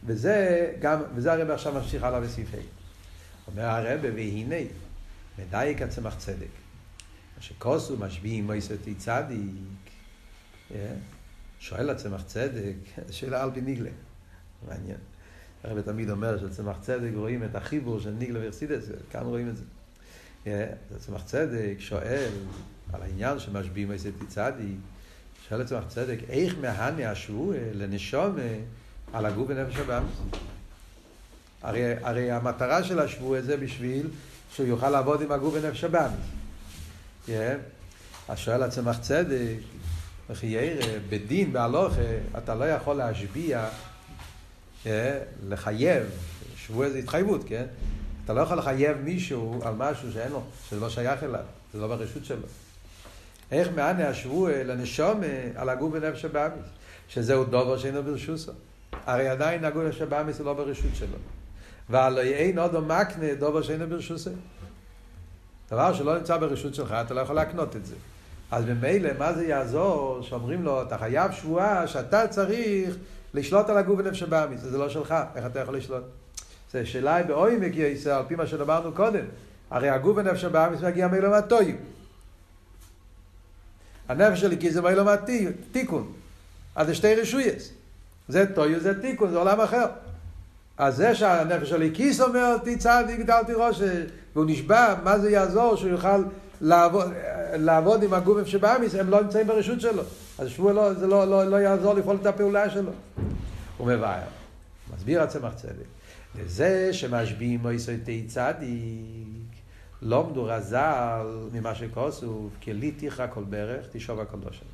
וזה 0.06 0.66
גם, 0.80 1.00
וזה 1.14 1.32
הרב 1.32 1.50
עכשיו 1.50 1.74
ממשיך 1.74 2.02
הלאה 2.02 2.20
בסעיף 2.20 2.54
ה'. 2.54 2.58
אומר 3.46 3.64
הרב, 3.64 4.00
והנה, 4.02 4.56
מדייק 5.38 5.82
הצמח 5.82 6.14
צדק. 6.18 6.46
שכוסו 7.40 7.96
משביעים 7.96 8.44
מויסתי 8.44 8.94
צדיק. 8.94 9.90
שואל 11.60 11.90
הצמח 11.90 12.22
צדק, 12.22 12.74
שאלה 13.10 13.42
על 13.42 13.50
פי 13.54 13.60
ניגלה. 13.60 13.90
מעניין. 14.68 15.09
הרב 15.64 15.80
תמיד 15.80 16.10
אומר 16.10 16.38
שצמח 16.38 16.76
צדק 16.80 17.10
רואים 17.14 17.44
את 17.44 17.54
החיבור 17.54 18.00
של 18.00 18.10
ניגלה 18.10 18.40
ורסידס, 18.42 18.84
כאן 19.10 19.22
רואים 19.22 19.48
את 19.48 19.54
זה. 19.56 19.64
צמח 20.98 21.22
צדק 21.24 21.74
שואל 21.78 22.30
על 22.92 23.02
העניין 23.02 23.38
שמשביעים 23.38 23.88
מויסתי 23.88 24.26
צדיק. 24.28 24.76
שואל 25.48 25.60
הצמח 25.60 25.84
צדק, 25.88 26.18
איך 26.28 26.54
מהנה 26.60 27.10
השבוע 27.10 27.54
לנשום 27.74 28.36
על 29.12 29.26
הגוף 29.26 29.46
ונפש 29.48 29.76
הבאמס? 29.76 30.12
הרי, 31.62 31.94
הרי 32.02 32.30
המטרה 32.30 32.84
של 32.84 32.98
השבוע 32.98 33.40
זה 33.40 33.56
בשביל 33.56 34.08
שהוא 34.52 34.66
יוכל 34.66 34.90
לעבוד 34.90 35.22
עם 35.22 35.32
הגוף 35.32 35.54
ונפש. 35.54 35.84
Yeah. 37.26 37.30
אז 38.28 38.38
שואל 38.38 38.62
הצמח 38.62 38.98
צדק, 38.98 39.56
וכי 40.30 40.46
ירא, 40.46 40.98
בדין, 41.08 41.52
בהלוכה, 41.52 42.00
אתה 42.38 42.54
לא 42.54 42.64
יכול 42.64 42.96
להשביע, 42.96 43.68
לחייב, 45.48 46.04
שבוע 46.56 46.88
זה 46.88 46.98
התחייבות, 46.98 47.44
כן? 47.46 47.64
אתה 48.24 48.32
לא 48.32 48.40
יכול 48.40 48.58
לחייב 48.58 48.98
מישהו 48.98 49.60
על 49.62 49.74
משהו 49.74 50.12
שאין 50.12 50.32
לו, 50.32 50.42
שזה 50.68 50.80
לא 50.80 50.90
שייך 50.90 51.22
אליו, 51.22 51.44
זה 51.72 51.80
לא 51.80 51.86
ברשות 51.86 52.24
שלו. 52.24 52.46
איך 53.52 53.68
מענה 53.74 54.08
השבוע 54.08 54.50
לנשום 54.64 55.20
על 55.54 55.68
הגוף 55.68 55.90
ונפש 55.94 56.24
הבאמיס, 56.24 56.66
שזהו 57.08 57.44
דובר 57.44 57.78
שאינו 57.78 58.02
ברשוסו. 58.02 58.52
הרי 59.06 59.28
עדיין 59.28 59.64
הגוף 59.64 59.82
ונפש 59.84 60.00
הבאמיס 60.00 60.38
הוא 60.38 60.46
לא 60.46 60.54
ברשות 60.54 60.94
שלו. 60.94 61.16
והלא 61.88 62.20
אין 62.20 62.58
עוד 62.58 62.86
מקנה 62.86 63.34
דובר 63.38 63.62
שאינו 63.62 63.86
ברשוסו. 63.86 64.30
דבר 65.70 65.94
שלא 65.94 66.18
נמצא 66.18 66.36
ברשות 66.36 66.74
שלך, 66.74 66.92
אתה 66.92 67.14
לא 67.14 67.20
יכול 67.20 67.36
להקנות 67.36 67.76
את 67.76 67.86
זה. 67.86 67.94
אז 68.50 68.64
ממילא, 68.64 69.10
מה 69.18 69.32
זה 69.32 69.44
יעזור 69.46 70.22
שאומרים 70.22 70.62
לו, 70.62 70.82
אתה 70.82 70.98
חייב 70.98 71.32
שבועה 71.32 71.86
שאתה 71.86 72.28
צריך 72.28 72.96
לשלוט 73.34 73.68
על 73.68 73.78
הגוף 73.78 73.98
ונפש 73.98 74.22
הבאמיס, 74.22 74.60
זה 74.60 74.78
לא 74.78 74.88
שלך, 74.88 75.14
איך 75.34 75.46
אתה 75.46 75.60
יכול 75.60 75.76
לשלוט? 75.76 76.02
זו 76.72 76.78
שאלה 76.84 77.14
היא 77.14 77.26
בעומק 77.26 77.72
יסר, 77.74 78.14
על 78.14 78.24
פי 78.28 78.34
מה 78.34 78.46
שאמרנו 78.46 78.92
קודם. 78.92 79.24
הרי 79.70 79.88
הגוף 79.88 80.16
ונפש 80.16 80.44
הבאמיס 80.44 80.80
מגיע 80.80 81.08
מאילו 81.08 81.30
מהטויו. 81.30 81.74
הנפש 84.08 84.40
שלי 84.40 84.58
כי 84.58 84.70
זה 84.70 84.80
מאילו 84.80 85.04
מהתיקון. 85.04 86.12
אז 86.74 86.86
זה 86.86 86.94
שתי 86.94 87.14
רשויס. 87.14 87.72
זה 88.28 88.54
טויו, 88.54 88.80
זה 88.80 89.00
תיקון, 89.00 89.30
זה 89.30 89.38
עולם 89.38 89.60
אחר. 89.60 89.86
אז 90.78 90.96
זה 90.96 91.14
שהנפש 91.14 91.68
שלי 91.68 91.90
כיס 91.94 92.20
אומר, 92.20 92.56
תצעדי, 92.64 93.16
גדלתי 93.16 93.52
ראש, 93.52 93.80
והוא 94.34 94.44
נשבע, 94.46 94.94
מה 95.04 95.18
זה 95.18 95.30
יעזור 95.30 95.76
שהוא 95.76 95.90
יוכל 95.90 96.24
לעבוד, 96.60 97.12
לעבוד 97.54 98.02
עם 98.02 98.14
הגופים 98.14 98.46
שבאמיס, 98.46 98.94
הם 98.94 99.10
לא 99.10 99.22
נמצאים 99.22 99.46
ברשות 99.46 99.80
שלו. 99.80 100.02
אז 100.40 100.48
שבוע 100.48 100.72
לא, 100.72 100.94
זה 100.94 101.06
לא, 101.06 101.24
לא, 101.24 101.44
לא 101.44 101.56
יעזור 101.56 101.94
לפעול 101.94 102.16
את 102.20 102.26
הפעולה 102.26 102.70
שלו. 102.70 102.90
הוא 103.76 103.86
מבאר, 103.86 104.22
מסביר 104.94 105.22
הצמח 105.22 105.54
צדק. 105.54 105.84
לזה 106.38 106.92
שמשביעים 106.92 107.60
מויסויתי 107.60 108.24
צדיק, 108.26 109.48
לומדו 110.02 110.44
רז"ל 110.44 111.26
ממה 111.52 111.74
שכוסוף, 111.74 112.52
כלי 112.62 112.90
תיכרא 112.90 113.26
כל 113.34 113.44
ברך, 113.44 113.86
תשוב 113.92 114.20
הכל 114.20 114.38
דושן. 114.38 114.66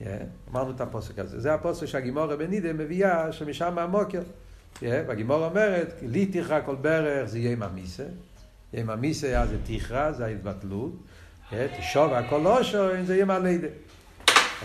Yeah, 0.00 0.04
אמרנו 0.50 0.70
את 0.70 0.80
הפוסק 0.80 1.18
הזה. 1.18 1.40
זה 1.40 1.54
הפוסק 1.54 1.86
שהגימורה 1.86 2.36
בנידה 2.36 2.72
מביאה 2.72 3.32
שמשם 3.32 3.78
המוקר. 3.78 4.22
Yeah, 4.74 4.82
והגימורה 5.06 5.46
אומרת, 5.46 5.94
לי 6.02 6.26
תיכרא 6.26 6.60
כל 6.64 6.74
ברך 6.74 7.28
זה 7.28 7.38
יהיה 7.38 7.56
ממיסה. 7.56 8.04
יהיה 8.72 8.84
ממיסה 8.84 9.46
זה 9.46 9.56
תיכרא, 9.66 10.12
זה 10.12 10.24
ההתבטלות. 10.24 10.92
Yeah, 11.50 11.54
תשוב 11.78 12.12
הכל 12.12 12.42
דושן 12.42 13.04
זה 13.06 13.14
יהיה 13.14 13.24
מלידה. 13.24 13.68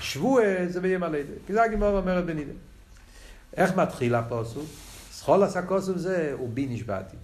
השבוע 0.01 0.41
זה 0.67 0.81
ביום 0.81 1.03
הלידה. 1.03 1.33
כי 1.47 1.53
זה 1.53 1.63
הגימורה 1.63 1.99
אומרת 1.99 2.25
בנידה. 2.25 2.51
איך 3.57 3.75
מתחיל 3.75 4.15
הפוסק? 4.15 4.57
סחול 5.11 5.43
עשה 5.43 5.61
כוסף 5.61 5.97
זה 5.97 6.33
הוא 6.37 6.49
בי 6.53 6.65
נשבעתי. 6.65 7.17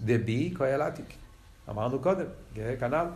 דבי 0.00 0.54
כהל 0.56 0.82
עתיק. 0.82 1.14
אמרנו 1.70 1.98
קודם, 1.98 2.26
כנ"ל, 2.80 3.06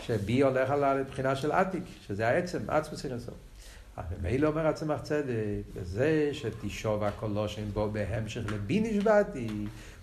שבי 0.00 0.40
הולך 0.40 0.70
על 0.70 0.84
הבחינה 0.84 1.36
של 1.36 1.52
עתיק, 1.52 1.82
שזה 2.06 2.28
העצם, 2.28 2.58
עצמו 2.68 2.96
סירסו. 2.96 3.32
אז 3.96 4.04
ממילא 4.20 4.48
אומר 4.48 4.66
הצמח 4.66 5.00
צדק, 5.00 5.34
וזה 5.74 6.30
שתשוב 6.32 7.04
הקולושן 7.04 7.70
בו 7.72 7.90
בהמשך 7.90 8.52
לבי 8.52 8.80
נשבעתי, 8.80 9.48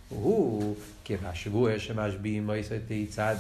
הוא 0.10 0.76
כבשבוע 1.06 1.80
שמשביעים 1.80 2.46
מויסתי 2.46 3.08
צד 3.10 3.36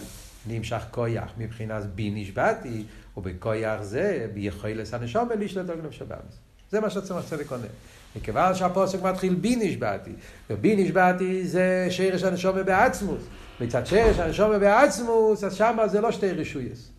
נמשך 0.47 0.81
כויח 0.91 1.31
מבחינת 1.37 1.85
בי 1.85 2.11
נשבעתי, 2.15 2.83
ובכויח 3.17 3.81
זה 3.81 4.27
ביכולת 4.33 4.93
הנשום 4.93 5.29
לשלוט 5.39 5.69
על 5.69 5.77
נפש 5.87 6.01
הבאמס. 6.01 6.37
זה 6.71 6.79
מה 6.79 6.89
שהצמח 6.89 7.25
צדק 7.29 7.51
עונה. 7.51 7.67
מכיוון 8.15 8.55
שהפוסק 8.55 9.01
מתחיל 9.01 9.35
בי 9.35 9.55
נשבעתי, 9.55 10.11
ובי 10.49 10.75
נשבעתי 10.75 11.47
זה 11.47 11.87
שרש 11.89 12.23
הנשום 12.23 12.63
בעצמוס. 12.65 13.21
מצד 13.61 13.87
שרש 13.87 14.19
הנשום 14.19 14.59
בעצמוס, 14.59 15.43
אז 15.43 15.55
שמה 15.55 15.87
זה 15.87 16.01
לא 16.01 16.11
שתי 16.11 16.31
רשויס. 16.31 16.89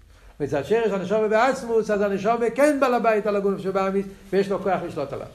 מצד 0.40 0.64
שרש 0.64 0.92
הנשום 0.92 1.28
בעצמוס, 1.28 1.90
אז 1.90 2.00
הנשום 2.00 2.40
כן 2.54 2.78
בעל 2.80 2.94
הבית 2.94 3.26
על 3.26 3.36
הגוף 3.36 3.60
שבאמיס, 3.60 4.06
ויש 4.30 4.48
לו 4.48 4.62
כוח 4.62 4.82
לשלוט 4.86 5.12
עליו. 5.12 5.26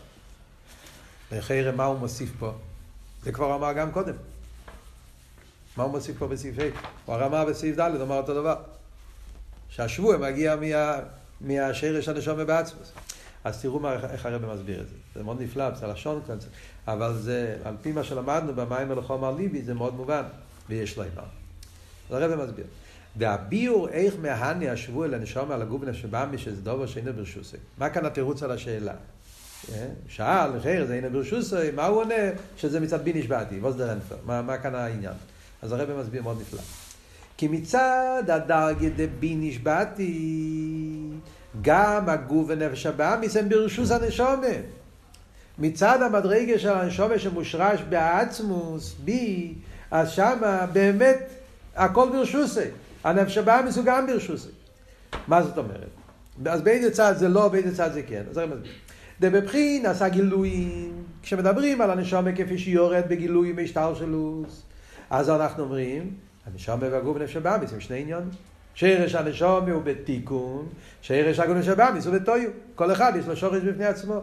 לחיירה, 1.31 1.71
מה 1.71 1.85
הוא 1.85 1.99
מוסיף 1.99 2.29
פה? 2.39 2.51
זה 3.23 3.31
כבר 3.31 3.55
אמר 3.55 3.73
גם 3.73 3.91
קודם. 3.91 4.13
מה 5.77 5.83
הוא 5.83 5.91
מוסיף 5.91 6.17
פה 6.17 6.27
בסעיף 6.27 6.59
ה'? 6.59 6.63
הוא 7.05 7.15
אמר 7.15 7.45
בסעיף 7.45 7.79
ד', 7.79 7.91
הוא 7.95 8.01
אמר 8.01 8.17
אותו 8.17 8.33
דבר. 8.33 8.55
שהשבוע 9.69 10.17
מגיע 10.17 10.55
מה, 10.55 10.99
מהשרש 11.41 12.09
הנשום 12.09 12.45
בעצמוס. 12.45 12.91
אז 13.43 13.61
תראו 13.61 13.79
מה, 13.79 13.93
איך 13.93 14.25
הרב 14.25 14.53
מסביר 14.53 14.81
את 14.81 14.87
זה. 14.87 14.95
זה 15.15 15.23
מאוד 15.23 15.41
נפלא, 15.41 15.75
זה 15.75 15.87
לשון 15.87 16.21
קצת, 16.23 16.47
אבל 16.87 17.13
זה, 17.17 17.57
על 17.63 17.75
פי 17.81 17.91
מה 17.91 18.03
שלמדנו 18.03 18.55
במים 18.55 18.89
ולחומר 18.89 19.31
ליבי, 19.31 19.61
זה 19.61 19.73
מאוד 19.73 19.93
מובן, 19.93 20.23
ויש 20.69 20.97
לו 20.97 21.03
אימר. 21.03 21.23
אז 22.09 22.15
הרב 22.15 22.43
מסביר. 22.43 22.65
והביאור 23.17 23.89
איך 23.89 24.13
מהני 24.21 24.69
השבוע 24.69 25.07
לנשום 25.07 25.51
על 25.51 25.63
במי 26.09 26.37
שזה 26.37 26.61
דובר 26.61 26.85
שאינו 26.85 27.13
ברשוסי. 27.13 27.57
מה 27.77 27.89
כאן 27.89 28.05
התירוץ 28.05 28.43
על 28.43 28.51
השאלה? 28.51 28.93
שאל, 30.07 30.59
חיר, 30.61 30.85
זה 30.85 30.93
אינו 30.93 31.09
ברשוסי, 31.09 31.71
מה 31.75 31.85
הוא 31.85 32.01
עונה? 32.01 32.13
שזה 32.57 32.79
מצד 32.79 33.03
בי 33.03 33.13
נשבעתי. 33.13 33.59
מה, 34.25 34.41
מה 34.41 34.57
כאן 34.57 34.75
העניין? 34.75 35.13
אז 35.63 35.71
הרב 35.71 35.99
מסביר 35.99 36.23
מאוד 36.23 36.41
נפלא. 36.41 36.59
כי 37.37 37.47
מצד 37.47 38.23
הדרגה 38.27 38.89
דבי 38.95 39.35
נשבעתי, 39.35 40.49
גם 41.61 42.09
הגוף 42.09 42.45
ונפש 42.49 42.85
הבאמיס 42.85 43.37
הם 43.37 43.49
ברשוס 43.49 43.91
הנשומה. 43.91 44.47
מצד 45.59 46.01
המדרגה 46.01 46.59
של 46.59 46.69
הנשומה 46.69 47.19
שמושרש 47.19 47.81
בעצמוס, 47.89 48.95
בי, 49.03 49.53
אז 49.91 50.11
שמה 50.11 50.65
באמת 50.73 51.29
הכל 51.75 52.09
ברשוסי. 52.11 52.59
הנפש 53.03 53.37
הבאמיס 53.37 53.77
הוא 53.77 53.85
גם 53.85 54.07
ברשוסי. 54.07 54.49
מה 55.27 55.43
זאת 55.43 55.57
אומרת? 55.57 55.89
אז 56.45 56.61
באיזה 56.61 56.91
צד 56.91 57.13
זה 57.17 57.29
לא, 57.29 57.47
באיזה 57.47 57.75
צד 57.75 57.93
זה 57.93 58.01
כן. 58.03 58.23
אז 58.31 58.37
אני 58.37 58.47
מסביר. 58.47 58.71
דבבחין 59.19 59.85
עשה 59.85 60.09
גילויים, 60.09 61.03
כשמדברים 61.23 61.81
על 61.81 61.91
הנשומה 61.91 62.31
כפי 62.31 62.57
שהיא 62.57 62.75
יורד 62.75 63.03
בגילוי 63.07 63.53
משטר 63.57 63.95
שלוס, 63.95 64.61
אז 65.13 65.29
אנחנו 65.29 65.63
אומרים, 65.63 66.11
הנשומה 66.45 66.87
והגוף 66.91 67.17
ונפש 67.19 67.35
הבאמיס 67.35 67.73
הם 67.73 67.79
שני 67.79 68.01
עניונים. 68.01 68.29
שרש 68.75 69.15
הנשום 69.15 69.69
הוא 69.69 69.81
בתיקון, 69.83 70.67
שרש 71.01 71.39
הגונש 71.39 71.67
הבאמיס 71.67 72.05
הוא 72.05 72.15
בתויו. 72.15 72.49
כל 72.75 72.91
אחד 72.91 73.13
יש 73.19 73.27
לו 73.27 73.35
שורש 73.35 73.63
בפני 73.63 73.85
עצמו. 73.85 74.21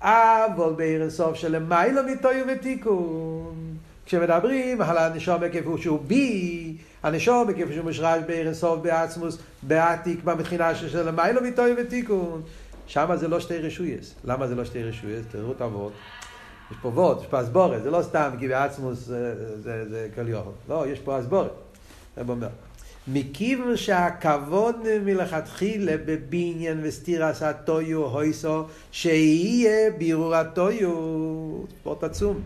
אבל 0.00 0.72
בערב 0.76 1.08
סוף 1.08 1.34
שלמיילו 1.34 2.02
מתויו 2.02 2.46
ותיקון. 2.48 3.76
כשמדברים 4.06 4.82
על 4.82 4.98
הנשום 4.98 5.48
כפי 5.48 5.82
שהוא 5.82 6.00
בי, 6.06 6.76
הנשום 7.02 7.52
כפי 7.52 7.72
שהוא 7.74 7.84
מושרש 7.84 8.22
בערב 8.26 8.52
סוף 8.52 8.80
בעצמוס, 8.82 9.38
בעתיק, 9.62 10.24
במתחינה 10.24 10.74
של 10.74 11.08
למיילו 11.08 11.42
מתויו 11.42 11.76
ותיקון. 11.78 12.42
שם 12.86 13.16
זה 13.16 13.28
לא 13.28 13.40
שתי 13.40 13.58
רשויס. 13.58 14.14
למה 14.24 14.46
זה 14.46 14.54
לא 14.54 14.64
שתי 14.64 14.82
רשויס? 14.82 15.26
תראו 15.30 15.52
את 15.52 15.60
הוורד. 15.60 15.92
יש 16.70 16.76
פה 16.82 16.88
וורד, 16.88 17.20
יש 17.20 17.26
פה 17.26 17.40
אסבורת, 17.40 17.82
זה 17.82 17.90
לא 17.90 18.02
סתם 18.02 18.30
כי 18.38 18.48
בעצמוס 18.48 18.98
זה, 18.98 19.34
זה, 19.62 19.88
זה 19.88 20.08
כל 20.14 20.28
יוכל. 20.28 20.50
לא, 20.68 20.86
יש 20.88 20.98
פה 20.98 21.20
אסבורת. 21.20 21.50
זה 22.16 22.22
אומר. 22.28 22.48
מכיוון 23.08 23.76
שהכבוד 23.76 24.76
מלכתחילה 25.04 25.92
בבניין 26.06 26.80
וסתירס 26.82 27.42
הטויו 27.42 28.04
הויסו, 28.04 28.64
שיהיה 28.92 29.90
בירור 29.90 30.34
הטויו, 30.34 30.90
ספורט 31.80 32.04
עצום. 32.04 32.40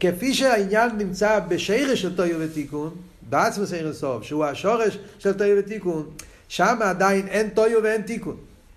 כפי 0.00 0.34
שהעניין 0.34 0.90
נמצא 0.98 1.40
בשרש 1.48 2.02
של 2.02 2.16
תויו 2.16 2.36
ותיקון, 2.40 2.94
בעצמוס 3.28 3.72
אין 3.72 3.92
סוף, 3.92 4.22
שהוא 4.22 4.44
השורש 4.44 4.98
של 5.18 5.32
תויו 5.32 5.56
ותיקון, 5.58 6.06
שם 6.48 6.78
עדיין 6.80 7.28
אין 7.28 7.48
תויו 7.48 7.82
ואין 7.82 8.02
תיקון. 8.02 8.36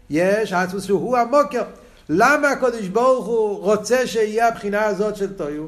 יש 0.10 0.54
עצמוס 0.54 0.84
שהוא 0.84 1.18
המוקר. 1.18 1.64
למה 2.10 2.50
הקדוש 2.50 2.88
ברוך 2.88 3.26
הוא 3.26 3.60
רוצה 3.60 4.08
שיהיה 4.08 4.48
הבחינה 4.48 4.86
הזאת 4.86 5.16
של 5.16 5.34
תויו 5.34 5.66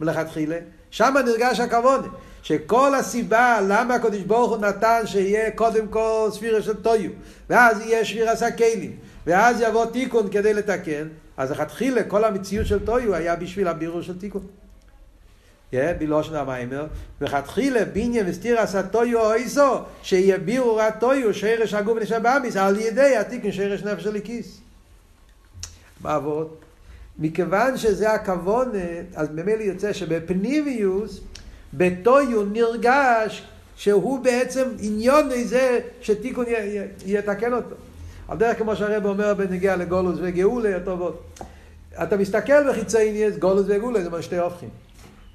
מלכתחילה? 0.00 0.58
שם 0.90 1.14
נרגש 1.26 1.60
הכבוד. 1.60 2.06
שכל 2.42 2.94
הסיבה 2.94 3.58
למה 3.68 3.94
הקדוש 3.94 4.20
ברוך 4.20 4.50
הוא 4.50 4.58
נתן 4.58 5.02
שיהיה 5.06 5.50
קודם 5.50 5.86
כל 5.88 6.28
ספירה 6.32 6.62
של 6.62 6.74
תויו, 6.74 7.10
ואז 7.50 7.80
יהיה 7.80 8.04
שבירת 8.04 8.42
הכלים, 8.42 8.96
ואז 9.26 9.60
יבוא 9.60 9.86
תיקון 9.86 10.28
כדי 10.30 10.54
לתקן, 10.54 11.08
אז 11.36 11.50
לכתחילה 11.50 12.02
כל 12.02 12.24
המציאות 12.24 12.66
של 12.66 12.78
תויו 12.78 13.14
היה 13.14 13.36
בשביל 13.36 13.68
הבירור 13.68 14.02
של 14.02 14.18
תיקון. 14.18 14.46
בלושן 15.98 16.34
המיימר, 16.34 16.86
וכתחילה 17.20 17.84
ביניה 17.84 18.24
וסתירס 18.26 18.74
התויו 18.74 19.20
או 19.20 19.34
איסו, 19.34 19.78
שיהיה 20.02 20.38
בירור 20.38 20.82
התויו, 20.82 21.34
שרש 21.34 21.74
הגוף 21.74 21.96
ונשאר 21.96 22.18
באמיס, 22.18 22.56
על 22.56 22.80
ידי 22.80 23.16
התיקון 23.16 23.52
שרש 23.52 23.82
נפש 23.82 24.06
של. 24.06 24.61
עבוד? 26.04 26.48
מכיוון 27.18 27.76
שזה 27.76 28.12
הכוון, 28.12 28.70
אז 29.14 29.28
ממילא 29.30 29.62
יוצא 29.62 29.92
שבפנימיוס, 29.92 31.20
בתויו 31.74 32.44
נרגש 32.44 33.46
שהוא 33.76 34.18
בעצם 34.18 34.68
עניון 34.78 35.28
זה 35.44 35.80
שתיקון 36.00 36.46
יתקן 37.06 37.52
אותו. 37.52 37.76
על 38.28 38.38
דרך 38.38 38.58
כמו 38.58 38.76
שהרב 38.76 39.06
אומר 39.06 39.34
בנגיע 39.34 39.76
לגולוס 39.76 40.18
וגאולה, 40.22 40.80
טובות. 40.84 41.40
אתה 42.02 42.16
מסתכל 42.16 42.70
בחיצייניאס, 42.70 43.36
גולוס 43.36 43.66
וגאולה 43.68 44.02
זה 44.02 44.10
מה 44.10 44.22
שתי 44.22 44.38
הופכים. 44.38 44.68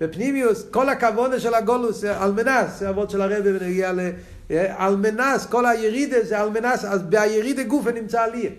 בפנימיוס, 0.02 0.66
כל 0.72 0.90
הכוונה 0.90 1.40
של 1.40 1.54
הגולוס 1.54 2.04
אלמנס, 2.04 2.80
זה 2.80 2.90
אבות 2.90 3.10
של 3.10 3.22
הרב 3.22 3.50
בנגיע 3.50 3.92
ל... 3.94 4.00
אלמנס, 4.52 5.46
כל 5.46 5.66
הירידה 5.66 6.18
זה 6.24 6.42
אלמנס, 6.44 6.86
אז 6.86 7.02
בירידה 7.02 7.64
גופה 7.64 7.92
נמצא 7.92 8.22
עלייה. 8.22 8.52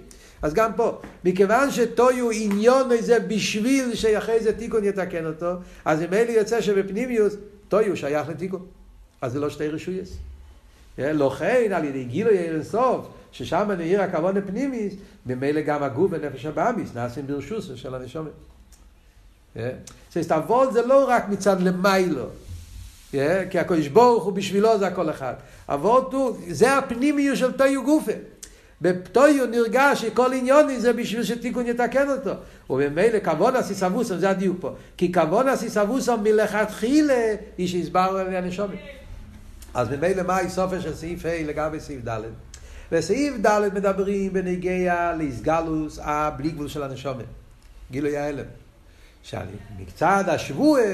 אז 0.43 0.55
גם 0.55 0.73
פה, 0.77 0.99
מכיוון 1.25 1.71
שטויו 1.71 2.31
עניון 2.31 2.91
זה 3.01 3.21
בשביל 3.21 3.95
שאחרי 3.95 4.41
זה 4.41 4.53
תיקון 4.53 4.85
יתקן 4.85 5.27
אותו, 5.27 5.53
אז 5.85 6.03
אם 6.03 6.13
אלי 6.13 6.33
יוצא 6.33 6.61
שבפנימיוס, 6.61 7.35
טויו 7.69 7.97
שייך 7.97 8.29
לתיקון. 8.29 8.67
אז 9.21 9.33
זה 9.33 9.41
לא 9.41 9.51
שתי 9.51 9.69
רשויס. 9.69 10.17
לכן 10.99 11.71
על 11.75 11.85
ידי 11.85 12.05
גילו 12.05 12.31
יאיר 12.31 12.55
אינסוף, 12.55 13.07
ששם 13.33 13.71
נעיר 13.79 14.03
הכבוד 14.03 14.37
הפנימיס, 14.37 14.95
ממילא 15.27 15.61
גם 15.61 15.83
הגוף 15.83 16.11
ונפש 16.15 16.47
הבאמיס 16.47 16.95
נעשים 16.95 17.27
ברשוס 17.27 17.71
של 17.75 17.95
הנשומת. 17.95 18.31
אבות 20.31 20.73
זה 20.73 20.87
לא 20.87 21.05
רק 21.09 21.29
מצד 21.29 21.61
למיילו, 21.61 22.27
כי 23.51 23.59
הקדוש 23.59 23.89
ברוך 23.89 24.25
הוא 24.25 24.33
בשבילו 24.33 24.79
זה 24.79 24.87
הכל 24.87 25.11
אחד. 25.11 25.35
אבות 25.69 26.13
הוא, 26.13 26.39
זה 26.49 26.79
הפנימיות 26.79 27.37
של 27.37 27.53
תויו 27.53 27.85
גופה. 27.85 28.13
בפטויו 28.83 29.47
נרגש 29.47 30.01
שכל 30.01 30.33
עניוני 30.33 30.81
זה 30.81 30.93
בשביל 30.93 31.25
שתיקון 31.25 31.67
יתקן 31.67 32.09
אותו. 32.09 32.31
וממילא 32.71 33.19
כבון 33.19 33.57
הסיסבוסם, 33.57 34.19
זה 34.19 34.31
הדיוק 34.31 34.57
פה. 34.61 34.75
כי 34.97 35.13
כבון 35.13 35.49
הסיסבוסם 35.49 36.21
מלכתחילה 36.23 37.35
היא 37.59 37.69
שהסברנו 37.69 38.19
על 38.19 38.35
הנשומת. 38.35 38.79
אז 39.75 39.89
ממילא 39.89 40.23
מה 40.23 40.39
הסופר 40.39 40.81
של 40.81 40.95
סעיף 40.95 41.27
ה' 41.27 41.43
לגבי 41.47 41.81
סעיף 41.81 42.09
ד'. 42.09 42.21
בסעיף 42.93 43.35
ד' 43.47 43.61
מדברים 43.75 44.33
בנגיע 44.33 45.13
לאיסגלוס 45.19 45.99
הבלי 46.03 46.51
גבול 46.51 46.69
של 46.69 46.83
הנשומת. 46.83 47.25
גילוי 47.91 48.17
ההלם. 48.17 48.45
מצד 49.79 50.25
השבועה, 50.27 50.85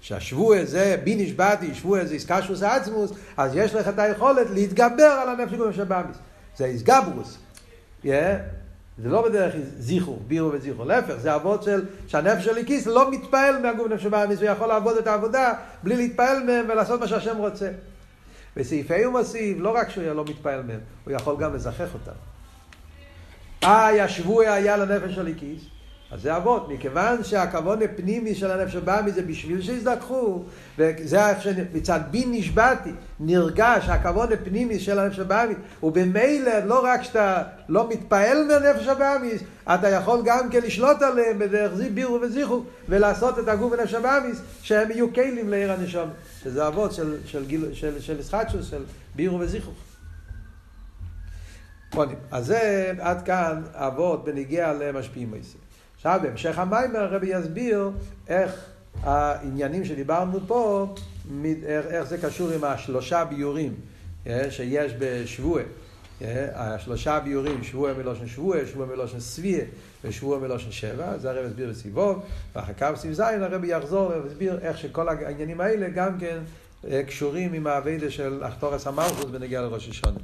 שהשבועה 0.00 0.64
זה 0.64 0.96
בי 1.04 1.14
נשבעתי, 1.14 1.74
שבועה 1.74 2.04
זה 2.04 2.14
איסקשוס 2.14 2.62
עצמוס, 2.62 3.12
אז 3.36 3.52
יש 3.54 3.74
לך 3.74 3.88
את 3.88 3.98
היכולת 3.98 4.46
להתגבר 4.50 5.04
על 5.22 5.28
הנפש 5.28 5.76
של 5.76 5.84
באמיס. 5.84 6.16
זה 6.60 6.66
איסגברוס. 6.66 7.38
Yeah. 8.04 8.08
זה 9.02 9.08
לא 9.08 9.28
בדרך 9.28 9.54
זיכרו, 9.78 10.18
בירו 10.28 10.52
וזיכרו, 10.52 10.84
להפך, 10.84 11.14
זה 11.14 11.34
אבות 11.34 11.62
של, 11.62 11.84
שהנפש 12.06 12.44
של 12.44 12.64
כיס 12.64 12.86
לא 12.86 13.10
מתפעל 13.10 13.62
מהגוף 13.62 13.88
נפש 13.88 14.06
הבאמיס, 14.06 14.38
הוא 14.38 14.48
יכול 14.48 14.66
לעבוד 14.66 14.96
את 14.96 15.06
העבודה 15.06 15.52
בלי 15.82 15.96
להתפעל 15.96 16.42
מהם 16.42 16.66
ולעשות 16.68 17.00
מה 17.00 17.08
שהשם 17.08 17.36
רוצה. 17.36 17.70
בסעיפי 18.56 19.04
הוא 19.04 19.12
מוסיף, 19.12 19.58
לא 19.60 19.74
רק 19.74 19.90
שהוא 19.90 20.04
לא 20.04 20.24
מתפעל 20.24 20.62
מהם, 20.62 20.80
הוא 21.04 21.14
יכול 21.14 21.36
גם 21.38 21.54
לזכח 21.54 21.94
אותם. 21.94 22.12
אה, 23.64 23.90
ישבו 23.96 24.40
היה 24.40 24.76
לנפש 24.76 25.14
של 25.14 25.32
כיס, 25.36 25.62
אז 26.12 26.22
זה 26.22 26.36
אבות, 26.36 26.68
מכיוון 26.68 27.24
שהכבוד 27.24 27.82
הפנימי 27.82 28.34
של 28.34 28.50
הנפש 28.50 28.76
הבא 28.76 29.02
מזה 29.06 29.22
בשביל 29.22 29.62
שיזדככו, 29.62 30.44
וזה 30.78 31.28
איך 31.28 31.42
שמצד 31.42 32.00
בין 32.10 32.32
נשבעתי, 32.32 32.90
נרגש 33.20 33.88
הכבוד 33.88 34.32
הפנימי 34.32 34.78
של 34.80 34.98
הנפש 34.98 35.18
הבאמיס, 35.18 35.56
ובמילא 35.82 36.58
לא 36.64 36.84
רק 36.84 37.02
שאתה 37.02 37.42
לא 37.68 37.88
מתפעל 37.88 38.44
מהנפש 38.48 38.86
הבאמיס, 38.86 39.42
אתה 39.74 39.88
יכול 39.88 40.20
גם 40.24 40.50
כן 40.50 40.60
לשלוט 40.62 41.02
עליהם 41.02 41.38
בדרך 41.38 41.74
זי 41.74 41.90
בירו 41.90 42.20
וזיכו, 42.20 42.62
ולעשות 42.88 43.38
את 43.38 43.48
הגוף 43.48 43.72
ונפש 43.72 43.94
הבאמיס, 43.94 44.42
שהם 44.62 44.90
יהיו 44.90 45.14
כלים 45.14 45.48
לעיר 45.48 45.72
הנשום, 45.72 46.08
שזה 46.42 46.66
אבות 46.66 46.92
של, 46.92 47.16
של, 47.26 47.44
של, 47.48 47.74
של, 47.74 48.00
של 48.00 48.20
ישחטשוס, 48.20 48.70
של 48.70 48.82
בירו 49.16 49.40
וזיכו. 49.40 49.70
אז 52.30 52.46
זה 52.46 52.92
עד 52.98 53.22
כאן 53.22 53.62
אבות 53.72 54.24
בניגיע 54.24 54.72
למשפיעים 54.72 55.30
מייסר. 55.30 55.69
עכשיו 56.00 56.20
בהמשך 56.22 56.58
המים 56.58 56.96
הרבי 56.96 57.26
יסביר 57.26 57.90
איך 58.28 58.64
העניינים 59.02 59.84
שדיברנו 59.84 60.40
פה, 60.46 60.94
איך 61.64 62.02
זה 62.02 62.18
קשור 62.18 62.50
עם 62.50 62.64
השלושה 62.64 63.24
ביורים 63.24 63.74
אה, 64.26 64.50
שיש 64.50 64.92
בשבוע. 64.98 65.60
אה, 66.22 66.48
השלושה 66.54 67.20
ביורים, 67.20 67.64
שבוע 67.64 67.92
מלושן 67.92 68.26
שבוע, 68.26 68.56
שבוע 68.66 68.86
מלושן 68.86 69.20
סביה 69.20 69.64
ושבוע 70.04 70.38
מלושן 70.38 70.72
שבע, 70.72 71.18
זה 71.18 71.30
הרב 71.30 71.46
יסביר 71.46 71.70
בסיבוב, 71.70 72.22
ואחר 72.54 72.72
כך 72.72 72.90
בסביב 72.94 73.12
זין 73.12 73.42
הרבי 73.42 73.68
יחזור 73.68 74.12
ויסביר 74.24 74.58
איך 74.62 74.78
שכל 74.78 75.08
העניינים 75.08 75.60
האלה 75.60 75.88
גם 75.88 76.18
כן 76.18 76.38
אה, 76.90 77.02
קשורים 77.02 77.52
עם 77.52 77.66
האביידה 77.66 78.10
של 78.10 78.44
אחתורס 78.44 78.86
המלכוס 78.86 79.24
בנגיע 79.24 79.60
לראש 79.60 79.88
השונה. 79.88 80.18